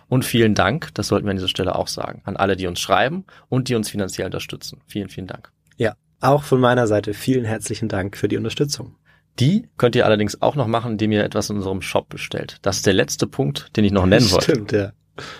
Und 0.09 0.25
vielen 0.25 0.55
Dank, 0.55 0.89
das 0.95 1.09
sollten 1.09 1.27
wir 1.27 1.31
an 1.31 1.37
dieser 1.37 1.47
Stelle 1.47 1.75
auch 1.75 1.87
sagen, 1.87 2.23
an 2.25 2.37
alle, 2.37 2.55
die 2.57 2.65
uns 2.65 2.79
schreiben 2.79 3.25
und 3.49 3.69
die 3.69 3.75
uns 3.75 3.91
finanziell 3.91 4.25
unterstützen. 4.25 4.81
Vielen, 4.87 5.09
vielen 5.09 5.27
Dank. 5.27 5.51
Ja, 5.77 5.93
auch 6.23 6.43
von 6.43 6.59
meiner 6.59 6.87
Seite 6.87 7.13
vielen 7.13 7.45
herzlichen 7.45 7.89
Dank 7.89 8.17
für 8.17 8.27
die 8.27 8.37
Unterstützung. 8.37 8.95
Die 9.39 9.67
könnt 9.77 9.95
ihr 9.95 10.05
allerdings 10.05 10.41
auch 10.41 10.55
noch 10.55 10.67
machen, 10.67 10.93
indem 10.93 11.11
ihr 11.11 11.23
etwas 11.23 11.49
in 11.49 11.57
unserem 11.57 11.81
Shop 11.81 12.09
bestellt. 12.09 12.57
Das 12.61 12.77
ist 12.77 12.85
der 12.85 12.93
letzte 12.93 13.25
Punkt, 13.25 13.75
den 13.75 13.83
ich 13.83 13.91
noch 13.91 14.05
nennen 14.05 14.29
wollte. 14.31 14.51
Stimmt, 14.51 14.71
ja. 14.71 14.91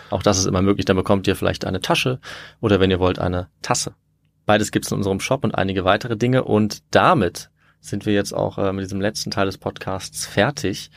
Auch 0.09 0.23
das 0.23 0.39
ist 0.39 0.45
immer 0.45 0.61
möglich. 0.61 0.85
Dann 0.85 0.97
bekommt 0.97 1.27
ihr 1.27 1.35
vielleicht 1.35 1.65
eine 1.65 1.79
Tasche 1.79 2.19
oder 2.59 2.79
wenn 2.79 2.91
ihr 2.91 2.99
wollt, 2.99 3.19
eine 3.19 3.49
Tasse. 3.61 3.93
Beides 4.45 4.71
gibt's 4.71 4.91
in 4.91 4.97
unserem 4.97 5.19
Shop 5.19 5.43
und 5.43 5.55
einige 5.55 5.85
weitere 5.85 6.17
Dinge. 6.17 6.43
Und 6.43 6.83
damit 6.91 7.49
sind 7.79 8.05
wir 8.05 8.13
jetzt 8.13 8.33
auch 8.33 8.57
äh, 8.57 8.73
mit 8.73 8.83
diesem 8.83 9.01
letzten 9.01 9.31
Teil 9.31 9.45
des 9.45 9.57
Podcasts 9.57 10.25
fertig. 10.25 10.89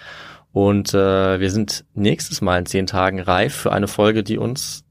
Und 0.52 0.94
äh, 0.94 1.38
wir 1.38 1.50
sind 1.50 1.84
nächstes 1.94 2.40
Mal 2.40 2.58
in 2.58 2.66
zehn 2.66 2.86
Tagen 2.86 3.20
reif 3.20 3.54
für 3.54 3.72
eine 3.72 3.88
Folge, 3.88 4.22
die 4.22 4.38
uns 4.38 4.85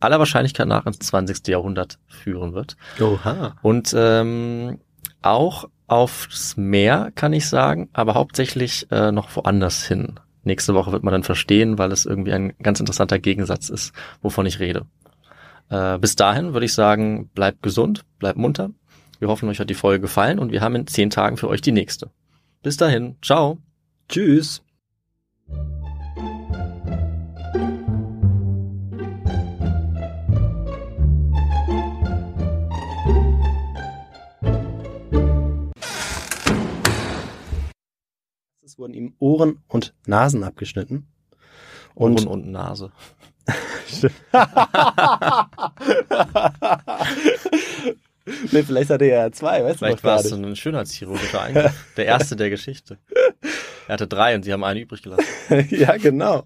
aller 0.00 0.18
Wahrscheinlichkeit 0.18 0.68
nach 0.68 0.86
ins 0.86 0.98
20. 0.98 1.46
Jahrhundert 1.48 1.98
führen 2.06 2.54
wird. 2.54 2.76
Oha. 3.00 3.56
Und 3.62 3.94
ähm, 3.96 4.78
auch 5.22 5.68
aufs 5.86 6.56
Meer, 6.56 7.12
kann 7.14 7.32
ich 7.32 7.48
sagen, 7.48 7.88
aber 7.92 8.14
hauptsächlich 8.14 8.86
äh, 8.90 9.12
noch 9.12 9.34
woanders 9.36 9.84
hin. 9.86 10.18
Nächste 10.42 10.74
Woche 10.74 10.92
wird 10.92 11.02
man 11.02 11.12
dann 11.12 11.22
verstehen, 11.22 11.78
weil 11.78 11.92
es 11.92 12.06
irgendwie 12.06 12.32
ein 12.32 12.52
ganz 12.62 12.80
interessanter 12.80 13.18
Gegensatz 13.18 13.68
ist, 13.68 13.92
wovon 14.22 14.46
ich 14.46 14.60
rede. 14.60 14.86
Äh, 15.68 15.98
bis 15.98 16.16
dahin 16.16 16.52
würde 16.52 16.66
ich 16.66 16.74
sagen, 16.74 17.28
bleibt 17.34 17.62
gesund, 17.62 18.04
bleibt 18.18 18.38
munter. 18.38 18.70
Wir 19.18 19.28
hoffen, 19.28 19.48
euch 19.48 19.60
hat 19.60 19.70
die 19.70 19.74
Folge 19.74 20.02
gefallen 20.02 20.38
und 20.38 20.52
wir 20.52 20.60
haben 20.60 20.74
in 20.76 20.86
zehn 20.86 21.10
Tagen 21.10 21.36
für 21.36 21.48
euch 21.48 21.62
die 21.62 21.72
nächste. 21.72 22.10
Bis 22.62 22.76
dahin, 22.76 23.16
ciao. 23.22 23.58
Tschüss. 24.08 24.65
Es 38.76 38.80
wurden 38.80 38.92
ihm 38.92 39.14
Ohren 39.20 39.62
und 39.68 39.94
Nasen 40.04 40.44
abgeschnitten. 40.44 41.06
Und, 41.94 42.26
Ohren 42.26 42.26
und 42.26 42.50
Nase. 42.50 42.92
nee, 48.52 48.62
vielleicht 48.62 48.90
hatte 48.90 49.06
er 49.06 49.22
ja 49.22 49.32
zwei, 49.32 49.64
weißt 49.64 49.78
Vielleicht 49.78 50.00
du 50.00 50.04
war 50.04 50.16
noch 50.16 50.24
es 50.24 50.28
so 50.28 50.36
ein 50.36 50.54
schönheitschirurgischer 50.54 51.40
Eingriff. 51.40 51.94
Der 51.96 52.04
erste 52.04 52.36
der 52.36 52.50
Geschichte. 52.50 52.98
Er 53.88 53.94
hatte 53.94 54.06
drei 54.06 54.34
und 54.34 54.42
sie 54.42 54.52
haben 54.52 54.62
einen 54.62 54.82
übrig 54.82 55.00
gelassen. 55.00 55.24
ja, 55.70 55.96
genau. 55.96 56.44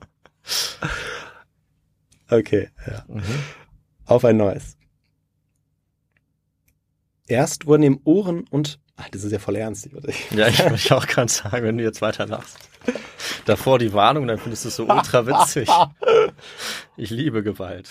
Okay, 2.31 2.69
ja. 2.87 3.05
Mhm. 3.09 3.25
Auf 4.07 4.25
ein 4.25 4.37
neues. 4.37 4.77
Erst 7.27 7.67
wurden 7.67 7.83
ihm 7.83 8.01
Ohren 8.05 8.45
und... 8.51 8.79
Ach, 9.01 9.09
das 9.09 9.25
ist 9.25 9.33
ja 9.33 9.39
voll 9.39 9.57
ernst. 9.57 9.89
Ich, 10.07 10.31
Ja, 10.31 10.49
ich 10.49 10.63
möchte 10.69 10.95
auch 10.95 11.07
gerade 11.07 11.31
sagen, 11.31 11.65
wenn 11.65 11.79
du 11.79 11.85
jetzt 11.85 12.03
weiter 12.03 12.27
lachst. 12.27 12.59
Davor 13.47 13.79
die 13.79 13.93
Warnung, 13.93 14.27
dann 14.27 14.39
findest 14.39 14.65
du 14.65 14.69
es 14.69 14.77
so 14.77 14.87
ultra 14.87 15.27
witzig. 15.27 15.69
Ich 16.97 17.11
liebe 17.11 17.43
Gewalt. 17.43 17.91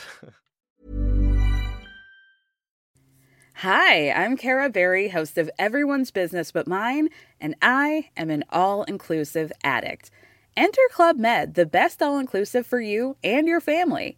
Hi, 3.56 4.12
I'm 4.12 4.38
Kara 4.38 4.70
Berry, 4.70 5.10
host 5.10 5.38
of 5.38 5.50
Everyone's 5.58 6.12
Business 6.12 6.52
But 6.52 6.68
Mine, 6.68 7.10
and 7.42 7.56
I 7.62 8.10
am 8.16 8.30
an 8.30 8.44
all 8.52 8.84
inclusive 8.84 9.52
addict. 9.64 10.12
Enter 10.56 10.88
Club 10.92 11.18
Med, 11.18 11.56
the 11.56 11.66
best 11.66 12.04
all 12.04 12.20
inclusive 12.20 12.68
for 12.68 12.80
you 12.80 13.16
and 13.24 13.48
your 13.48 13.62
family. 13.62 14.18